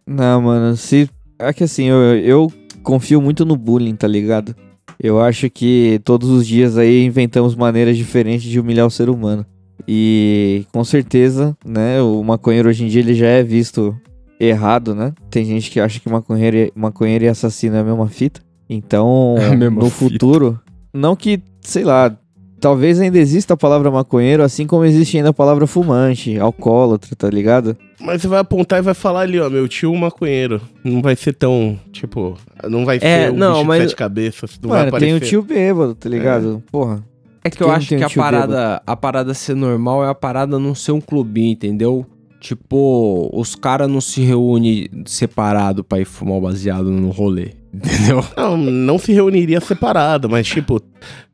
Não, 0.06 0.42
mano, 0.42 0.76
se. 0.76 1.08
É 1.40 1.54
que 1.54 1.64
assim, 1.64 1.84
eu, 1.86 1.98
eu 2.18 2.52
confio 2.88 3.22
muito 3.22 3.46
no 3.46 3.56
bullying, 3.56 3.96
tá 3.96 4.08
ligado? 4.08 4.56
Eu 5.00 5.22
acho 5.22 5.50
que 5.50 6.00
todos 6.04 6.30
os 6.30 6.48
dias 6.48 6.78
aí 6.78 7.04
inventamos 7.06 7.56
maneiras 7.56 7.96
diferentes 7.98 8.50
de 8.50 8.60
humilhar 8.60 8.88
o 8.88 8.92
ser 8.92 9.10
humano. 9.10 9.46
E 9.88 10.66
com 10.74 10.84
certeza, 10.84 11.56
né, 11.66 12.02
o 12.02 12.24
maconheiro 12.24 12.68
hoje 12.70 12.84
em 12.84 12.88
dia 12.88 13.02
ele 13.02 13.14
já 13.14 13.28
é 13.28 13.44
visto 13.44 13.96
errado, 14.40 14.96
né? 14.96 15.14
Tem 15.30 15.46
gente 15.46 15.70
que 15.70 15.80
acha 15.80 16.00
que 16.00 16.10
maconheiro, 16.10 16.58
e- 16.58 16.72
maconheiro 16.76 17.26
e 17.26 17.28
assassino 17.28 17.76
é 17.76 17.80
a 17.80 17.84
mesma 17.84 18.08
fita. 18.08 18.42
Então, 18.70 19.36
É 19.40 19.56
mesma 19.56 19.82
no 19.82 19.90
fita. 19.90 20.12
futuro, 20.14 20.60
não 20.94 21.16
que, 21.16 21.42
sei 21.62 21.84
lá, 21.84 22.16
talvez 22.60 23.00
ainda 23.00 23.18
exista 23.20 23.54
a 23.54 23.58
palavra 23.58 23.92
maconheiro, 23.92 24.44
assim 24.44 24.66
como 24.66 24.84
existe 24.84 25.18
ainda 25.18 25.30
a 25.30 25.34
palavra 25.34 25.68
fumante, 25.68 26.38
alcoólatra, 26.40 27.16
tá 27.16 27.30
ligado? 27.30 27.78
Mas 28.00 28.22
você 28.22 28.28
vai 28.28 28.40
apontar 28.40 28.80
e 28.80 28.82
vai 28.82 28.94
falar 28.94 29.22
ali, 29.22 29.40
ó, 29.40 29.50
meu 29.50 29.68
tio 29.68 29.96
maconheiro. 29.96 30.62
Não 30.84 31.02
vai 31.02 31.16
ser 31.16 31.34
tão, 31.34 31.80
tipo, 31.92 32.38
não 32.70 32.86
vai 32.86 32.98
É, 32.98 33.26
ser 33.26 33.32
um 33.32 33.36
não, 33.38 33.50
bicho 33.54 33.62
de 33.64 33.68
mas- 33.68 33.82
sete 33.84 33.96
cabeças. 33.96 34.60
Não 34.62 34.70
vai 34.70 34.86
Mano, 34.86 35.00
tem 35.00 35.14
o 35.16 35.20
tio 35.20 35.42
bêbado, 35.42 35.96
tá 35.96 36.08
ligado? 36.08 36.62
Porra. 36.72 37.04
É 37.44 37.50
que 37.50 37.64
eu 37.64 37.72
acho 37.72 37.88
que 37.90 37.96
um 38.04 38.06
a 38.06 38.10
parada, 38.10 38.82
a 38.86 38.96
parada 38.96 39.34
ser 39.34 39.56
normal 39.56 40.04
é 40.04 40.10
a 40.10 40.16
parada 40.16 40.60
não 40.60 40.76
ser 40.76 40.92
um 40.92 41.00
clubinho, 41.02 41.54
entendeu? 41.54 42.06
Tipo, 42.40 43.30
os 43.34 43.56
caras 43.56 43.90
não 43.90 44.00
se 44.00 44.22
reúnem 44.22 44.88
separado 45.06 45.84
pra 45.84 46.00
ir 46.00 46.06
fumar 46.06 46.38
o 46.38 46.42
baseado 46.42 46.92
no 46.92 47.10
rolê, 47.10 47.52
entendeu? 47.78 48.24
Não, 48.36 48.58
não 48.58 48.98
se 48.98 49.12
reuniria 49.14 49.60
separado, 49.62 50.30
mas, 50.30 50.48
tipo, 50.48 50.82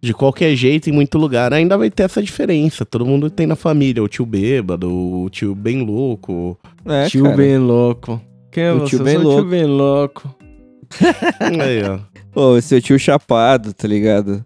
de 0.02 0.14
qualquer 0.14 0.56
jeito, 0.56 0.90
em 0.90 0.94
muito 0.94 1.18
lugar, 1.18 1.54
ainda 1.54 1.78
vai 1.78 1.90
ter 1.90 2.04
essa 2.04 2.22
diferença. 2.22 2.86
Todo 2.86 3.06
mundo 3.06 3.30
tem 3.30 3.48
na 3.48 3.56
família 3.56 4.04
o 4.04 4.08
tio 4.08 4.26
bêbado, 4.26 4.92
o 4.92 5.30
tio 5.30 5.56
bem 5.56 5.82
louco. 5.82 6.58
É, 6.86 7.08
tio 7.08 7.24
cara. 7.24 7.38
bem 7.38 7.58
louco. 7.58 8.22
Quem 8.52 8.64
é 8.64 8.74
O 8.74 8.80
você? 8.80 8.98
tio 8.98 9.04
bem 9.04 9.18
louco. 9.18 9.42
tio 9.42 9.50
bem 9.50 9.66
louco. 9.66 10.36
Aí, 11.40 11.82
ó. 11.84 12.00
Ô, 12.36 12.62
seu 12.62 12.82
tio 12.82 12.98
chapado, 13.00 13.74
tá 13.74 13.88
ligado? 13.88 14.44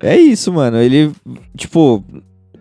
É 0.00 0.16
isso, 0.16 0.52
mano. 0.52 0.78
Ele, 0.78 1.12
tipo, 1.56 2.04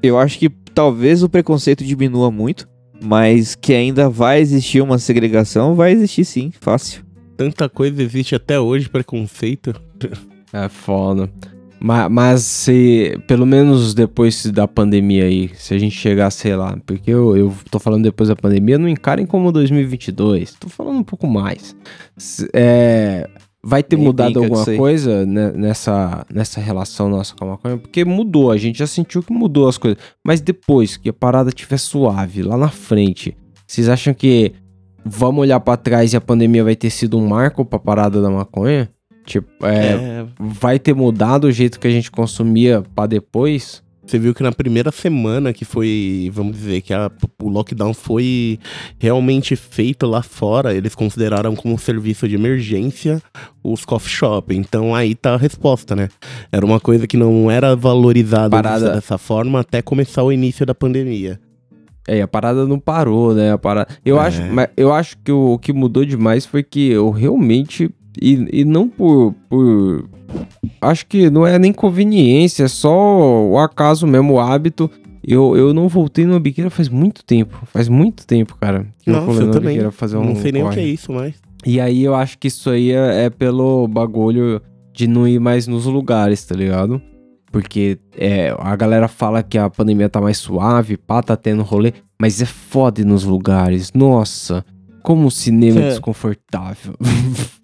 eu 0.01 0.17
acho 0.17 0.39
que 0.39 0.49
talvez 0.73 1.23
o 1.23 1.29
preconceito 1.29 1.83
diminua 1.83 2.31
muito, 2.31 2.67
mas 3.01 3.55
que 3.55 3.73
ainda 3.73 4.09
vai 4.09 4.39
existir 4.39 4.81
uma 4.81 4.97
segregação, 4.97 5.75
vai 5.75 5.91
existir 5.91 6.25
sim, 6.25 6.51
fácil. 6.59 7.04
Tanta 7.37 7.67
coisa 7.69 8.01
existe 8.01 8.35
até 8.35 8.59
hoje, 8.59 8.89
preconceito. 8.89 9.73
É 10.53 10.69
foda. 10.69 11.29
Mas, 11.79 12.09
mas 12.09 12.41
se, 12.43 13.19
pelo 13.27 13.45
menos 13.45 13.93
depois 13.93 14.45
da 14.47 14.67
pandemia 14.67 15.25
aí, 15.25 15.51
se 15.55 15.73
a 15.73 15.77
gente 15.77 15.95
chegar, 15.95 16.31
sei 16.31 16.55
lá, 16.55 16.77
porque 16.85 17.11
eu, 17.11 17.35
eu 17.35 17.53
tô 17.69 17.77
falando 17.79 18.03
depois 18.03 18.29
da 18.29 18.35
pandemia, 18.35 18.77
não 18.77 18.87
encarem 18.87 19.25
como 19.25 19.51
2022, 19.51 20.53
tô 20.55 20.69
falando 20.69 20.97
um 20.99 21.03
pouco 21.03 21.27
mais. 21.27 21.75
Se- 22.17 22.49
é, 22.53 23.29
vai 23.61 23.83
ter 23.83 23.97
Nem 23.97 24.05
mudado 24.05 24.39
alguma 24.39 24.63
coisa 24.77 25.25
né, 25.25 25.51
nessa, 25.51 26.25
nessa 26.33 26.61
relação 26.61 27.09
nossa 27.09 27.35
com 27.35 27.43
a 27.45 27.47
maconha? 27.49 27.77
Porque 27.77 28.05
mudou, 28.05 28.51
a 28.51 28.57
gente 28.57 28.79
já 28.79 28.87
sentiu 28.87 29.21
que 29.21 29.33
mudou 29.33 29.67
as 29.67 29.77
coisas. 29.77 29.99
Mas 30.25 30.39
depois 30.39 30.95
que 30.97 31.09
a 31.09 31.13
parada 31.13 31.49
estiver 31.49 31.77
suave, 31.77 32.41
lá 32.41 32.57
na 32.57 32.69
frente, 32.69 33.35
vocês 33.67 33.89
acham 33.89 34.13
que 34.13 34.53
vamos 35.05 35.41
olhar 35.41 35.59
pra 35.59 35.77
trás 35.77 36.13
e 36.13 36.17
a 36.17 36.21
pandemia 36.21 36.63
vai 36.63 36.75
ter 36.75 36.89
sido 36.89 37.17
um 37.17 37.27
marco 37.27 37.63
pra 37.63 37.79
parada 37.79 38.21
da 38.21 38.29
maconha? 38.29 38.89
Tipo, 39.25 39.47
é, 39.65 39.85
É, 39.93 40.25
vai 40.39 40.77
ter 40.79 40.93
mudado 40.93 41.45
o 41.45 41.51
jeito 41.51 41.79
que 41.79 41.87
a 41.87 41.91
gente 41.91 42.11
consumia 42.11 42.83
pra 42.93 43.05
depois? 43.07 43.83
Você 44.05 44.19
viu 44.19 44.35
que 44.35 44.43
na 44.43 44.51
primeira 44.51 44.91
semana 44.91 45.51
que 45.51 45.65
foi, 45.65 46.29
vamos 46.31 46.55
dizer, 46.55 46.81
que 46.81 46.93
a- 46.93 47.09
o 47.41 47.49
lockdown 47.49 47.91
foi 47.91 48.59
realmente 48.99 49.55
feito 49.55 50.05
lá 50.05 50.21
fora, 50.21 50.75
eles 50.75 50.93
consideraram 50.93 51.55
como 51.55 51.79
serviço 51.79 52.27
de 52.29 52.35
emergência 52.35 53.19
os 53.63 53.83
coffee 53.83 54.11
shop. 54.11 54.55
Então 54.55 54.93
aí 54.93 55.15
tá 55.15 55.33
a 55.33 55.37
resposta, 55.37 55.95
né? 55.95 56.09
Era 56.51 56.63
uma 56.63 56.79
coisa 56.79 57.07
que 57.07 57.17
não 57.17 57.49
era 57.49 57.75
valorizada 57.75 58.55
dessa 58.93 59.17
forma 59.17 59.61
até 59.61 59.81
começar 59.81 60.21
o 60.21 60.31
início 60.31 60.67
da 60.67 60.75
pandemia. 60.75 61.39
É, 62.07 62.21
a 62.21 62.27
parada 62.27 62.65
não 62.67 62.79
parou, 62.79 63.33
né? 63.33 63.51
A 63.51 63.57
parada... 63.57 63.87
eu, 64.05 64.17
É. 64.19 64.27
acho, 64.27 64.41
eu 64.77 64.93
acho 64.93 65.17
que 65.23 65.31
o, 65.31 65.53
o 65.53 65.59
que 65.59 65.73
mudou 65.73 66.05
demais 66.05 66.45
foi 66.45 66.61
que 66.63 66.89
eu 66.91 67.09
realmente. 67.09 67.89
E, 68.21 68.61
e 68.61 68.65
não 68.65 68.87
por, 68.87 69.33
por. 69.49 70.07
Acho 70.81 71.05
que 71.07 71.29
não 71.29 71.45
é 71.45 71.57
nem 71.57 71.73
conveniência, 71.73 72.63
é 72.63 72.67
só 72.67 73.45
o 73.47 73.57
acaso 73.57 74.05
mesmo, 74.07 74.33
o 74.33 74.39
hábito. 74.39 74.89
Eu, 75.27 75.57
eu 75.57 75.73
não 75.73 75.87
voltei 75.87 76.23
numa 76.25 76.39
biqueira 76.39 76.69
faz 76.69 76.87
muito 76.87 77.25
tempo. 77.25 77.59
Faz 77.65 77.89
muito 77.89 78.27
tempo, 78.27 78.55
cara. 78.61 78.85
Que 79.01 79.09
Nossa, 79.09 79.31
eu 79.31 79.41
numa 79.41 79.51
também. 79.53 79.69
biqueira 79.69 79.91
fazer 79.91 80.17
um 80.17 80.23
não 80.23 80.35
sei 80.35 80.51
nem 80.51 80.61
o 80.61 80.69
que 80.69 80.75
corre. 80.75 80.87
é 80.87 80.89
isso, 80.93 81.11
mas. 81.11 81.33
E 81.65 81.79
aí 81.79 82.03
eu 82.03 82.13
acho 82.13 82.37
que 82.37 82.47
isso 82.47 82.69
aí 82.69 82.91
é, 82.91 83.23
é 83.25 83.29
pelo 83.31 83.87
bagulho 83.87 84.61
de 84.93 85.07
não 85.07 85.27
ir 85.27 85.39
mais 85.39 85.65
nos 85.65 85.85
lugares, 85.87 86.45
tá 86.45 86.55
ligado? 86.55 87.01
Porque 87.55 87.97
é, 88.17 88.53
a 88.59 88.75
galera 88.75 89.07
fala 89.07 89.41
que 89.41 89.57
a 89.57 89.69
pandemia 89.69 90.09
tá 90.09 90.19
mais 90.19 90.37
suave, 90.37 90.97
pá, 90.97 91.23
tá 91.23 91.37
tendo 91.37 91.63
rolê, 91.63 91.93
mas 92.19 92.41
é 92.41 92.45
foda 92.45 93.01
nos 93.05 93.23
lugares. 93.23 93.93
Nossa, 93.93 94.61
como 95.01 95.27
o 95.27 95.31
cinema 95.31 95.79
é 95.79 95.83
É. 95.85 95.87
desconfortável. 95.91 96.95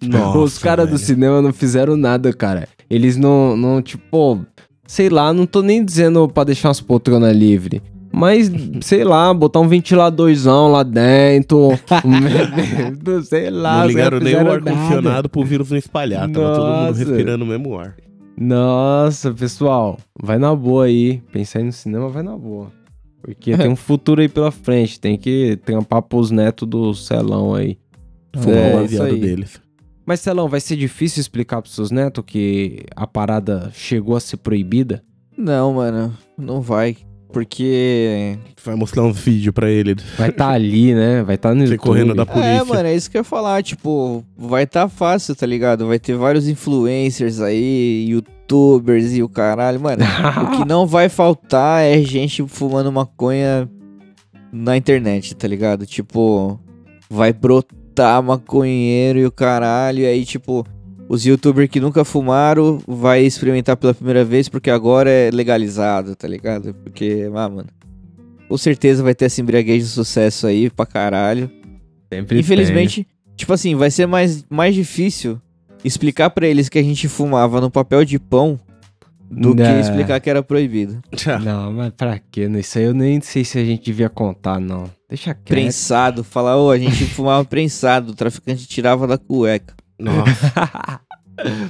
Nossa, 0.02 0.38
Os 0.38 0.58
caras 0.58 0.88
do 0.88 0.96
cinema 0.96 1.42
não 1.42 1.52
fizeram 1.52 1.94
nada, 1.94 2.32
cara. 2.32 2.66
Eles 2.88 3.18
não, 3.18 3.54
não, 3.54 3.82
tipo, 3.82 4.40
sei 4.86 5.10
lá, 5.10 5.30
não 5.30 5.44
tô 5.44 5.60
nem 5.60 5.84
dizendo 5.84 6.26
pra 6.26 6.44
deixar 6.44 6.70
as 6.70 6.80
poltronas 6.80 7.36
livres. 7.36 7.82
Mas, 8.10 8.50
sei 8.80 9.04
lá, 9.04 9.34
botar 9.34 9.60
um 9.60 9.68
ventiladorzão 9.68 10.72
lá 10.72 10.82
dentro. 10.82 11.78
sei 13.28 13.50
lá. 13.50 13.80
não 13.80 13.88
ligaram 13.88 14.20
nem 14.20 14.36
o 14.36 14.50
ar-condicionado 14.52 15.28
pro 15.28 15.44
vírus 15.44 15.70
não 15.70 15.76
espalhar. 15.76 16.30
Tava 16.30 16.54
todo 16.54 16.66
mundo 16.66 16.86
Nossa. 16.86 16.98
respirando 16.98 17.44
o 17.44 17.46
mesmo 17.48 17.78
ar. 17.78 17.94
Nossa, 18.36 19.32
pessoal, 19.32 19.98
vai 20.20 20.38
na 20.38 20.54
boa 20.54 20.86
aí. 20.86 21.20
Pensar 21.32 21.58
aí 21.60 21.64
no 21.64 21.72
cinema, 21.72 22.08
vai 22.08 22.22
na 22.22 22.36
boa. 22.36 22.72
Porque 23.22 23.56
tem 23.56 23.68
um 23.68 23.76
futuro 23.76 24.20
aí 24.20 24.28
pela 24.28 24.50
frente. 24.50 24.98
Tem 24.98 25.16
que 25.16 25.56
trampar 25.64 26.02
pros 26.02 26.30
netos 26.30 26.66
do 26.68 26.92
Celão 26.94 27.54
aí. 27.54 27.78
Fumar 28.34 28.56
É, 28.56 28.98
o 28.98 29.02
aí. 29.04 29.20
deles. 29.20 29.60
Mas, 30.04 30.20
Celão, 30.20 30.48
vai 30.48 30.60
ser 30.60 30.76
difícil 30.76 31.20
explicar 31.20 31.62
pros 31.62 31.74
seus 31.74 31.90
netos 31.92 32.24
que 32.26 32.80
a 32.96 33.06
parada 33.06 33.70
chegou 33.72 34.16
a 34.16 34.20
ser 34.20 34.38
proibida? 34.38 35.04
Não, 35.38 35.74
mano, 35.74 36.12
não 36.36 36.60
vai. 36.60 36.96
Porque. 37.32 38.38
Vai 38.64 38.74
mostrar 38.74 39.02
uns 39.02 39.18
vídeos 39.18 39.54
pra 39.54 39.70
ele. 39.70 39.96
Vai 40.18 40.28
estar 40.28 40.50
ali, 40.50 40.94
né? 40.94 41.22
Vai 41.22 41.34
estar 41.36 41.54
no 41.54 41.66
Você 41.66 41.72
YouTube. 41.72 41.86
correndo 41.88 42.14
da 42.14 42.22
É, 42.22 42.26
polícia. 42.26 42.64
mano, 42.64 42.88
é 42.88 42.94
isso 42.94 43.10
que 43.10 43.16
eu 43.16 43.20
ia 43.20 43.24
falar. 43.24 43.62
Tipo, 43.62 44.24
vai 44.36 44.66
tá 44.66 44.88
fácil, 44.88 45.34
tá 45.34 45.46
ligado? 45.46 45.86
Vai 45.86 45.98
ter 45.98 46.14
vários 46.14 46.46
influencers 46.48 47.40
aí, 47.40 48.06
youtubers 48.08 49.14
e 49.14 49.22
o 49.22 49.28
caralho. 49.28 49.80
Mano, 49.80 50.04
o 50.04 50.58
que 50.58 50.64
não 50.68 50.86
vai 50.86 51.08
faltar 51.08 51.82
é 51.82 52.00
gente 52.02 52.44
fumando 52.46 52.92
maconha 52.92 53.68
na 54.52 54.76
internet, 54.76 55.34
tá 55.34 55.48
ligado? 55.48 55.86
Tipo, 55.86 56.60
vai 57.10 57.32
brotar 57.32 58.22
maconheiro 58.22 59.18
e 59.18 59.26
o 59.26 59.32
caralho. 59.32 60.00
E 60.00 60.06
aí, 60.06 60.24
tipo, 60.24 60.64
os 61.12 61.26
youtubers 61.26 61.68
que 61.68 61.78
nunca 61.78 62.06
fumaram 62.06 62.80
vai 62.88 63.22
experimentar 63.22 63.76
pela 63.76 63.92
primeira 63.92 64.24
vez 64.24 64.48
porque 64.48 64.70
agora 64.70 65.10
é 65.10 65.30
legalizado, 65.30 66.16
tá 66.16 66.26
ligado? 66.26 66.72
Porque, 66.72 67.28
ah, 67.34 67.48
mano. 67.50 67.68
Com 68.48 68.56
certeza 68.56 69.02
vai 69.02 69.14
ter 69.14 69.26
essa 69.26 69.38
embriaguez 69.42 69.82
de 69.84 69.88
sucesso 69.90 70.46
aí 70.46 70.70
pra 70.70 70.86
caralho. 70.86 71.50
Sempre 72.10 72.38
Infelizmente, 72.40 73.06
tipo 73.36 73.52
assim, 73.52 73.74
vai 73.74 73.90
ser 73.90 74.06
mais, 74.06 74.42
mais 74.48 74.74
difícil 74.74 75.38
explicar 75.84 76.30
pra 76.30 76.46
eles 76.46 76.70
que 76.70 76.78
a 76.78 76.82
gente 76.82 77.06
fumava 77.08 77.60
no 77.60 77.70
papel 77.70 78.06
de 78.06 78.18
pão 78.18 78.58
do 79.30 79.54
que 79.54 79.62
Né. 79.62 79.80
explicar 79.80 80.18
que 80.18 80.30
era 80.30 80.42
proibido. 80.42 81.02
Não, 81.44 81.72
mas 81.74 81.92
pra 81.94 82.18
quê? 82.30 82.48
Isso 82.58 82.78
aí 82.78 82.84
eu 82.84 82.94
nem 82.94 83.20
sei 83.20 83.44
se 83.44 83.58
a 83.58 83.64
gente 83.64 83.84
devia 83.84 84.08
contar, 84.08 84.58
não. 84.58 84.84
Deixa 85.10 85.34
quieto. 85.34 85.44
Prensado, 85.48 86.24
falar, 86.24 86.56
ô, 86.56 86.70
a 86.70 86.78
gente 86.78 87.04
fumava 87.04 87.44
prensado, 87.44 88.12
o 88.12 88.14
traficante 88.14 88.66
tirava 88.66 89.06
da 89.06 89.18
cueca, 89.18 89.74
Nossa, 90.02 90.52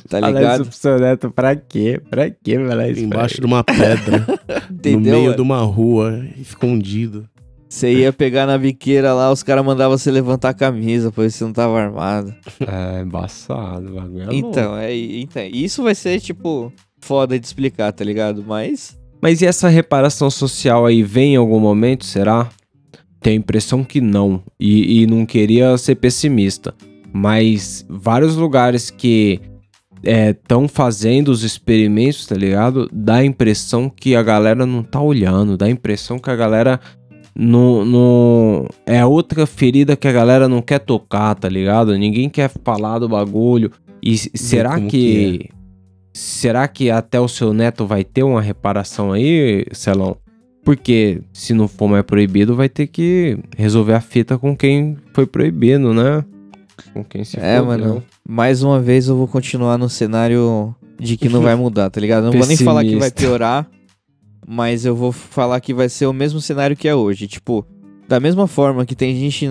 tá 0.08 0.20
ligado? 0.20 0.68
isso 0.68 0.80
pro 0.80 0.98
neto 0.98 1.30
pra 1.30 1.54
quê? 1.54 2.00
Pra 2.10 2.30
quê 2.30 2.58
falar 2.58 2.88
isso? 2.88 3.00
embaixo 3.00 3.40
de 3.40 3.46
uma 3.46 3.62
pedra, 3.62 4.26
no 4.70 5.00
meio 5.00 5.22
mano? 5.24 5.36
de 5.36 5.42
uma 5.42 5.60
rua, 5.62 6.24
escondido. 6.38 7.28
Você 7.68 7.90
ia 7.90 8.12
pegar 8.12 8.44
na 8.44 8.58
biqueira 8.58 9.14
lá, 9.14 9.32
os 9.32 9.42
caras 9.42 9.64
mandavam 9.64 9.96
você 9.96 10.10
levantar 10.10 10.50
a 10.50 10.54
camisa, 10.54 11.10
pois 11.10 11.34
você 11.34 11.42
não 11.42 11.54
tava 11.54 11.80
armado. 11.80 12.34
É, 12.60 13.00
embaçado, 13.00 13.90
o 13.90 13.94
bagulho 13.94 14.30
é. 14.30 14.34
Então, 14.34 14.76
é, 14.76 14.94
então, 14.94 15.42
isso 15.50 15.82
vai 15.82 15.94
ser, 15.94 16.20
tipo, 16.20 16.70
foda 17.00 17.38
de 17.38 17.46
explicar, 17.46 17.90
tá 17.92 18.04
ligado? 18.04 18.44
Mas, 18.46 18.98
Mas 19.22 19.40
e 19.40 19.46
essa 19.46 19.70
reparação 19.70 20.30
social 20.30 20.84
aí 20.84 21.02
vem 21.02 21.32
em 21.32 21.36
algum 21.36 21.58
momento, 21.58 22.04
será? 22.04 22.50
Tenho 23.22 23.36
a 23.36 23.38
impressão 23.38 23.82
que 23.82 24.02
não. 24.02 24.42
E, 24.60 25.00
e 25.00 25.06
não 25.06 25.24
queria 25.24 25.78
ser 25.78 25.94
pessimista. 25.94 26.74
Mas 27.12 27.84
vários 27.88 28.36
lugares 28.36 28.90
que 28.90 29.40
estão 30.02 30.66
fazendo 30.66 31.28
os 31.28 31.44
experimentos, 31.44 32.26
tá 32.26 32.34
ligado? 32.34 32.88
Dá 32.92 33.16
a 33.16 33.24
impressão 33.24 33.88
que 33.88 34.16
a 34.16 34.22
galera 34.22 34.66
não 34.66 34.82
tá 34.82 35.00
olhando. 35.00 35.56
Dá 35.56 35.66
a 35.66 35.70
impressão 35.70 36.18
que 36.18 36.30
a 36.30 36.36
galera 36.36 36.80
não, 37.34 37.84
não. 37.84 38.68
É 38.86 39.04
outra 39.04 39.46
ferida 39.46 39.96
que 39.96 40.08
a 40.08 40.12
galera 40.12 40.48
não 40.48 40.60
quer 40.60 40.80
tocar, 40.80 41.34
tá 41.34 41.48
ligado? 41.48 41.96
Ninguém 41.96 42.28
quer 42.28 42.50
falar 42.64 42.98
do 42.98 43.08
bagulho. 43.08 43.70
E 44.02 44.16
será 44.16 44.80
que. 44.80 44.88
que 44.88 45.50
Será 46.14 46.68
que 46.68 46.90
até 46.90 47.18
o 47.18 47.26
seu 47.26 47.54
neto 47.54 47.86
vai 47.86 48.04
ter 48.04 48.22
uma 48.22 48.42
reparação 48.42 49.12
aí, 49.12 49.64
Celão? 49.72 50.18
Porque 50.62 51.22
se 51.32 51.54
não 51.54 51.66
for 51.66 51.88
mais 51.88 52.04
proibido, 52.04 52.54
vai 52.54 52.68
ter 52.68 52.86
que 52.86 53.38
resolver 53.56 53.94
a 53.94 54.00
fita 54.00 54.36
com 54.36 54.54
quem 54.54 54.98
foi 55.14 55.24
proibido, 55.24 55.94
né? 55.94 56.22
Com 56.92 57.04
quem 57.04 57.24
se 57.24 57.38
É, 57.38 57.58
fodeu. 57.58 57.64
mano. 57.66 58.02
Mais 58.28 58.62
uma 58.62 58.80
vez 58.80 59.08
eu 59.08 59.16
vou 59.16 59.28
continuar 59.28 59.78
no 59.78 59.88
cenário 59.88 60.74
de 60.98 61.16
que 61.16 61.28
não 61.28 61.40
vai 61.42 61.54
mudar, 61.54 61.90
tá 61.90 62.00
ligado? 62.00 62.24
Não 62.24 62.32
vou 62.32 62.46
nem 62.46 62.56
falar 62.56 62.84
que 62.84 62.96
vai 62.96 63.10
piorar, 63.10 63.68
mas 64.46 64.84
eu 64.84 64.94
vou 64.94 65.12
falar 65.12 65.60
que 65.60 65.74
vai 65.74 65.88
ser 65.88 66.06
o 66.06 66.12
mesmo 66.12 66.40
cenário 66.40 66.76
que 66.76 66.88
é 66.88 66.94
hoje. 66.94 67.26
Tipo, 67.26 67.66
da 68.08 68.20
mesma 68.20 68.46
forma 68.46 68.84
que 68.86 68.94
tem 68.94 69.14
gente 69.16 69.48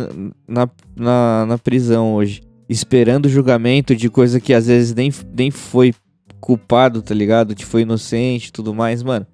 na, 0.48 0.70
na, 0.96 1.46
na 1.48 1.58
prisão 1.58 2.14
hoje, 2.14 2.42
esperando 2.70 3.28
julgamento 3.30 3.96
de 3.96 4.10
coisa 4.10 4.40
que 4.40 4.54
às 4.54 4.68
vezes 4.68 4.94
nem, 4.94 5.12
nem 5.36 5.52
foi 5.52 5.94
culpado, 6.40 7.02
tá 7.02 7.14
ligado? 7.14 7.54
Que 7.56 7.66
foi 7.66 7.82
inocente 7.82 8.48
e 8.48 8.52
tudo 8.52 8.74
mais, 8.74 9.04
mano. 9.04 9.26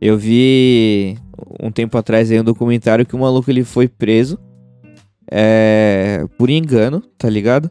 Eu 0.00 0.18
vi 0.18 1.16
um 1.62 1.70
tempo 1.70 1.96
atrás 1.96 2.30
aí 2.30 2.38
um 2.38 2.44
documentário 2.44 3.06
que 3.06 3.14
o 3.16 3.18
maluco 3.18 3.50
ele 3.50 3.64
foi 3.64 3.88
preso 3.88 4.38
é, 5.30 6.24
por 6.38 6.50
engano, 6.50 7.02
tá 7.18 7.28
ligado? 7.28 7.70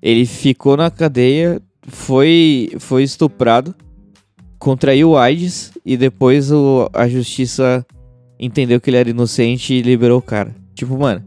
Ele 0.00 0.26
ficou 0.26 0.76
na 0.76 0.90
cadeia, 0.90 1.60
foi, 1.86 2.70
foi 2.78 3.02
estuprado, 3.02 3.74
contraiu 4.58 5.16
AIDS 5.16 5.72
e 5.84 5.96
depois 5.96 6.50
o, 6.50 6.88
a 6.92 7.08
justiça 7.08 7.86
entendeu 8.38 8.80
que 8.80 8.90
ele 8.90 8.96
era 8.96 9.10
inocente 9.10 9.74
e 9.74 9.82
liberou 9.82 10.18
o 10.18 10.22
cara. 10.22 10.54
Tipo, 10.74 10.98
mano, 10.98 11.24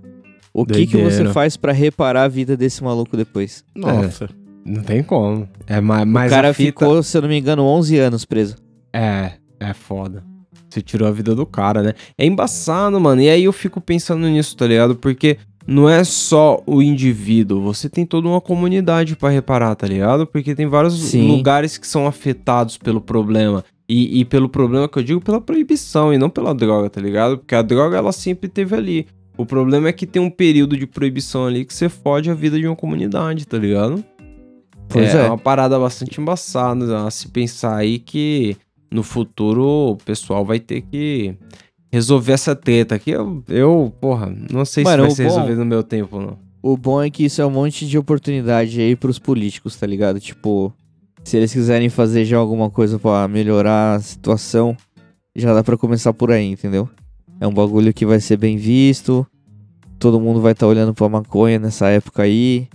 o 0.53 0.65
que, 0.65 0.87
que 0.87 0.97
você 0.97 1.25
faz 1.25 1.57
pra 1.57 1.71
reparar 1.71 2.23
a 2.23 2.27
vida 2.27 2.55
desse 2.55 2.83
maluco 2.83 3.17
depois? 3.17 3.63
Nossa. 3.75 4.29
Não 4.65 4.81
tem 4.81 5.03
como. 5.03 5.47
É 5.67 5.79
mais, 5.79 6.31
o 6.31 6.35
cara 6.35 6.53
fita... 6.53 6.67
ficou, 6.67 7.03
se 7.03 7.15
eu 7.15 7.21
não 7.21 7.29
me 7.29 7.37
engano, 7.37 7.63
11 7.63 7.99
anos 7.99 8.25
preso. 8.25 8.55
É, 8.91 9.33
é 9.59 9.73
foda. 9.73 10.23
Você 10.69 10.81
tirou 10.81 11.07
a 11.07 11.11
vida 11.11 11.35
do 11.35 11.45
cara, 11.45 11.83
né? 11.83 11.93
É 12.17 12.25
embaçado, 12.25 12.99
mano. 12.99 13.21
E 13.21 13.29
aí 13.29 13.43
eu 13.43 13.53
fico 13.53 13.79
pensando 13.79 14.27
nisso, 14.27 14.57
tá 14.57 14.65
ligado? 14.65 14.95
Porque 14.95 15.37
não 15.67 15.89
é 15.89 16.03
só 16.03 16.61
o 16.65 16.81
indivíduo, 16.81 17.61
você 17.61 17.89
tem 17.89 18.05
toda 18.05 18.27
uma 18.27 18.39
comunidade 18.39 19.15
pra 19.15 19.29
reparar, 19.29 19.75
tá 19.75 19.87
ligado? 19.87 20.27
Porque 20.27 20.53
tem 20.53 20.67
vários 20.67 20.93
Sim. 20.93 21.27
lugares 21.27 21.77
que 21.77 21.87
são 21.87 22.05
afetados 22.05 22.77
pelo 22.77 23.01
problema. 23.01 23.63
E, 23.87 24.19
e 24.19 24.25
pelo 24.25 24.49
problema 24.49 24.87
que 24.87 24.97
eu 24.97 25.03
digo, 25.03 25.21
pela 25.21 25.39
proibição 25.39 26.13
e 26.13 26.17
não 26.17 26.29
pela 26.29 26.53
droga, 26.53 26.89
tá 26.89 26.99
ligado? 26.99 27.37
Porque 27.37 27.53
a 27.53 27.61
droga 27.61 27.97
ela 27.97 28.11
sempre 28.11 28.49
teve 28.49 28.75
ali. 28.75 29.07
O 29.37 29.45
problema 29.45 29.89
é 29.89 29.93
que 29.93 30.07
tem 30.07 30.21
um 30.21 30.29
período 30.29 30.77
de 30.77 30.87
proibição 30.87 31.45
ali 31.45 31.65
que 31.65 31.73
você 31.73 31.89
fode 31.89 32.29
a 32.29 32.33
vida 32.33 32.59
de 32.59 32.65
uma 32.65 32.75
comunidade, 32.75 33.45
tá 33.45 33.57
ligado? 33.57 34.03
Pois 34.87 35.13
é, 35.13 35.25
é. 35.25 35.27
uma 35.27 35.37
parada 35.37 35.77
bastante 35.79 36.21
embaçada 36.21 37.05
a 37.05 37.11
se 37.11 37.27
pensar 37.27 37.75
aí 37.75 37.99
que 37.99 38.55
no 38.91 39.03
futuro 39.03 39.91
o 39.91 39.97
pessoal 39.97 40.45
vai 40.45 40.59
ter 40.59 40.81
que 40.81 41.35
resolver 41.95 42.33
essa 42.33 42.55
treta 42.55 42.95
aqui. 42.95 43.11
Eu, 43.11 43.43
eu 43.47 43.93
porra, 44.01 44.31
não 44.51 44.65
sei 44.65 44.83
Mano, 44.83 45.03
se 45.03 45.07
vai 45.07 45.15
ser 45.15 45.23
bom- 45.23 45.29
resolvido 45.29 45.59
no 45.59 45.65
meu 45.65 45.81
tempo, 45.83 46.19
não. 46.19 46.37
O 46.61 46.75
bom 46.75 47.01
é 47.01 47.09
que 47.09 47.25
isso 47.25 47.41
é 47.41 47.45
um 47.45 47.49
monte 47.51 47.87
de 47.87 47.97
oportunidade 47.97 48.79
aí 48.81 48.95
pros 48.95 49.17
políticos, 49.19 49.75
tá 49.75 49.85
ligado? 49.87 50.19
Tipo, 50.19 50.73
se 51.23 51.37
eles 51.37 51.53
quiserem 51.53 51.89
fazer 51.89 52.25
já 52.25 52.37
alguma 52.37 52.69
coisa 52.69 52.97
pra 52.99 53.27
melhorar 53.27 53.95
a 53.95 53.99
situação, 53.99 54.75
já 55.35 55.53
dá 55.53 55.63
pra 55.63 55.77
começar 55.77 56.11
por 56.13 56.31
aí, 56.31 56.45
entendeu? 56.51 56.89
É 57.39 57.47
um 57.47 57.53
bagulho 57.53 57.93
que 57.93 58.05
vai 58.05 58.19
ser 58.19 58.37
bem 58.37 58.57
visto, 58.57 59.25
todo 59.99 60.19
mundo 60.19 60.41
vai 60.41 60.53
estar 60.53 60.65
olhando 60.67 60.93
pra 60.93 61.07
maconha 61.09 61.59
nessa 61.59 61.87
época 61.89 62.23
aí. 62.23 62.67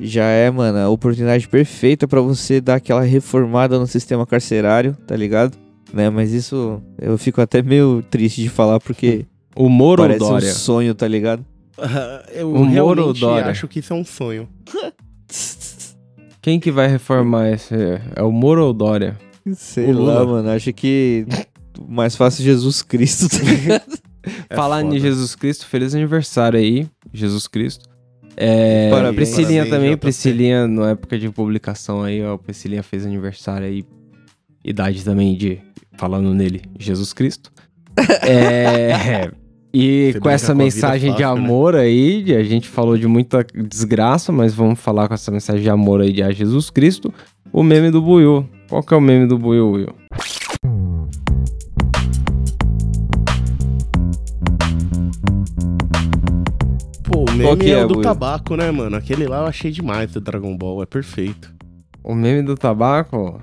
Já 0.00 0.24
é, 0.24 0.50
mano, 0.50 0.78
a 0.78 0.88
oportunidade 0.88 1.48
perfeita 1.48 2.06
pra 2.06 2.20
você 2.20 2.60
dar 2.60 2.74
aquela 2.76 3.02
reformada 3.02 3.78
no 3.78 3.86
sistema 3.86 4.26
carcerário, 4.26 4.94
tá 5.06 5.16
ligado? 5.16 5.56
Né, 5.92 6.10
mas 6.10 6.32
isso 6.32 6.82
eu 7.00 7.16
fico 7.16 7.40
até 7.40 7.62
meio 7.62 8.02
triste 8.10 8.42
de 8.42 8.48
falar 8.48 8.80
porque 8.80 9.24
O 9.54 9.68
Moro 9.68 10.02
ou 10.02 10.08
parece 10.08 10.24
um 10.24 10.28
Dória? 10.28 10.52
sonho, 10.52 10.94
tá 10.94 11.06
ligado? 11.06 11.44
Eu 12.34 12.50
O 12.50 12.64
Moro 12.64 12.68
ou 12.80 12.94
realmente 13.12 13.20
Dória? 13.20 13.46
acho 13.50 13.68
que 13.68 13.78
isso 13.80 13.92
é 13.92 13.96
um 13.96 14.04
sonho. 14.04 14.48
Quem 16.42 16.60
que 16.60 16.70
vai 16.70 16.86
reformar 16.88 17.50
esse? 17.50 17.74
É 18.14 18.22
o 18.22 18.30
Moro 18.30 18.64
ou 18.66 18.72
Dória? 18.72 19.16
Sei 19.54 19.86
O 19.86 19.92
lá, 19.92 20.22
Lula. 20.22 20.26
mano. 20.42 20.50
Acho 20.50 20.72
que 20.72 21.26
mais 21.88 22.14
fácil 22.16 22.44
Jesus 22.44 22.82
Cristo, 22.82 23.28
tá 23.28 23.44
ligado? 23.44 23.98
É 24.50 24.56
Falar 24.56 24.82
em 24.82 24.86
foda. 24.86 24.98
Jesus 24.98 25.36
Cristo, 25.36 25.66
feliz 25.66 25.94
aniversário 25.94 26.58
aí, 26.58 26.88
Jesus 27.14 27.46
Cristo. 27.46 27.88
É, 28.36 28.90
Parabéns. 28.90 29.14
Priscilinha 29.14 29.62
Parabéns, 29.62 29.70
também, 29.70 29.90
JP. 29.92 30.00
Priscilinha, 30.00 30.66
na 30.66 30.90
época 30.90 31.16
de 31.16 31.28
publicação 31.30 32.02
aí, 32.02 32.20
ó, 32.24 32.36
Priscilinha 32.36 32.82
fez 32.82 33.06
aniversário 33.06 33.68
aí, 33.68 33.84
idade 34.64 35.04
também 35.04 35.36
de, 35.36 35.60
falando 35.98 36.32
nele, 36.34 36.62
Jesus 36.78 37.12
Cristo. 37.12 37.52
É, 38.22 39.30
e 39.72 40.12
Você 40.12 40.20
com 40.20 40.28
essa 40.30 40.52
com 40.52 40.58
mensagem 40.58 41.12
de 41.14 41.22
fácil, 41.22 41.36
né? 41.40 41.44
amor 41.46 41.74
aí, 41.74 42.22
de- 42.22 42.34
a 42.34 42.42
gente 42.42 42.68
falou 42.68 42.96
de 42.96 43.06
muita 43.06 43.44
desgraça, 43.68 44.30
mas 44.32 44.54
vamos 44.54 44.78
falar 44.78 45.08
com 45.08 45.14
essa 45.14 45.30
mensagem 45.30 45.62
de 45.62 45.70
amor 45.70 46.00
aí 46.00 46.12
de 46.12 46.22
a 46.22 46.30
Jesus 46.30 46.68
Cristo, 46.70 47.12
o 47.52 47.62
meme 47.62 47.90
do 47.90 48.00
Buiu. 48.02 48.46
Qual 48.68 48.82
que 48.82 48.92
é 48.92 48.96
o 48.96 49.00
meme 49.00 49.26
do 49.26 49.38
Buiu, 49.38 49.70
Will? 49.70 49.94
Pô, 57.04 57.20
o 57.24 57.32
meme 57.32 57.56
que 57.56 57.70
é, 57.70 57.74
é, 57.80 57.84
o 57.84 57.88
do 57.88 57.94
Will? 57.94 58.02
tabaco, 58.02 58.56
né, 58.56 58.70
mano? 58.70 58.96
Aquele 58.96 59.26
lá 59.26 59.40
eu 59.40 59.46
achei 59.46 59.70
demais 59.70 60.12
do 60.12 60.20
Dragon 60.20 60.56
Ball, 60.56 60.82
é 60.82 60.86
perfeito. 60.86 61.52
O 62.02 62.14
meme 62.14 62.42
do 62.42 62.54
tabaco? 62.56 63.40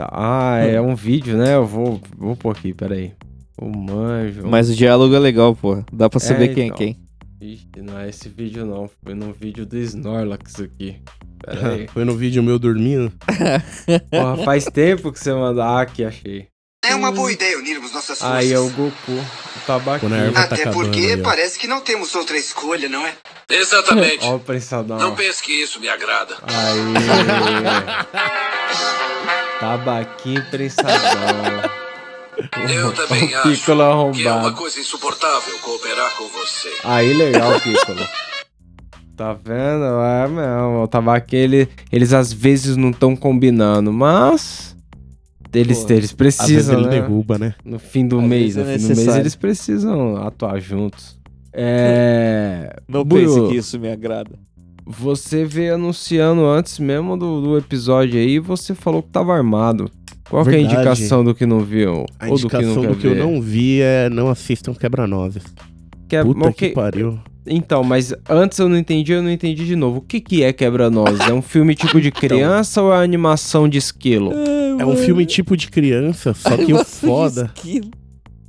Tá, 0.00 0.08
ah, 0.12 0.56
é 0.60 0.80
um 0.80 0.94
vídeo, 0.94 1.36
né? 1.36 1.56
Eu 1.56 1.66
vou, 1.66 2.00
vou 2.16 2.34
pôr 2.34 2.56
aqui, 2.56 2.72
peraí. 2.72 3.12
O 3.60 3.68
manjo. 3.68 4.46
Mas 4.46 4.70
o 4.70 4.74
diálogo 4.74 5.14
é 5.14 5.18
legal, 5.18 5.54
pô. 5.54 5.84
Dá 5.92 6.08
pra 6.08 6.18
saber 6.18 6.52
É, 6.52 6.54
quem 6.54 6.68
então. 6.68 6.76
é 6.76 6.78
quem. 6.78 6.96
Ixi, 7.38 7.68
não 7.82 7.98
é 7.98 8.08
esse 8.08 8.30
vídeo 8.30 8.64
não. 8.64 8.88
Foi 9.04 9.12
no 9.12 9.30
vídeo 9.30 9.66
do 9.66 9.76
Snorlax 9.76 10.58
aqui. 10.58 11.02
Pera 11.44 11.72
aí. 11.72 11.86
Foi 11.92 12.06
no 12.06 12.16
vídeo 12.16 12.42
meu 12.42 12.58
dormindo. 12.58 13.12
Porra, 14.10 14.38
faz 14.42 14.64
tempo 14.64 15.12
que 15.12 15.18
você 15.18 15.34
manda. 15.34 15.62
Ah, 15.62 15.82
aqui, 15.82 16.02
achei. 16.02 16.48
É 16.82 16.94
uma 16.94 17.12
boa 17.12 17.30
ideia 17.30 17.58
unirmos 17.58 17.92
nossas 17.92 18.18
forças. 18.18 18.36
Aí 18.38 18.50
é 18.54 18.58
o 18.58 18.70
Goku. 18.70 19.12
O 19.12 19.66
tabaquinho. 19.66 20.32
Tá 20.32 20.44
Até 20.44 20.70
porque 20.70 20.98
aí, 20.98 21.16
parece 21.18 21.58
que 21.58 21.66
não 21.66 21.82
temos 21.82 22.14
outra 22.14 22.38
escolha, 22.38 22.88
não 22.88 23.06
é? 23.06 23.12
Exatamente. 23.50 24.24
Ó 24.24 24.36
o 24.36 24.40
prensadão. 24.40 24.98
Não 24.98 25.14
pense 25.14 25.42
que 25.42 25.52
isso 25.52 25.78
me 25.78 25.90
agrada. 25.90 26.36
Aí. 26.42 26.80
Tabaquinho 29.60 30.42
prensadão. 30.50 30.90
Eu 32.74 32.92
também 32.94 33.24
o 33.34 33.38
acho 33.38 33.48
Piccolo 33.50 34.12
que 34.12 34.22
é 34.26 34.30
uma 34.30 34.36
arrombado. 34.38 34.56
coisa 34.56 34.80
insuportável 34.80 35.58
cooperar 35.58 36.16
com 36.16 36.26
você. 36.28 36.70
Aí, 36.84 37.12
legal, 37.12 37.60
Piccolo. 37.60 38.00
Tá 39.16 39.34
vendo? 39.34 39.84
É 40.02 40.26
mesmo. 40.28 40.82
O 40.82 40.88
tabaquinho, 40.88 41.42
ele, 41.42 41.68
eles 41.92 42.14
às 42.14 42.32
vezes 42.32 42.76
não 42.76 42.90
estão 42.90 43.14
combinando, 43.14 43.92
mas. 43.92 44.74
Eles, 45.52 45.84
Pô, 45.84 45.92
eles 45.92 46.04
Às 46.04 46.12
vezes 46.12 46.12
precisam, 46.14 46.74
ele 46.78 46.84
né? 46.88 46.90
derruba, 47.00 47.36
né? 47.36 47.54
No 47.64 47.78
fim 47.78 48.06
do 48.06 48.20
Às 48.20 48.24
mês. 48.24 48.56
é 48.56 48.60
No 48.60 48.66
fim 48.66 48.72
do 48.78 48.78
mês 48.86 48.88
necessário. 48.88 49.20
eles 49.22 49.34
precisam 49.34 50.16
atuar 50.26 50.58
juntos. 50.60 51.18
É. 51.52 52.76
Não 52.88 53.04
Buiu, 53.04 53.34
pense 53.34 53.48
que 53.50 53.56
isso 53.58 53.78
me 53.78 53.90
agrada. 53.90 54.30
Você 54.98 55.44
veio 55.44 55.74
anunciando 55.74 56.44
antes 56.46 56.78
mesmo 56.78 57.16
do, 57.16 57.40
do 57.40 57.58
episódio 57.58 58.18
aí, 58.18 58.38
você 58.38 58.74
falou 58.74 59.02
que 59.02 59.08
tava 59.10 59.32
armado. 59.34 59.90
Qual 60.28 60.44
que 60.44 60.50
é 60.50 60.54
a 60.54 60.56
Verdade. 60.58 60.74
indicação 60.76 61.24
do 61.24 61.34
que 61.34 61.46
não 61.46 61.60
viu? 61.60 62.04
A 62.18 62.28
ou 62.28 62.38
do 62.38 62.48
que 62.48 62.56
indicação 62.56 62.82
não 62.82 62.90
do 62.92 62.96
quer 62.96 63.00
que 63.00 63.06
eu 63.06 63.14
ver? 63.14 63.20
não 63.22 63.40
vi 63.42 63.80
é 63.80 64.08
não 64.10 64.28
assistam 64.28 64.74
Quebra-Nozes. 64.74 65.42
Que 66.08 66.16
é- 66.16 66.24
Puta 66.24 66.48
ok, 66.48 66.68
que 66.68 66.74
pariu. 66.74 67.18
Então, 67.46 67.82
mas 67.82 68.12
antes 68.28 68.58
eu 68.58 68.68
não 68.68 68.76
entendi, 68.76 69.12
eu 69.12 69.22
não 69.22 69.30
entendi 69.30 69.64
de 69.66 69.74
novo. 69.74 69.98
O 69.98 70.00
que 70.02 70.20
que 70.20 70.42
é 70.42 70.52
Quebra-Nozes? 70.52 71.20
É 71.20 71.32
um 71.32 71.42
filme 71.42 71.74
tipo 71.74 72.00
de 72.00 72.10
criança 72.12 72.82
ou 72.82 72.92
é 72.92 73.02
animação 73.02 73.68
de 73.68 73.78
esquilo? 73.78 74.32
É 74.78 74.84
um 74.84 74.96
filme 74.96 75.24
tipo 75.26 75.56
de 75.56 75.68
criança, 75.70 76.32
só 76.34 76.56
que 76.56 76.72
o 76.72 76.84
foda. 76.84 77.50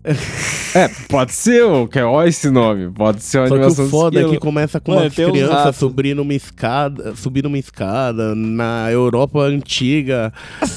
É, 0.74 0.88
pode 1.10 1.34
ser, 1.34 1.66
ô, 1.66 1.86
que 1.86 2.00
é 2.00 2.06
ó 2.06 2.24
esse 2.24 2.50
nome. 2.50 2.90
Pode 2.92 3.22
ser 3.22 3.40
uma 3.40 3.48
Só 3.50 3.54
que 3.56 3.60
animação 3.60 3.84
o 3.84 3.88
de 3.88 3.92
foda 3.92 4.22
é 4.22 4.30
que 4.30 4.38
começa 4.38 4.80
com 4.80 4.92
Mano, 4.92 5.04
umas 5.04 5.14
tem 5.14 5.26
uns 5.26 5.32
crianças 5.32 5.56
ratos. 5.58 5.76
subindo 5.76 6.22
uma 6.22 6.34
escada, 6.34 7.14
subindo 7.18 7.46
uma 7.48 7.58
escada 7.58 8.34
na 8.34 8.90
Europa 8.90 9.42
antiga, 9.42 10.32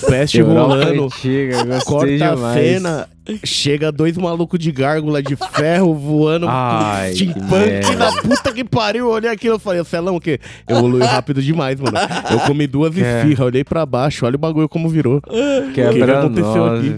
peste 0.08 0.38
Europa 0.40 0.60
rolando. 0.74 1.04
antiga, 1.04 1.58
Corta 1.84 2.32
a 2.32 2.54
cena, 2.54 3.08
chega 3.44 3.92
dois 3.92 4.16
malucos 4.16 4.58
de 4.58 4.72
gárgula 4.72 5.22
de 5.22 5.36
ferro 5.36 5.94
voando 5.94 6.46
Ai, 6.48 7.12
que 7.12 7.30
steampunk 7.30 7.94
da 7.96 8.12
puta 8.20 8.52
que 8.52 8.64
pariu. 8.64 9.04
Eu 9.06 9.12
olhei 9.12 9.30
aquilo 9.30 9.58
e 9.58 9.60
falei, 9.60 9.84
Celão, 9.84 10.16
o 10.16 10.20
quê? 10.20 10.40
Evoluiu 10.68 11.06
rápido 11.06 11.40
demais, 11.40 11.78
mano. 11.78 11.96
Eu 12.32 12.40
comi 12.40 12.66
duas 12.66 12.98
É. 12.98 13.20
esfirras, 13.20 13.46
olhei 13.46 13.62
pra 13.62 13.86
baixo, 13.86 14.26
olha 14.26 14.34
o 14.34 14.38
bagulho 14.40 14.68
como 14.68 14.88
virou. 14.88 15.18
O 15.18 15.72
que 15.72 15.80
aconteceu 15.82 16.64
aqui? 16.74 16.96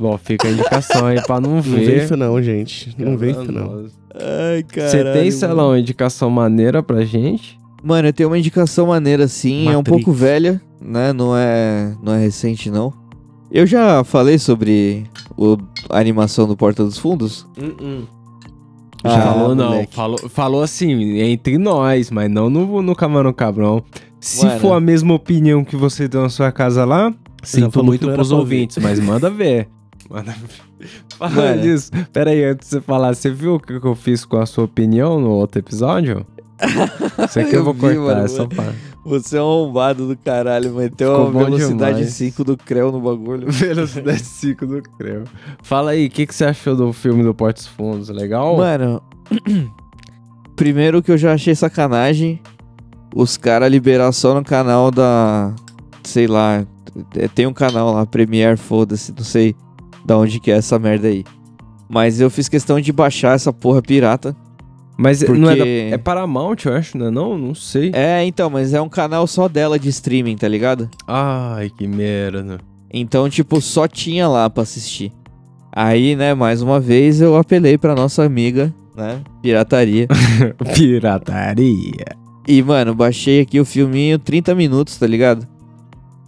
Bom, 0.00 0.16
fica 0.16 0.48
a 0.48 0.50
indicação 0.50 1.06
aí 1.06 1.20
pra 1.22 1.38
não 1.40 1.56
Não 1.56 1.62
vê 1.62 1.84
ver. 1.84 2.04
isso 2.04 2.16
não, 2.16 2.42
gente. 2.42 2.94
Não 2.98 3.16
vê 3.18 3.32
isso 3.32 3.52
não. 3.52 3.84
Ai, 4.14 4.62
caralho. 4.62 4.90
Você 4.90 5.12
tem, 5.12 5.30
Celão, 5.30 5.68
uma 5.68 5.78
indicação 5.78 6.30
maneira 6.30 6.82
pra 6.82 7.04
gente? 7.04 7.58
Mano, 7.82 8.08
eu 8.08 8.12
tenho 8.12 8.28
uma 8.30 8.38
indicação 8.38 8.86
maneira 8.86 9.28
sim, 9.28 9.66
é 9.68 9.70
um 9.72 9.76
Matrix. 9.76 9.88
pouco 10.04 10.12
velha, 10.12 10.60
né? 10.80 11.12
Não 11.12 11.36
é, 11.36 11.94
não 12.02 12.12
é 12.14 12.18
recente 12.18 12.70
não. 12.70 12.92
Eu 13.52 13.66
já 13.66 14.02
falei 14.04 14.38
sobre 14.38 15.04
o, 15.36 15.56
a 15.90 15.98
animação 15.98 16.46
do 16.46 16.56
Porta 16.56 16.82
dos 16.84 16.96
Fundos. 16.98 17.46
Já 19.04 19.14
Ah, 19.16 19.20
falou 19.32 19.54
não, 19.54 19.70
moleque. 19.70 19.94
falou, 19.94 20.18
falou 20.28 20.62
assim, 20.62 21.18
entre 21.20 21.56
nós, 21.58 22.10
mas 22.10 22.30
não 22.30 22.48
no, 22.50 22.82
no 22.82 22.94
Camarão 22.94 23.32
Cabrão. 23.32 23.82
Se 24.20 24.44
Mano. 24.44 24.60
for 24.60 24.72
a 24.74 24.80
mesma 24.80 25.14
opinião 25.14 25.64
que 25.64 25.74
você 25.76 26.06
deu 26.06 26.20
na 26.22 26.28
sua 26.28 26.52
casa 26.52 26.84
lá, 26.84 27.12
sinto 27.42 27.82
muito 27.82 28.10
pros 28.12 28.28
ver. 28.28 28.34
ouvintes, 28.34 28.76
mas 28.78 29.00
manda 29.00 29.30
ver. 29.30 29.68
Ver. 30.10 30.88
Falando 31.16 31.36
Mano. 31.36 31.62
disso, 31.62 31.90
pera 32.12 32.30
aí, 32.30 32.44
antes 32.44 32.68
de 32.68 32.74
você 32.74 32.80
falar, 32.80 33.14
você 33.14 33.30
viu 33.30 33.54
o 33.54 33.60
que 33.60 33.72
eu 33.74 33.94
fiz 33.94 34.24
com 34.24 34.38
a 34.38 34.46
sua 34.46 34.64
opinião 34.64 35.20
no 35.20 35.30
outro 35.30 35.60
episódio? 35.60 36.26
Isso 37.28 37.40
aqui 37.40 37.54
eu, 37.54 37.60
Eu 37.60 37.64
vou 37.64 37.74
vi, 37.74 37.80
cortar, 37.80 38.00
mano, 38.00 38.24
é 38.24 38.28
só 38.28 38.46
pra... 38.46 38.72
Você 39.04 39.38
é 39.38 39.42
um 39.42 39.48
arrombado 39.48 40.06
do 40.06 40.16
caralho, 40.16 40.74
mas 40.74 40.90
tem 40.94 41.06
uma 41.06 41.30
velocidade 41.30 41.96
demais. 41.96 42.12
5 42.12 42.44
do 42.44 42.56
Creu 42.56 42.92
no 42.92 43.00
bagulho. 43.00 43.48
Velocidade 43.50 44.22
5 44.22 44.66
do 44.66 44.82
Creu. 44.82 45.24
Fala 45.62 45.92
aí, 45.92 46.06
o 46.06 46.10
que, 46.10 46.26
que 46.26 46.34
você 46.34 46.44
achou 46.44 46.76
do 46.76 46.92
filme 46.92 47.22
do 47.22 47.32
Portos 47.32 47.66
Fundos? 47.66 48.10
Legal? 48.10 48.58
Mano, 48.58 49.02
primeiro 50.54 51.02
que 51.02 51.10
eu 51.10 51.16
já 51.16 51.32
achei 51.32 51.54
sacanagem 51.54 52.42
os 53.14 53.36
caras 53.36 53.70
liberar 53.70 54.12
só 54.12 54.34
no 54.34 54.44
canal 54.44 54.90
da. 54.90 55.54
Sei 56.04 56.26
lá. 56.26 56.64
é, 57.16 57.28
Tem 57.28 57.46
um 57.46 57.52
canal 57.52 57.94
lá, 57.94 58.06
Premiere, 58.06 58.56
foda-se, 58.56 59.12
não 59.16 59.24
sei 59.24 59.54
da 60.10 60.18
onde 60.18 60.40
que 60.40 60.50
é 60.50 60.56
essa 60.56 60.76
merda 60.76 61.06
aí. 61.06 61.24
Mas 61.88 62.20
eu 62.20 62.28
fiz 62.28 62.48
questão 62.48 62.80
de 62.80 62.92
baixar 62.92 63.36
essa 63.36 63.52
porra 63.52 63.80
pirata. 63.80 64.34
Mas 64.98 65.22
não 65.22 65.48
é, 65.48 65.56
da, 65.56 65.64
porque- 65.64 65.88
é 65.92 65.98
Paramount, 65.98 66.56
eu 66.66 66.74
acho, 66.74 66.98
não 66.98 67.06
é 67.06 67.10
não? 67.12 67.38
Não 67.38 67.54
sei. 67.54 67.92
É, 67.94 68.24
então, 68.24 68.50
mas 68.50 68.74
é 68.74 68.82
um 68.82 68.88
canal 68.88 69.24
só 69.28 69.46
dela 69.48 69.78
de 69.78 69.88
streaming, 69.88 70.36
tá 70.36 70.48
ligado? 70.48 70.90
Ai, 71.06 71.70
que 71.70 71.86
merda. 71.86 72.58
Então, 72.92 73.30
tipo, 73.30 73.60
só 73.60 73.86
tinha 73.86 74.26
lá 74.28 74.50
pra 74.50 74.64
assistir. 74.64 75.12
Aí, 75.72 76.16
né, 76.16 76.34
mais 76.34 76.60
uma 76.60 76.80
vez 76.80 77.20
eu 77.20 77.36
apelei 77.36 77.78
pra 77.78 77.94
nossa 77.94 78.24
amiga, 78.24 78.74
né, 78.96 79.20
pirataria. 79.40 80.08
Pirataria. 80.74 82.16
E, 82.48 82.60
mano, 82.62 82.94
baixei 82.96 83.40
aqui 83.42 83.60
o 83.60 83.64
filminho 83.64 84.18
30 84.18 84.54
minutos, 84.56 84.96
tá 84.96 85.06
ligado? 85.06 85.46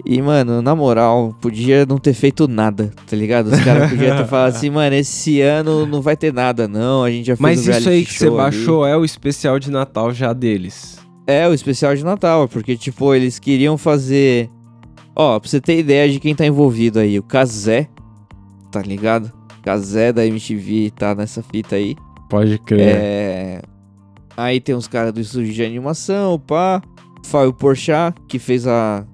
E, 0.04 0.20
mano, 0.20 0.60
na 0.60 0.74
moral, 0.74 1.34
podia 1.40 1.86
não 1.86 1.96
ter 1.96 2.12
feito 2.12 2.48
nada, 2.48 2.90
tá 3.08 3.16
ligado? 3.16 3.46
Os 3.48 3.60
caras 3.60 3.88
podiam 3.90 4.16
ter 4.16 4.26
falado 4.26 4.48
assim, 4.48 4.68
mano, 4.68 4.96
esse 4.96 5.40
ano 5.40 5.86
não 5.86 6.02
vai 6.02 6.16
ter 6.16 6.32
nada, 6.32 6.66
não. 6.66 7.04
A 7.04 7.10
gente 7.10 7.26
já 7.26 7.36
fez 7.36 7.40
Mas 7.40 7.68
um 7.68 7.70
isso 7.70 7.88
aí 7.88 8.04
que 8.04 8.12
você 8.12 8.26
ali." 8.26 8.36
baixou 8.36 8.86
é 8.86 8.96
o 8.96 9.04
especial 9.04 9.58
de 9.58 9.70
Natal 9.70 10.12
já 10.12 10.32
deles. 10.32 10.98
É, 11.24 11.46
o 11.46 11.54
especial 11.54 11.94
de 11.94 12.04
Natal, 12.04 12.48
porque, 12.48 12.76
tipo, 12.76 13.14
eles 13.14 13.38
queriam 13.38 13.78
fazer. 13.78 14.50
Ó, 15.14 15.38
pra 15.38 15.48
você 15.48 15.60
ter 15.60 15.78
ideia 15.78 16.10
de 16.10 16.18
quem 16.18 16.34
tá 16.34 16.44
envolvido 16.44 16.98
aí, 16.98 17.16
o 17.18 17.22
Kazé, 17.22 17.86
tá 18.72 18.82
ligado? 18.82 19.30
Kazé 19.62 20.12
da 20.12 20.26
MTV 20.26 20.90
tá 20.96 21.14
nessa 21.14 21.42
fita 21.44 21.76
aí. 21.76 21.94
Pode 22.28 22.58
crer. 22.58 22.80
É. 22.96 23.62
Aí 24.36 24.58
tem 24.58 24.74
uns 24.74 24.88
caras 24.88 25.12
do 25.12 25.20
estúdio 25.20 25.52
de 25.52 25.62
animação, 25.64 26.40
pá. 26.40 26.82
Fábio 27.24 27.52
Porchat, 27.52 28.16
que 28.26 28.38
fez 28.40 28.66
a. 28.66 29.04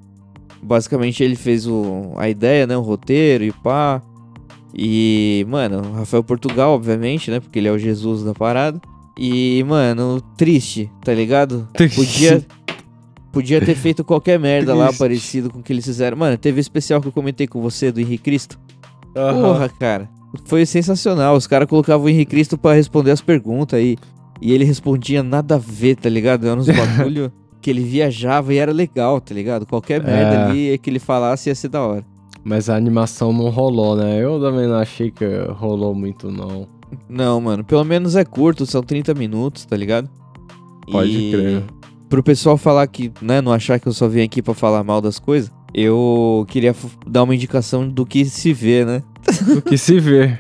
Basicamente 0.63 1.23
ele 1.23 1.37
fez 1.37 1.67
o... 1.67 2.13
a 2.17 2.29
ideia, 2.29 2.67
né? 2.67 2.77
O 2.77 2.83
roteiro 2.83 3.45
e 3.45 3.53
pá. 3.53 4.03
E, 4.75 5.47
mano, 5.49 5.93
Rafael 5.93 6.23
Portugal, 6.23 6.73
obviamente, 6.73 7.31
né? 7.31 7.41
Porque 7.41 7.59
ele 7.59 7.69
é 7.69 7.73
o 7.73 7.79
Jesus 7.79 8.23
da 8.23 8.35
parada. 8.35 8.81
E, 9.19 9.65
mano, 9.67 10.21
triste, 10.37 10.91
tá 11.03 11.13
ligado? 11.13 11.69
Podia. 11.95 12.45
Podia 13.33 13.61
ter 13.61 13.75
feito 13.77 14.05
qualquer 14.05 14.39
merda 14.39 14.75
lá 14.75 14.87
Triste. 14.87 14.99
parecido 14.99 15.51
com 15.51 15.59
o 15.59 15.63
que 15.63 15.73
eles 15.73 15.85
fizeram. 15.85 16.17
Mano, 16.17 16.37
teve 16.39 16.59
o 16.59 16.63
especial 16.63 17.01
que 17.01 17.09
eu 17.09 17.13
comentei 17.13 17.47
com 17.47 17.61
você 17.61 17.91
do 17.91 18.01
Henrique 18.01 18.25
Cristo. 18.25 18.59
Aham. 19.17 19.43
Porra, 19.43 19.69
cara. 19.69 20.09
Foi 20.45 20.65
sensacional. 20.65 21.37
Os 21.37 21.47
caras 21.47 21.69
colocavam 21.69 22.07
o 22.07 22.09
Henrique 22.09 22.31
Cristo 22.31 22.57
pra 22.57 22.75
responder 22.75 23.11
as 23.11 23.21
perguntas 23.21 23.79
aí. 23.79 23.97
E 24.41 24.53
ele 24.53 24.65
respondia 24.65 25.23
nada 25.23 25.57
a 25.57 25.59
ver, 25.59 25.97
tá 25.97 26.09
ligado? 26.09 26.47
Era 26.47 26.59
uns 26.59 26.69
bagulho 26.71 27.33
que 27.61 27.71
ele 27.71 27.83
viajava 27.83 28.53
e 28.55 28.59
era 28.59 28.73
legal, 28.73 29.21
tá 29.21 29.35
ligado? 29.35 29.67
Qualquer 29.67 30.03
merda 30.03 30.35
É. 30.35 30.45
ali 30.45 30.79
que 30.79 30.89
ele 30.91 30.99
falasse 30.99 31.49
ia 31.49 31.55
ser 31.55 31.69
da 31.69 31.83
hora. 31.83 32.05
Mas 32.45 32.71
a 32.71 32.77
animação 32.77 33.33
não 33.33 33.51
rolou, 33.51 33.97
né? 33.97 34.23
Eu 34.23 34.41
também 34.41 34.67
não 34.67 34.77
achei 34.77 35.11
que 35.11 35.25
rolou 35.57 35.95
muito, 35.95 36.31
não. 36.31 36.67
Não, 37.09 37.41
mano. 37.41 37.63
Pelo 37.65 37.85
menos 37.85 38.17
é 38.17 38.25
curto, 38.25 38.65
são 38.65 38.83
30 38.83 39.13
minutos, 39.15 39.65
tá 39.67 39.77
ligado? 39.77 40.09
Pode 40.91 41.11
E 41.11 41.31
crer. 41.33 41.63
Pro 42.09 42.23
pessoal 42.23 42.57
falar 42.57 42.87
que, 42.87 43.13
né, 43.21 43.43
não 43.43 43.53
achar 43.53 43.79
que 43.79 43.87
eu 43.87 43.93
só 43.93 44.09
vim 44.09 44.23
aqui 44.23 44.41
pra 44.41 44.55
falar 44.55 44.83
mal 44.83 45.01
das 45.03 45.19
coisas, 45.19 45.53
eu 45.75 46.47
queria 46.49 46.75
dar 47.07 47.25
uma 47.25 47.35
indicação 47.35 47.87
do 47.87 48.07
que 48.07 48.25
se 48.25 48.53
vê, 48.55 48.85
né? 48.85 49.03
Do 49.55 49.61
que 49.61 49.77
se 49.77 49.99
vê. 50.01 50.39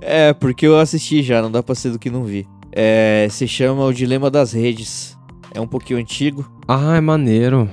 É, 0.00 0.32
porque 0.32 0.64
eu 0.66 0.78
assisti 0.78 1.22
já, 1.22 1.42
não 1.42 1.50
dá 1.50 1.60
pra 1.62 1.74
ser 1.74 1.90
do 1.90 1.98
que 1.98 2.08
não 2.10 2.22
vi. 2.22 2.46
É, 2.70 3.26
se 3.30 3.48
chama 3.48 3.84
O 3.84 3.92
Dilema 3.92 4.30
das 4.30 4.52
Redes. 4.52 5.18
É 5.54 5.60
um 5.60 5.66
pouquinho 5.66 5.98
antigo, 5.98 6.50
Ah, 6.66 6.96
é 6.96 7.00
maneiro. 7.00 7.68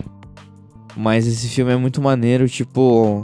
mas 0.97 1.25
esse 1.27 1.47
filme 1.47 1.71
é 1.71 1.77
muito 1.77 2.01
maneiro. 2.01 2.47
Tipo, 2.49 3.21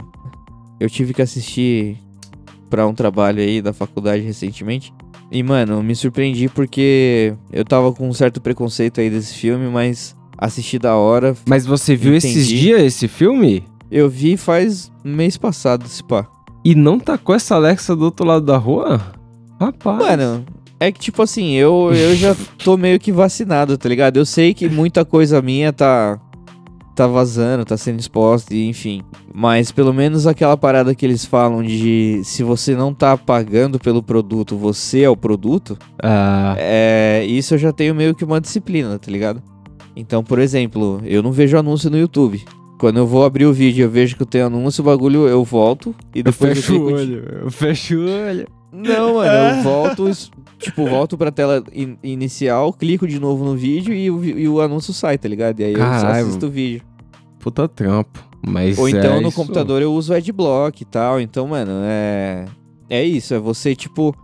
eu 0.80 0.88
tive 0.88 1.12
que 1.12 1.20
assistir 1.22 1.98
pra 2.70 2.86
um 2.86 2.94
trabalho 2.94 3.40
aí 3.40 3.60
da 3.60 3.72
faculdade 3.72 4.22
recentemente. 4.22 4.92
E, 5.30 5.42
mano, 5.42 5.82
me 5.82 5.94
surpreendi 5.94 6.48
porque 6.48 7.34
eu 7.52 7.64
tava 7.64 7.92
com 7.92 8.08
um 8.08 8.12
certo 8.12 8.40
preconceito 8.40 9.00
aí 9.00 9.10
desse 9.10 9.34
filme, 9.34 9.68
mas 9.68 10.16
assisti 10.38 10.78
da 10.78 10.94
hora. 10.96 11.36
Mas 11.46 11.66
você 11.66 11.94
viu 11.96 12.14
esses 12.14 12.30
Entendi. 12.46 12.60
dias 12.60 12.82
esse 12.82 13.08
filme? 13.08 13.64
Eu 13.90 14.08
vi 14.08 14.36
faz 14.36 14.90
mês 15.04 15.36
passado, 15.36 15.84
esse 15.84 16.02
pá. 16.02 16.26
E 16.64 16.74
não 16.74 16.98
tacou 16.98 17.34
essa 17.34 17.54
Alexa 17.56 17.94
do 17.94 18.04
outro 18.06 18.24
lado 18.26 18.44
da 18.46 18.56
rua? 18.56 19.00
Rapaz. 19.60 19.98
Mano, 19.98 20.44
é 20.78 20.92
que 20.92 20.98
tipo 21.00 21.22
assim, 21.22 21.52
eu, 21.52 21.90
eu 21.94 22.14
já 22.16 22.34
tô 22.62 22.76
meio 22.76 22.98
que 22.98 23.10
vacinado, 23.12 23.76
tá 23.78 23.88
ligado? 23.88 24.16
Eu 24.18 24.26
sei 24.26 24.52
que 24.54 24.68
muita 24.68 25.04
coisa 25.04 25.40
minha 25.42 25.72
tá 25.72 26.20
tá 26.94 27.06
vazando, 27.06 27.62
tá 27.62 27.76
sendo 27.76 28.00
exposta, 28.00 28.54
e 28.54 28.66
enfim. 28.68 29.02
Mas 29.34 29.70
pelo 29.70 29.92
menos 29.92 30.26
aquela 30.26 30.56
parada 30.56 30.94
que 30.94 31.04
eles 31.04 31.26
falam 31.26 31.62
de 31.62 32.22
se 32.24 32.42
você 32.42 32.74
não 32.74 32.94
tá 32.94 33.18
pagando 33.18 33.78
pelo 33.78 34.02
produto, 34.02 34.56
você 34.56 35.02
é 35.02 35.10
o 35.10 35.16
produto, 35.16 35.76
Ah, 36.02 36.54
é, 36.58 37.22
isso 37.28 37.52
eu 37.52 37.58
já 37.58 37.70
tenho 37.70 37.94
meio 37.94 38.14
que 38.14 38.24
uma 38.24 38.40
disciplina, 38.40 38.98
tá 38.98 39.10
ligado? 39.10 39.42
Então, 39.94 40.24
por 40.24 40.38
exemplo, 40.38 41.02
eu 41.04 41.22
não 41.22 41.32
vejo 41.32 41.58
anúncio 41.58 41.90
no 41.90 41.98
YouTube. 41.98 42.42
Quando 42.78 42.96
eu 42.98 43.06
vou 43.06 43.24
abrir 43.26 43.44
o 43.44 43.52
vídeo 43.52 43.80
e 43.80 43.84
eu 43.84 43.90
vejo 43.90 44.16
que 44.16 44.22
eu 44.22 44.26
tenho 44.26 44.46
anúncio, 44.46 44.80
o 44.82 44.84
bagulho 44.86 45.26
eu 45.28 45.44
volto 45.44 45.94
e 46.14 46.20
eu 46.20 46.24
depois 46.24 46.50
eu 46.56 46.62
fecho 46.62 46.74
o 46.76 46.86
clico 46.86 46.88
de- 46.88 46.94
olho. 47.14 47.38
Eu 47.42 47.50
fecho 47.50 47.96
o 47.98 48.04
olho. 48.28 48.46
não, 48.72 49.14
mano, 49.16 49.30
eu 49.58 49.62
volto, 49.64 50.10
tipo, 50.58 50.86
volto 50.86 51.16
pra 51.18 51.30
tela 51.30 51.62
in- 51.72 51.96
inicial, 52.02 52.72
clico 52.72 53.06
de 53.06 53.18
novo 53.20 53.44
no 53.44 53.56
vídeo 53.56 53.94
e 53.94 54.10
o, 54.10 54.24
e 54.24 54.48
o 54.48 54.60
anúncio 54.60 54.92
sai, 54.92 55.18
tá 55.18 55.28
ligado? 55.28 55.60
E 55.60 55.64
aí 55.64 55.72
eu 55.72 55.78
Caralho. 55.78 56.26
assisto 56.26 56.46
o 56.46 56.50
vídeo. 56.50 56.82
Puta 57.38 57.68
trampo. 57.68 58.24
Mas 58.46 58.78
Ou 58.78 58.88
então 58.88 59.14
é 59.16 59.20
no 59.20 59.28
isso. 59.28 59.36
computador 59.36 59.82
eu 59.82 59.92
uso 59.92 60.12
o 60.12 60.16
Adblock 60.16 60.82
e 60.82 60.84
tal. 60.86 61.20
Então, 61.20 61.48
mano, 61.48 61.72
é. 61.84 62.44
É 62.88 63.02
isso, 63.04 63.34
é 63.34 63.38
você, 63.38 63.74
tipo, 63.74 64.14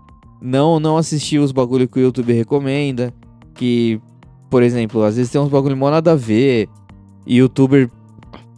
não, 0.41 0.79
não 0.79 0.97
assistir 0.97 1.39
os 1.39 1.51
bagulho 1.51 1.89
que 1.89 1.99
o 1.99 2.03
YouTube 2.03 2.33
recomenda. 2.33 3.13
Que, 3.55 4.01
por 4.49 4.63
exemplo, 4.63 5.03
às 5.03 5.17
vezes 5.17 5.33
tem 5.33 5.41
uns 5.41 5.49
bagulho 5.49 5.77
mó 5.77 5.91
nada 5.91 6.13
a 6.13 6.17
ver. 6.17 6.69
Youtuber 7.27 7.91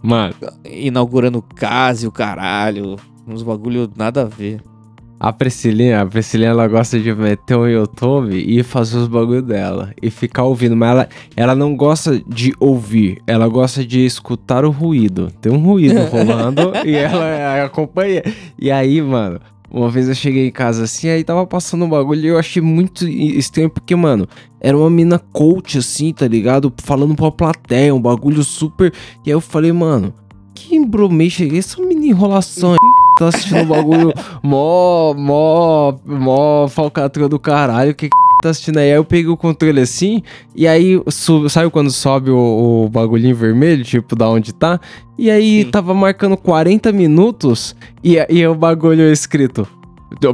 Mano, 0.03 0.35
inaugurando 0.65 1.41
casa 1.41 2.05
e 2.05 2.09
o 2.09 2.13
caralho. 2.13 2.97
Uns 3.27 3.43
bagulho 3.43 3.91
nada 3.97 4.23
a 4.23 4.27
ver. 4.27 4.61
A 5.19 5.33
Priscilinha, 5.33 6.03
a 6.03 6.07
Priscilinha, 6.07 6.51
ela 6.51 6.67
gosta 6.69 6.99
de 6.99 7.15
meter 7.15 7.57
o 7.57 7.67
YouTube 7.67 8.37
e 8.37 8.63
fazer 8.63 8.99
os 8.99 9.09
bagulho 9.09 9.43
dela. 9.43 9.93
E 10.03 10.11
ficar 10.11 10.45
ouvindo. 10.45 10.77
Mas 10.77 10.91
ela, 10.91 11.09
ela 11.37 11.55
não 11.55 11.77
gosta 11.77 12.21
de 12.27 12.53
ouvir. 12.59 13.23
Ela 13.27 13.49
gosta 13.49 13.85
de 13.85 14.05
escutar 14.05 14.65
o 14.65 14.71
ruído. 14.71 15.31
Tem 15.41 15.53
um 15.53 15.59
ruído 15.59 16.01
rolando 16.11 16.73
e 16.85 16.95
ela 16.95 17.65
acompanha. 17.65 18.23
E 18.59 18.71
aí, 18.71 19.01
mano, 19.01 19.41
uma 19.71 19.89
vez 19.89 20.09
eu 20.09 20.15
cheguei 20.15 20.47
em 20.47 20.53
casa 20.53 20.85
assim, 20.85 21.09
aí 21.09 21.25
tava 21.25 21.47
passando 21.47 21.85
um 21.85 21.89
bagulho 21.89 22.21
e 22.21 22.29
eu 22.29 22.39
achei 22.39 22.63
muito 22.63 23.09
estranho, 23.09 23.69
porque, 23.69 23.97
mano, 23.97 24.29
era 24.61 24.77
uma 24.77 24.89
mina 24.89 25.19
coach, 25.19 25.79
assim, 25.79 26.13
tá 26.13 26.29
ligado? 26.29 26.73
Falando 26.79 27.15
pra 27.15 27.31
plateia, 27.31 27.95
um 27.95 28.01
bagulho 28.01 28.45
super. 28.45 28.93
E 29.25 29.31
aí 29.31 29.35
eu 29.35 29.41
falei, 29.41 29.73
mano, 29.73 30.15
que 30.55 30.77
embromation 30.77 31.45
é 31.53 31.59
essa 31.59 31.83
mina 31.83 32.07
enrolação 32.07 32.77
Tá 33.19 33.29
assistindo 33.29 33.61
um 33.61 33.67
bagulho 33.67 34.13
mó, 34.43 35.15
mó, 35.15 35.95
mó 36.05 36.69
falcatrua 36.69 37.29
do 37.29 37.39
caralho, 37.39 37.95
que 37.95 38.09
tá 38.43 38.51
assistindo 38.51 38.79
aí? 38.79 38.91
Aí 38.91 38.97
eu 38.97 39.05
peguei 39.05 39.31
o 39.31 39.37
controle 39.37 39.81
assim, 39.81 40.23
e 40.55 40.67
aí, 40.67 41.01
sabe 41.49 41.71
quando 41.71 41.91
sobe 41.91 42.31
o, 42.31 42.85
o 42.85 42.89
bagulhinho 42.89 43.37
vermelho, 43.37 43.85
tipo, 43.85 44.17
da 44.17 44.29
onde 44.29 44.53
tá? 44.53 44.81
E 45.17 45.31
aí 45.31 45.63
Sim. 45.63 45.71
tava 45.71 45.95
marcando 45.95 46.37
40 46.37 46.91
minutos, 46.93 47.77
e, 48.03 48.17
e 48.29 48.47
o 48.47 48.55
bagulho 48.55 49.11
escrito, 49.11 49.67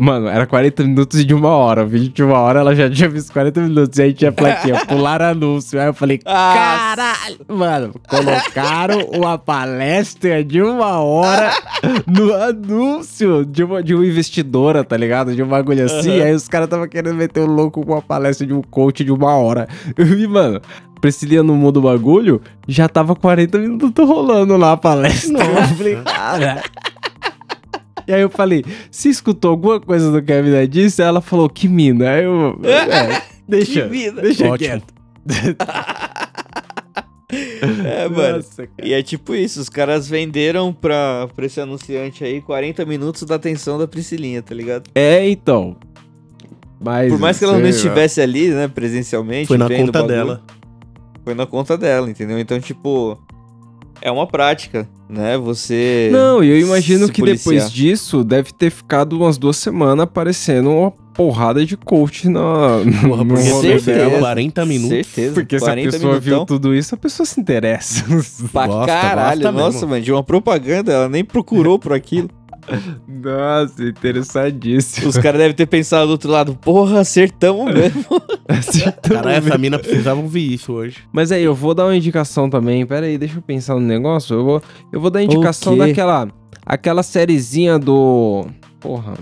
Mano, 0.01 0.29
era 0.29 0.47
40 0.47 0.85
minutos 0.85 1.25
de 1.25 1.35
uma 1.35 1.51
hora. 1.51 1.85
O 1.85 1.87
vídeo 1.87 2.11
de 2.11 2.23
uma 2.23 2.39
hora, 2.39 2.61
ela 2.61 2.75
já 2.75 2.91
tinha 2.91 3.09
visto 3.09 3.33
40 3.33 3.61
minutos. 3.63 3.99
E 3.99 4.03
aí 4.03 4.13
tinha 4.13 4.33
plaquinha, 4.33 4.85
pular 4.87 5.23
anúncio. 5.23 5.81
Aí 5.81 5.87
eu 5.87 5.95
falei, 5.95 6.21
Ah, 6.25 6.95
caralho! 6.97 7.37
Mano, 7.49 7.95
colocaram 8.09 9.01
uma 9.13 9.39
palestra 9.39 10.45
de 10.45 10.61
uma 10.63 11.01
hora 11.01 11.51
no 12.07 12.35
anúncio 12.35 13.45
de 13.45 13.65
uma, 13.65 13.83
de 13.83 13.95
uma 13.95 14.07
investidora, 14.07 14.85
tá 14.85 14.97
ligado? 14.97 15.35
De 15.35 15.43
um 15.43 15.49
bagulho 15.49 15.85
assim. 15.85 16.21
Aí 16.21 16.33
os 16.33 16.49
caras 16.49 16.69
tava 16.69 16.87
querendo 16.89 17.15
meter 17.15 17.41
o 17.41 17.47
louco 17.47 17.85
com 17.85 17.93
uma 17.93 18.03
palestra 18.03 18.47
de 18.47 18.53
um 18.53 18.63
coach 18.63 19.05
de 19.05 19.13
uma 19.13 19.35
hora. 19.37 19.69
E, 20.21 20.27
mano, 20.27 20.61
Priscilia 21.01 21.43
no 21.43 21.55
mundo 21.55 21.81
do 21.81 21.83
bagulho, 21.83 22.43
já 22.69 22.89
tava 22.89 23.15
40 23.15 23.59
minutos 23.59 24.07
rolando 24.07 24.57
lá 24.57 24.73
a 24.73 24.77
palestra. 24.77 25.43
Eu 25.43 25.69
falei, 25.77 25.97
cara. 26.03 26.63
E 28.11 28.13
aí 28.13 28.23
eu 28.23 28.29
falei, 28.29 28.65
você 28.91 29.09
escutou 29.09 29.53
alguma 29.53 29.79
coisa 29.79 30.11
do 30.11 30.21
que 30.21 30.33
a 30.33 30.43
mina 30.43 30.67
disse? 30.67 31.01
Aí 31.01 31.07
ela 31.07 31.21
falou, 31.21 31.49
que 31.49 31.69
mina? 31.69 32.11
Aí 32.11 32.25
eu, 32.25 32.59
é, 32.65 33.23
deixa, 33.49 33.83
Que 33.83 33.89
mina? 33.89 34.21
deixa 34.21 34.49
Ótimo. 34.49 34.57
quieto. 34.59 34.95
É, 37.85 38.09
mano. 38.09 38.39
Nossa. 38.39 38.69
E 38.83 38.93
é 38.93 39.01
tipo 39.05 39.37
isso, 39.37 39.61
os 39.61 39.69
caras 39.69 40.09
venderam 40.09 40.73
pra, 40.73 41.29
pra 41.37 41.47
esse 41.47 41.61
anunciante 41.61 42.25
aí 42.25 42.41
40 42.41 42.85
minutos 42.85 43.23
da 43.23 43.37
atenção 43.37 43.79
da 43.79 43.87
Priscilinha, 43.87 44.43
tá 44.43 44.53
ligado? 44.53 44.91
É, 44.97 45.29
então. 45.31 45.77
Mas, 46.81 47.09
Por 47.09 47.21
mais 47.21 47.39
que 47.39 47.45
ela 47.45 47.53
não 47.53 47.61
sei 47.61 47.71
estivesse 47.71 48.21
ali, 48.21 48.49
né, 48.49 48.67
presencialmente, 48.67 49.47
Foi 49.47 49.57
na 49.59 49.69
conta 49.69 49.93
bagulho, 49.93 50.09
dela. 50.09 50.43
Foi 51.25 51.35
na 51.35 51.47
conta 51.47 51.79
dela, 51.79 52.11
entendeu? 52.11 52.37
Então, 52.41 52.59
tipo, 52.59 53.17
é 54.03 54.11
uma 54.11 54.27
prática, 54.27 54.89
né? 55.09 55.37
Você. 55.39 56.09
Não, 56.13 56.43
e 56.43 56.49
eu 56.51 56.59
imagino 56.59 57.09
que 57.09 57.21
policiar. 57.21 57.55
depois 57.55 57.73
disso 57.73 58.23
deve 58.25 58.53
ter 58.53 58.71
ficado 58.71 59.17
umas 59.17 59.37
duas 59.39 59.57
semanas 59.57 60.05
aparecendo 60.05 60.71
uma 60.71 60.91
porrada 60.91 61.67
de 61.67 61.77
coach 61.77 62.29
na, 62.29 62.41
Porra, 63.03 63.25
no 63.25 63.27
porque 63.35 63.51
rolê 63.51 63.79
certeza. 63.79 63.93
dela. 64.09 64.19
40 64.21 64.65
minutos. 64.65 64.89
Certeza. 65.07 65.35
Porque 65.35 65.59
se 65.59 65.65
a 65.65 65.69
40 65.69 65.91
pessoa 65.91 66.19
viu 66.21 66.33
minutão. 66.35 66.47
tudo 66.47 66.75
isso, 66.75 66.95
a 66.95 66.99
pessoa 66.99 67.27
se 67.27 67.39
interessa. 67.41 68.05
Pra 68.53 68.67
Gosta, 68.67 68.87
caralho, 68.87 69.43
gosta 69.43 69.53
nossa, 69.53 69.87
mano, 69.87 70.03
de 70.03 70.13
uma 70.13 70.23
propaganda, 70.23 70.93
ela 70.93 71.09
nem 71.09 71.25
procurou 71.25 71.79
por 71.79 71.93
aquilo. 71.93 72.31
Nossa, 73.09 73.83
interessadíssimo. 73.85 75.09
Os 75.09 75.17
caras 75.19 75.39
devem 75.41 75.55
ter 75.57 75.67
pensado 75.67 76.07
do 76.07 76.13
outro 76.13 76.31
lado, 76.31 76.55
porra, 76.57 77.01
acertamos 77.01 77.73
mesmo. 77.73 78.05
Acertou 78.49 79.17
Cara, 79.17 79.33
essa 79.33 79.57
mina 79.57 79.79
precisava 79.79 80.21
ouvir 80.21 80.53
isso 80.55 80.73
hoje. 80.73 80.99
Mas 81.13 81.31
aí, 81.31 81.43
eu 81.45 81.55
vou 81.55 81.73
dar 81.73 81.85
uma 81.87 81.95
indicação 81.97 82.51
também. 82.51 82.85
Pera 82.85 83.07
aí, 83.07 83.17
deixa 83.17 83.39
eu 83.39 83.43
pensar 83.43 83.75
no 83.75 83.81
negócio. 83.81 84.35
Eu 84.35 84.45
vou, 84.45 84.63
eu 84.93 85.01
vou 85.01 85.09
dar 85.11 85.21
a 85.21 85.23
indicação 85.23 85.77
daquela 85.79 86.29
aquela 86.67 87.03
sériezinha 87.03 87.79
do. 87.79 88.47
Porra. 88.81 89.15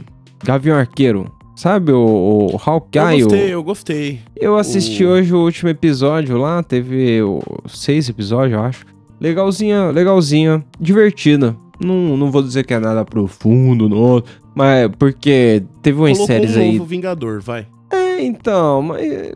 Gavião 0.43 0.77
Arqueiro. 0.79 1.31
Sabe 1.57 1.93
o, 1.93 1.99
o 1.99 2.51
Eu 2.53 2.61
Hawkeye? 2.65 3.23
o- 3.23 3.27
gostei, 3.29 3.55
eu 3.55 3.63
gostei. 3.63 4.21
Eu 4.37 4.57
assisti 4.57 5.05
O- 5.05 5.11
hoje 5.11 5.35
o 5.35 5.39
último 5.39 5.69
episódio 5.69 6.39
lá. 6.39 6.63
Teve 6.63 7.21
o, 7.23 7.43
seis 7.69 8.09
episódios, 8.09 8.55
eu 8.59 8.65
acho. 8.65 8.87
Legalzinha, 9.21 9.91
legalzinha. 9.91 10.65
Divertida. 10.81 11.55
Não, 11.81 12.17
não 12.17 12.31
vou 12.31 12.43
dizer 12.43 12.65
que 12.65 12.75
é 12.75 12.79
nada 12.79 13.05
profundo, 13.05 13.89
não. 13.89 14.23
Mas 14.55 14.91
porque 14.99 15.63
teve 15.83 15.99
umas 15.99 16.13
Colocou 16.19 16.27
séries 16.27 16.57
um 16.57 16.61
aí. 16.61 16.73
novo 16.73 16.85
Vingador, 16.85 17.41
vai. 17.41 17.67
É, 17.93 18.23
então, 18.23 18.83
mas. 18.83 19.33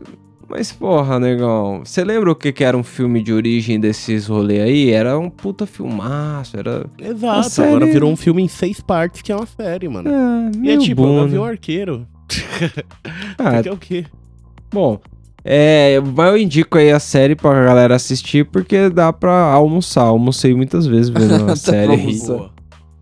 Mas 0.49 0.71
porra, 0.71 1.19
negão. 1.19 1.81
Você 1.83 2.03
lembra 2.03 2.31
o 2.31 2.35
que, 2.35 2.51
que 2.51 2.63
era 2.63 2.77
um 2.77 2.83
filme 2.83 3.23
de 3.23 3.33
origem 3.33 3.79
desses 3.79 4.27
rolê 4.27 4.61
aí? 4.61 4.91
Era 4.91 5.17
um 5.17 5.29
puta 5.29 5.65
filmaço, 5.65 6.57
era. 6.59 6.85
Exato, 6.99 7.49
série- 7.49 7.69
agora 7.69 7.85
virou 7.87 8.11
um 8.11 8.15
filme 8.15 8.43
em 8.43 8.47
seis 8.47 8.79
partes, 8.79 9.21
que 9.23 9.31
é 9.31 9.35
uma 9.35 9.47
série, 9.47 9.87
mano. 9.87 10.09
É, 10.09 10.51
e 10.61 10.71
é 10.71 10.77
tipo, 10.77 11.01
bom, 11.01 11.23
o 11.23 11.27
né? 11.27 11.39
Arqueiro. 11.49 12.05
Ah, 13.37 13.61
que 13.63 13.69
é 13.69 13.71
o 13.71 13.77
quê? 13.77 14.05
bom. 14.71 14.99
É, 15.45 15.99
mas 16.15 16.29
eu 16.31 16.37
indico 16.37 16.77
aí 16.77 16.91
a 16.91 16.99
série 16.99 17.35
pra 17.35 17.53
galera 17.65 17.95
assistir 17.95 18.45
porque 18.45 18.89
dá 18.89 19.11
pra 19.11 19.33
almoçar. 19.51 20.03
Almocei 20.03 20.53
muitas 20.53 20.85
vezes 20.85 21.09
vendo 21.09 21.33
a 21.35 21.37
Dá 21.39 21.55
série. 21.55 21.93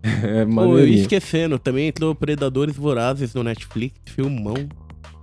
É 0.04 0.44
Pô, 0.44 0.78
eu 0.78 0.88
ia 0.88 1.02
esquecendo, 1.02 1.60
também 1.60 1.86
entrou 1.86 2.12
Predadores 2.12 2.74
Vorazes 2.74 3.32
no 3.34 3.44
Netflix, 3.44 3.94
filmão. 4.06 4.54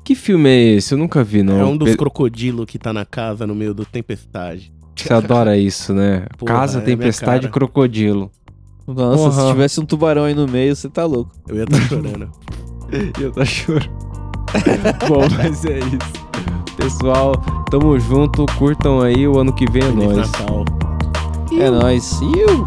Que 0.06 0.16
filme 0.16 0.48
é 0.50 0.58
esse? 0.76 0.94
Eu 0.94 0.98
nunca 0.98 1.22
vi, 1.22 1.44
não. 1.44 1.60
é 1.60 1.66
um 1.66 1.76
dos 1.76 1.92
Pe- 1.92 1.98
crocodilos 1.98 2.66
que 2.66 2.80
tá 2.80 2.94
na 2.94 3.04
casa 3.04 3.46
no 3.46 3.54
meio 3.54 3.74
do 3.74 3.84
tempestade. 3.84 4.72
Você 4.96 5.12
adora 5.14 5.58
isso, 5.58 5.94
né? 5.94 6.26
Porra, 6.40 6.54
Casa, 6.54 6.80
é 6.80 6.82
Tempestade 6.82 7.48
e. 7.48 7.50
Crocodilo. 7.50 8.32
Nossa, 8.88 9.18
Porra. 9.30 9.42
se 9.44 9.52
tivesse 9.52 9.80
um 9.82 9.86
tubarão 9.86 10.24
aí 10.24 10.34
no 10.34 10.48
meio, 10.48 10.74
você 10.74 10.88
tá 10.88 11.04
louco. 11.06 11.30
Eu 11.50 11.58
ia 11.58 11.64
estar 11.64 11.82
chorando. 11.82 12.32
E 13.18 13.22
eu 13.22 13.32
tô 13.34 13.44
chorando. 13.46 13.90
Bom, 15.10 15.28
mas 15.38 15.66
é 15.66 15.80
isso. 15.80 16.29
Pessoal, 16.80 17.36
tamo 17.70 18.00
junto. 18.00 18.46
Curtam 18.58 19.02
aí. 19.02 19.28
O 19.28 19.38
ano 19.38 19.52
que 19.52 19.70
vem 19.70 19.84
é 19.84 19.86
Feliz 19.88 20.06
nóis. 20.06 20.32
Natal. 20.32 20.66
É 21.52 21.70
nóis. 21.70 22.22
Iu! 22.22 22.66